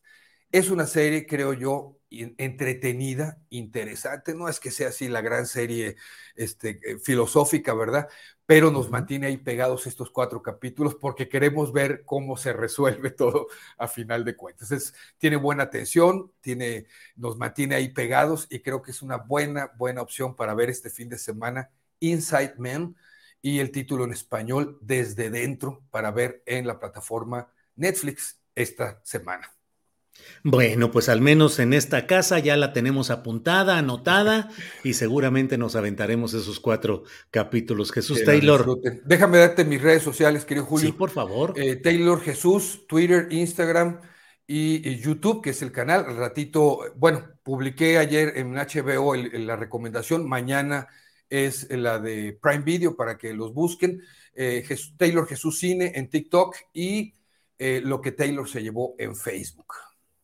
[0.50, 4.34] Es una serie, creo yo, entretenida, interesante.
[4.34, 5.96] No es que sea así la gran serie
[6.36, 8.08] este, eh, filosófica, ¿verdad?
[8.46, 13.48] Pero nos mantiene ahí pegados estos cuatro capítulos porque queremos ver cómo se resuelve todo
[13.76, 14.72] a final de cuentas.
[14.72, 19.72] Es, tiene buena atención, tiene, nos mantiene ahí pegados y creo que es una buena,
[19.76, 21.70] buena opción para ver este fin de semana
[22.00, 22.96] Inside Man
[23.42, 29.57] y el título en español Desde Dentro para ver en la plataforma Netflix esta semana.
[30.44, 34.50] Bueno, pues al menos en esta casa ya la tenemos apuntada, anotada
[34.84, 37.92] y seguramente nos aventaremos esos cuatro capítulos.
[37.92, 38.80] Jesús Taylor.
[39.04, 40.86] Déjame darte mis redes sociales, querido Julio.
[40.86, 41.54] Sí, por favor.
[41.56, 44.00] Eh, Taylor Jesús, Twitter, Instagram
[44.46, 46.04] y, YouTube, que es el canal.
[46.06, 50.28] Al ratito, bueno, publiqué ayer en HBO la recomendación.
[50.28, 50.88] Mañana
[51.28, 54.02] es la de Prime Video para que los busquen.
[54.34, 54.64] Eh,
[54.96, 57.12] Taylor Jesús Cine en TikTok y
[57.58, 59.74] eh, lo que Taylor se llevó en Facebook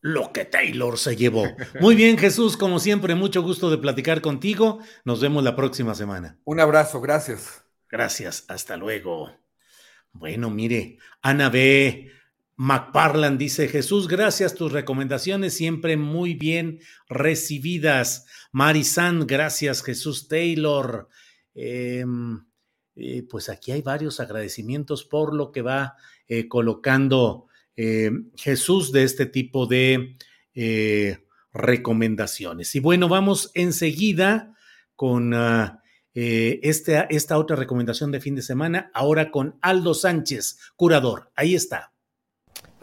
[0.05, 1.47] lo que Taylor se llevó.
[1.81, 4.77] Muy bien, Jesús, como siempre, mucho gusto de platicar contigo.
[5.03, 6.37] Nos vemos la próxima semana.
[6.43, 7.63] Un abrazo, gracias.
[7.89, 9.31] Gracias, hasta luego.
[10.11, 12.11] Bueno, mire, Ana B.
[12.55, 18.27] McParland dice, Jesús, gracias, tus recomendaciones siempre muy bien recibidas.
[18.51, 21.09] Marisan, gracias, Jesús Taylor.
[21.55, 22.45] Em,
[22.95, 25.95] eh, pues aquí hay varios agradecimientos por lo que va
[26.27, 27.47] eh, colocando
[27.77, 30.15] eh, Jesús de este tipo de
[30.53, 31.17] eh,
[31.53, 32.73] recomendaciones.
[32.75, 34.55] Y bueno, vamos enseguida
[34.95, 35.81] con ah,
[36.13, 41.31] eh, este, esta otra recomendación de fin de semana, ahora con Aldo Sánchez, curador.
[41.35, 41.91] Ahí está.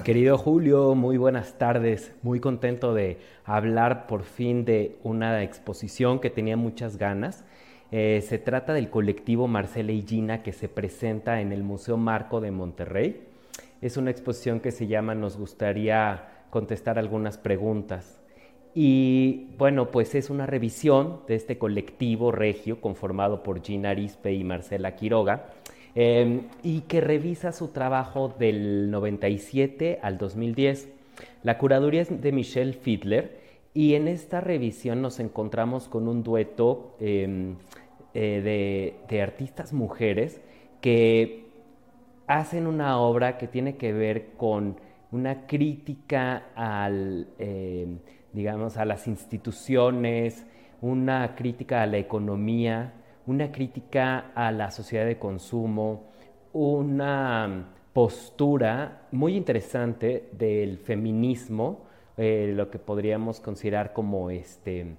[0.04, 2.12] Querido Julio, muy buenas tardes.
[2.22, 7.44] Muy contento de hablar por fin de una exposición que tenía muchas ganas.
[7.90, 12.50] se trata del colectivo Marcela y Gina que se presenta en el Museo Marco de
[12.50, 13.31] Monterrey.
[13.82, 18.20] Es una exposición que se llama Nos gustaría contestar algunas preguntas.
[18.74, 24.44] Y bueno, pues es una revisión de este colectivo regio conformado por Gina Arispe y
[24.44, 25.46] Marcela Quiroga,
[25.96, 30.88] em, y que revisa su trabajo del 97 al 2010.
[31.42, 33.40] La curaduría es de Michelle Fiedler
[33.74, 37.56] y en esta revisión nos encontramos con un dueto em,
[38.14, 40.40] de, de artistas mujeres
[40.80, 41.41] que
[42.38, 44.76] hacen una obra que tiene que ver con
[45.10, 47.86] una crítica al, eh,
[48.32, 50.46] digamos, a las instituciones,
[50.80, 52.94] una crítica a la economía,
[53.26, 56.04] una crítica a la sociedad de consumo,
[56.54, 61.84] una postura muy interesante del feminismo,
[62.16, 64.96] eh, lo que podríamos considerar como este,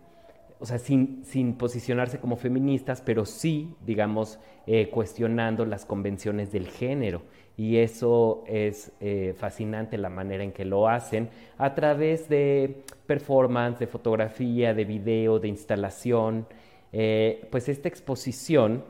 [0.59, 6.67] o sea, sin, sin, posicionarse como feministas, pero sí, digamos, eh, cuestionando las convenciones del
[6.67, 7.23] género.
[7.55, 13.79] Y eso es eh, fascinante la manera en que lo hacen a través de performance,
[13.79, 16.47] de fotografía, de video, de instalación.
[16.91, 18.83] Eh, pues esta exposición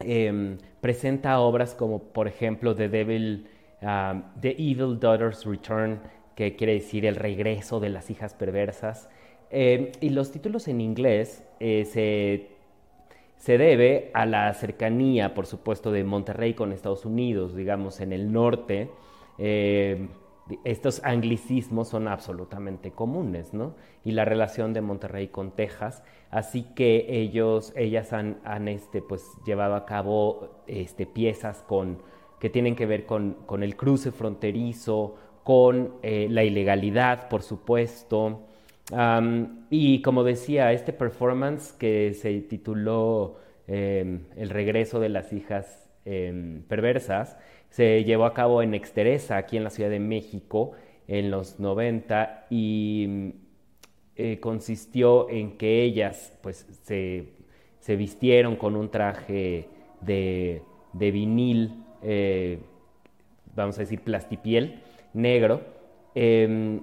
[0.00, 3.48] em, presenta obras como, por ejemplo, The Devil,
[3.82, 6.00] um, The Evil Daughter's Return,
[6.34, 9.08] que quiere decir el regreso de las hijas perversas.
[9.56, 12.54] Em, y los títulos en inglés eh, se
[13.44, 18.32] se debe a la cercanía, por supuesto, de Monterrey con Estados Unidos, digamos, en el
[18.32, 18.88] norte.
[19.36, 20.08] Eh,
[20.64, 23.74] estos anglicismos son absolutamente comunes, ¿no?
[24.02, 29.74] Y la relación de Monterrey con Texas, así que ellos, ellas han, este, pues, llevado
[29.74, 31.98] a cabo este, piezas con,
[32.40, 38.40] que tienen que ver con, el cruce fronterizo, con eh, la ilegalidad, por supuesto,
[39.70, 46.62] y como decía, este performance que se tituló em, El regreso de las hijas em,
[46.64, 47.38] perversas,
[47.70, 50.72] se llevó a cabo en Exteresa, aquí en la Ciudad de México,
[51.08, 53.34] en los 90, y
[54.16, 59.68] eh, consistió en que ellas pues, se, vistieron con un traje
[60.00, 62.60] de, vinil, eh,
[63.56, 64.82] vamos a decir plastipiel,
[65.14, 65.62] negro,
[66.14, 66.80] em,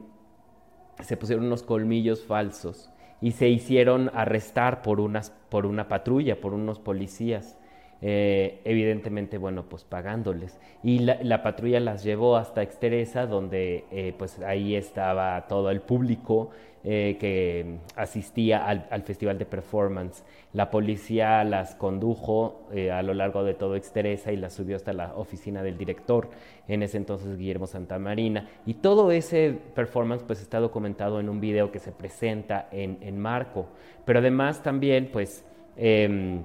[1.04, 2.90] se pusieron unos colmillos falsos
[3.22, 7.58] y se hicieron arrestar por, unas, por una patrulla, por unos policías.
[8.04, 10.60] Eh, evidentemente, bueno, pues pagándoles.
[10.84, 16.50] Y la, patrulla las llevó hasta Exteresa, donde eh, pues ahí estaba todo el público
[16.84, 20.24] eh, que asistía al, festival de performance.
[20.54, 25.14] La policía las condujo a lo largo de todo Exteresa y las subió hasta la
[25.16, 26.30] oficina del director,
[26.68, 28.50] en ese entonces Guillermo Santamarina.
[28.66, 33.68] Y todo ese performance pues está documentado en un video que se presenta en, Marco.
[34.06, 35.46] Pero además también pues...
[35.78, 36.44] Em,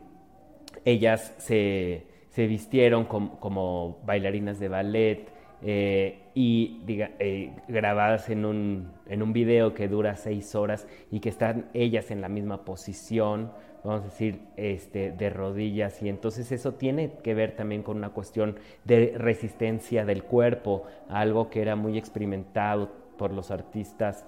[0.87, 2.07] ellas se,
[2.37, 5.29] vistieron como, bailarinas de ballet
[5.63, 11.29] eh, y eh, grabadas en un, en un video que dura seis horas y que
[11.29, 13.51] están ellas en la misma posición,
[13.83, 16.01] vamos a decir, este, de rodillas.
[16.03, 21.51] Y entonces eso tiene que ver también con una cuestión de resistencia del cuerpo, algo
[21.51, 24.25] que era muy experimentado por los artistas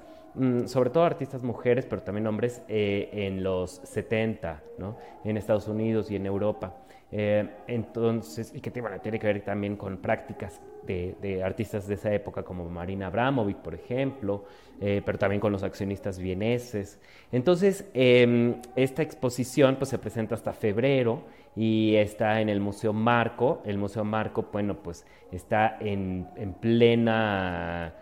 [0.66, 4.96] sobre todo artistas mujeres, pero también hombres, eh, en los 70, ¿no?
[5.24, 6.74] en Estados Unidos y en Europa.
[7.10, 12.42] Eh, entonces, y que tiene que ver también con prácticas de, artistas de esa época
[12.42, 14.44] como Marina Abramovic, por ejemplo,
[14.80, 16.98] eh, pero también con los accionistas vieneses.
[17.32, 21.24] Entonces, em, esta exposición pues, se presenta hasta febrero
[21.56, 23.62] y está en el Museo Marco.
[23.64, 27.94] El Museo Marco, bueno, pues está en, en plena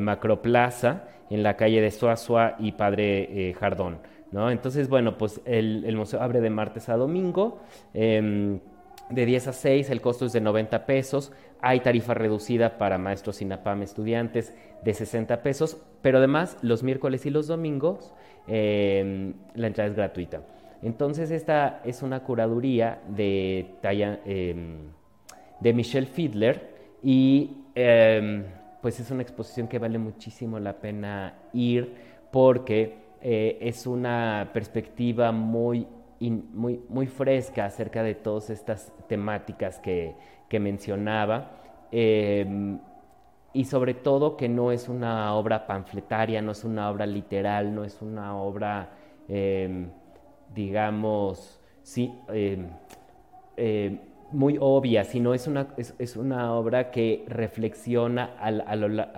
[0.00, 3.98] macroplaza en la calle de Suazua y Padre eh, Jardón.
[4.32, 4.50] ¿no?
[4.50, 7.60] Entonces, bueno, pues el, museo abre de martes a domingo.
[7.94, 8.60] Em,
[9.08, 11.32] de 10 a 6, el costo es de 90 pesos.
[11.60, 17.30] Hay tarifa reducida para maestros INAPAM estudiantes de 60 pesos, pero además los miércoles y
[17.30, 18.12] los domingos
[18.48, 20.42] em, la entrada es gratuita.
[20.82, 23.74] Entonces, esta es una curaduría de,
[24.24, 24.90] em,
[25.60, 27.62] de Michelle Fiedler y
[28.80, 31.94] pues es una exposición que vale muchísimo la pena ir
[32.30, 35.86] porque eh, es una perspectiva muy,
[36.20, 40.14] muy, muy fresca acerca de todas estas temáticas que,
[40.60, 41.50] mencionaba.
[41.90, 42.78] Em,
[43.52, 47.84] y sobre todo que no es una obra panfletaria, no es una obra literal, no
[47.84, 48.90] es una obra,
[49.28, 49.90] em,
[50.54, 52.68] digamos, sí, em,
[54.32, 58.36] muy obvia, sino es una, es, una obra que reflexiona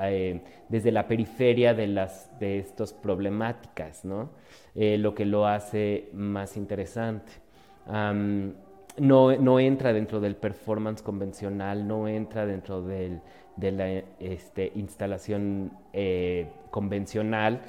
[0.03, 4.31] eh, desde la periferia de, de estas problemáticas, ¿no?
[4.75, 7.33] Eh, lo que lo hace más interesante.
[7.87, 13.21] no, no, entra dentro del performance convencional, no entra dentro del,
[13.57, 13.89] de la
[14.21, 17.61] este, instalación eh, convencional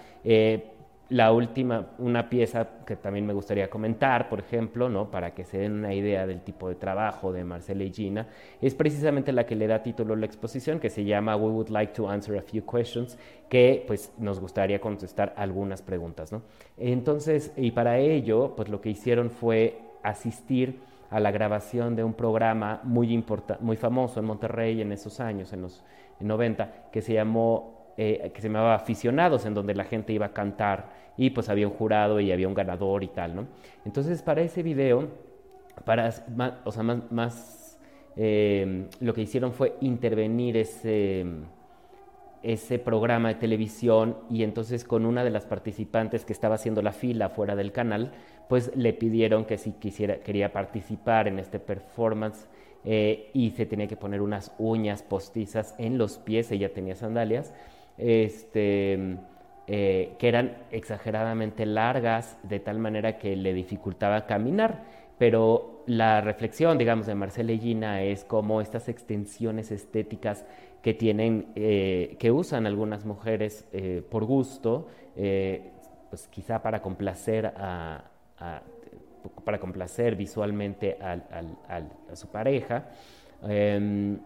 [1.10, 5.10] la última, una pieza que también me gustaría comentar, por ejemplo, ¿no?
[5.10, 8.28] para que se den una idea del tipo de trabajo de Marcela y Gina,
[8.62, 11.70] es precisamente la que le da título a la exposición, que se llama We Would
[11.70, 13.18] Like to Answer a Few Questions,
[13.50, 16.32] que pues nos gustaría contestar algunas preguntas.
[16.32, 16.44] ¿no?
[16.78, 20.80] Entonces, y para ello, pues lo que hicieron fue asistir
[21.10, 23.24] a la grabación de un programa muy,
[23.62, 25.84] muy famoso en Monterrey en esos años, en los
[26.20, 30.34] 90, que se llamó eh, que se llamaba Aficionados, en donde la gente iba a
[30.34, 33.48] cantar y pues había un jurado y había un ganador y tal, ¿no?
[33.86, 35.10] Entonces para ese video,
[35.86, 36.14] para,
[36.64, 37.80] o sea, más,
[38.16, 41.26] eh, lo que hicieron fue intervenir ese
[42.42, 46.94] ese programa de televisión y entonces con una de las participantes que estaba haciendo la
[46.94, 48.12] fila fuera del canal,
[48.48, 52.48] pues le pidieron que si quisiera, quería participar en este performance
[52.86, 57.54] eh, y se tenía que poner unas uñas postizas en los pies, ella tenía sandalias,
[58.00, 59.18] este,
[59.68, 64.84] eh, que eran exageradamente largas de tal manera que le dificultaba caminar,
[65.18, 70.46] pero la reflexión, digamos, de Marcela Gina es como estas extensiones estéticas
[70.82, 78.06] que tienen, eh, que usan algunas mujeres eh, por gusto, pues quizá para complacer a,
[79.44, 82.86] para complacer visualmente a su pareja,
[83.44, 84.18] em,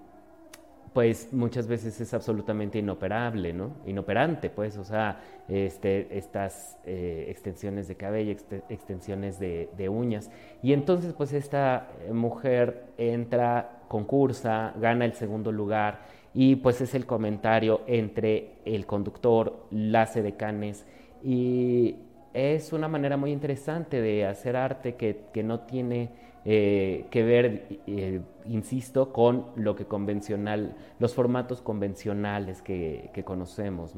[0.93, 3.71] pues muchas veces es absolutamente inoperable, ¿no?
[3.85, 8.35] Inoperante, pues, o sea, este, estas extensiones de cabello,
[8.69, 10.29] extensiones de, uñas.
[10.61, 16.01] Y entonces, pues, esta mujer entra, concursa, gana el segundo lugar
[16.33, 20.85] y pues es el comentario entre el conductor, las decanes
[21.23, 21.95] y
[22.33, 26.09] es una manera muy interesante de hacer arte que, no tiene
[26.45, 33.93] eh, que ver, eh, insisto, con lo que convencional, los formatos convencionales que, conocemos.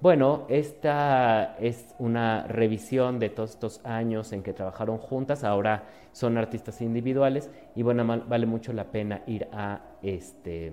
[0.00, 6.38] Bueno, esta es una revisión de todos estos años en que trabajaron juntas, ahora son
[6.38, 10.72] artistas individuales y bueno, vale mucho la pena ir a este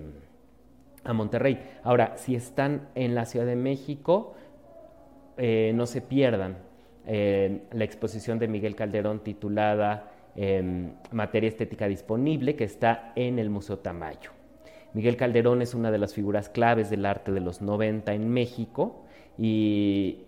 [1.04, 1.58] a Monterrey.
[1.82, 4.34] Ahora, si están en la Ciudad de México,
[5.36, 6.58] eh, no se pierdan
[7.06, 10.12] eh, la exposición de Miguel Calderón titulada
[10.42, 14.30] em, Materia Estética Disponible, que está en el Museo Tamayo.
[14.94, 19.04] Miguel Calderón es una de las figuras claves del arte de los 90 en México
[19.36, 20.24] y,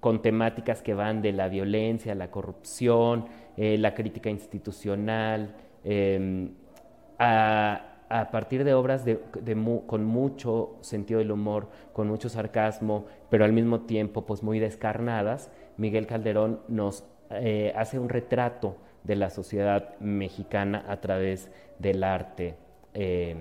[0.00, 3.24] con temáticas que van de la violencia, la corrupción,
[3.56, 6.50] eh, la crítica institucional, em,
[7.18, 7.84] a,
[8.30, 9.04] partir de obras
[9.86, 15.50] con mucho sentido del humor, con mucho sarcasmo, pero al mismo tiempo pues muy descarnadas,
[15.78, 22.56] Miguel Calderón nos eh, hace un retrato de la sociedad mexicana a través del arte,
[22.94, 23.38] em,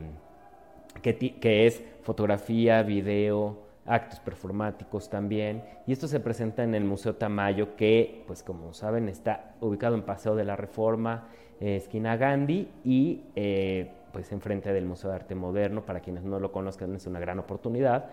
[1.01, 5.63] que, es fotografía, video, actos performáticos también.
[5.85, 10.03] Y esto se presenta en el Museo Tamayo, que, pues como saben, está ubicado en
[10.03, 11.27] Paseo de la Reforma,
[11.59, 16.39] eh, esquina Gandhi, y eh, pues enfrente del Museo de Arte Moderno, para quienes no
[16.39, 18.09] lo conozcan es una gran oportunidad,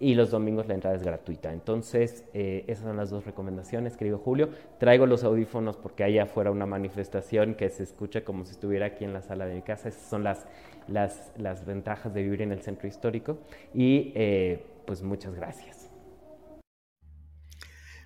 [0.00, 1.52] y los domingos la entrada es gratuita.
[1.52, 4.50] Entonces, eh, esas son las dos recomendaciones, querido Julio.
[4.78, 9.04] Traigo los audífonos porque allá afuera una manifestación que se escucha como si estuviera aquí
[9.04, 9.88] en la sala de mi casa.
[9.88, 10.46] Esas son las,
[10.86, 13.38] las, las ventajas de vivir en el centro histórico.
[13.74, 15.90] Y eh, pues muchas gracias.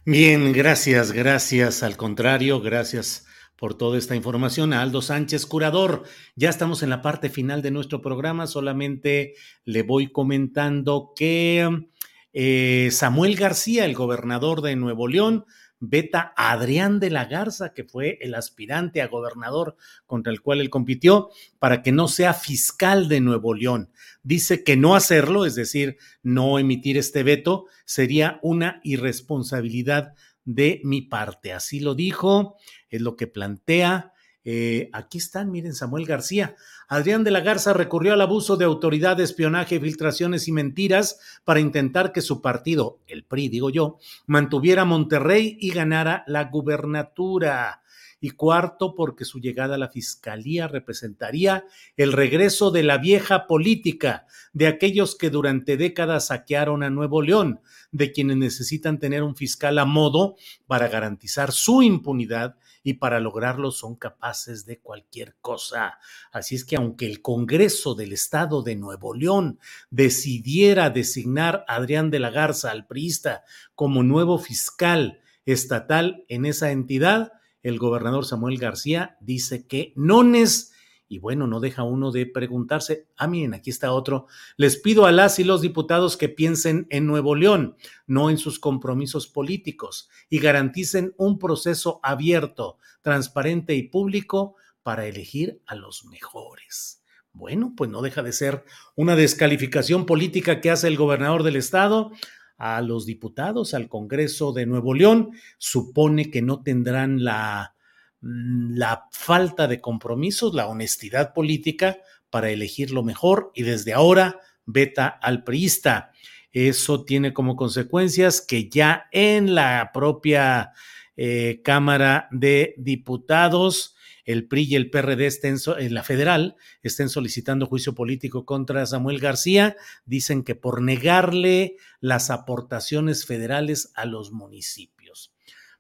[0.04, 1.82] Bien, gracias, gracias.
[1.82, 3.26] Al contrario, gracias
[3.62, 4.72] por toda esta información.
[4.72, 6.02] A Aldo Sánchez, curador,
[6.34, 8.48] ya estamos en la parte final de nuestro programa.
[8.48, 9.34] Solamente
[9.64, 11.86] le voy comentando que
[12.32, 15.44] eh, Samuel García, el gobernador de Nuevo León,
[15.78, 19.76] veta a Adrián de la Garza, que fue el aspirante a gobernador
[20.06, 23.90] contra el cual él compitió, para que no sea fiscal de Nuevo León.
[24.24, 31.02] Dice que no hacerlo, es decir, no emitir este veto, sería una irresponsabilidad de mi
[31.02, 31.52] parte.
[31.52, 32.56] Así lo dijo,
[32.88, 34.11] es lo que plantea.
[34.44, 36.56] Eh, aquí están, miren, Samuel García.
[36.88, 42.12] Adrián de la Garza recurrió al abuso de autoridad, espionaje, filtraciones y mentiras para intentar
[42.12, 47.82] que su partido, el PRI, digo yo, mantuviera Monterrey y ganara la gubernatura
[48.22, 51.64] y cuarto, porque su llegada a la fiscalía representaría
[51.96, 57.60] el regreso de la vieja política, de aquellos que durante décadas saquearon a Nuevo León,
[57.90, 60.36] de quienes necesitan tener un fiscal a modo
[60.68, 65.98] para garantizar su impunidad y para lograrlo son capaces de cualquier cosa.
[66.32, 69.58] Así es que aunque el Congreso del Estado de Nuevo León
[69.90, 73.44] decidiera designar a Adrián de la Garza, al priista,
[73.74, 80.71] como nuevo fiscal estatal en esa entidad, el gobernador Samuel García dice que no es,
[81.12, 85.12] y bueno, no deja uno de preguntarse, ah, miren, aquí está otro, les pido a
[85.12, 87.76] las y los diputados que piensen en Nuevo León,
[88.06, 95.60] no en sus compromisos políticos, y garanticen un proceso abierto, transparente y público para elegir
[95.66, 97.02] a los mejores.
[97.34, 98.64] Bueno, pues no deja de ser
[98.96, 102.12] una descalificación política que hace el gobernador del estado.
[102.56, 107.74] A los diputados, al Congreso de Nuevo León, supone que no tendrán la
[108.22, 111.98] la falta de compromisos, la honestidad política
[112.30, 116.12] para elegir lo mejor y desde ahora veta al priista.
[116.52, 120.72] Eso tiene como consecuencias que ya en la propia
[121.16, 127.66] eh, Cámara de Diputados, el PRI y el PRD estén, en la federal estén solicitando
[127.66, 129.76] juicio político contra Samuel García.
[130.04, 135.01] Dicen que por negarle las aportaciones federales a los municipios.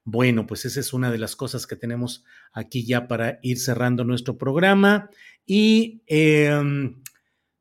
[0.04, 4.02] Bueno, pues esa es una de las cosas que tenemos aquí ya para ir cerrando
[4.04, 5.10] nuestro programa.
[5.46, 7.00] Y em,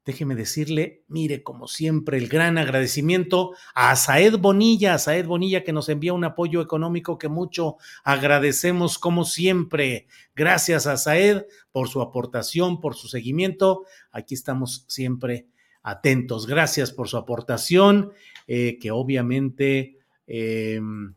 [0.05, 5.71] déjeme decirle, mire, como siempre, el gran agradecimiento a Saed Bonilla, a Saed Bonilla que
[5.71, 10.07] nos envía un apoyo económico que mucho agradecemos como siempre.
[10.35, 13.85] Gracias a Saed por su aportación, por su seguimiento.
[14.11, 15.45] Aquí estamos siempre
[15.83, 16.47] atentos.
[16.47, 18.13] Gracias por su aportación,
[18.47, 19.99] eh, que obviamente...
[20.25, 21.13] Em,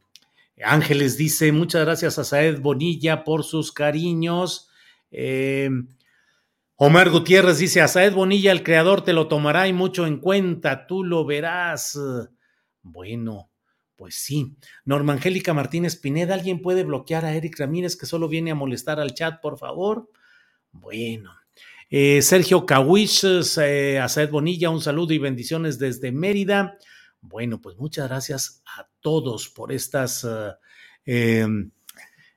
[0.63, 4.69] Ángeles dice, muchas gracias a Saed Bonilla por sus cariños.
[5.11, 5.69] Eh,
[6.77, 10.87] Omar Gutiérrez dice, a Saed Bonilla el creador te lo tomará y mucho en cuenta,
[10.87, 11.99] tú lo verás.
[12.83, 13.51] Bueno,
[13.97, 14.57] pues sí.
[14.85, 19.01] Norma Angélica Martínez Pineda, ¿alguien puede bloquear a Eric Ramírez que solo viene a molestar
[19.01, 20.11] al chat, por favor?
[20.71, 21.33] Bueno.
[21.91, 23.25] Eh, Sergio Cawish,
[23.61, 26.77] eh, a Saed Bonilla, un saludo y bendiciones desde Mérida.
[27.27, 30.27] Bueno, pues muchas gracias a todos por estas...
[31.07, 31.47] Eh,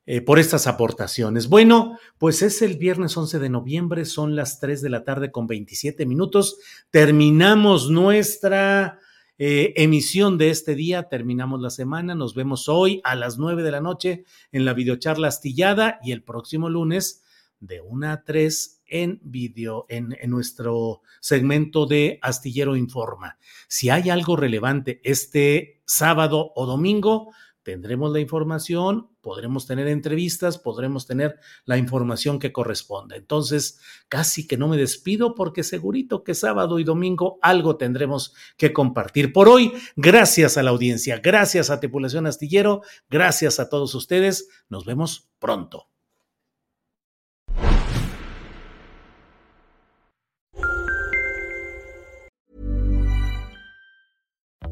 [0.10, 1.50] eh, por estas aportaciones.
[1.50, 5.48] Bueno, pues es el viernes 11 de noviembre, son las 3 de la tarde con
[5.48, 6.60] 27 minutos.
[6.92, 9.00] Terminamos nuestra
[9.38, 13.72] eh, emisión de este día, terminamos la semana, nos vemos hoy a las 9 de
[13.72, 17.22] la noche en la videocharla astillada y el próximo lunes
[17.60, 23.38] de 1 a 3 en video, en, en, nuestro segmento de Astillero Informa.
[23.68, 27.32] Si hay algo relevante este sábado o domingo,
[27.68, 33.18] tendremos la información, podremos tener entrevistas, podremos tener la información que corresponde.
[33.18, 38.72] Entonces, casi que no me despido porque segurito que sábado y domingo algo tendremos que
[38.72, 39.34] compartir.
[39.34, 44.48] Por hoy, gracias a la audiencia, gracias a Tripulación Astillero, gracias a todos ustedes.
[44.70, 45.90] Nos vemos pronto.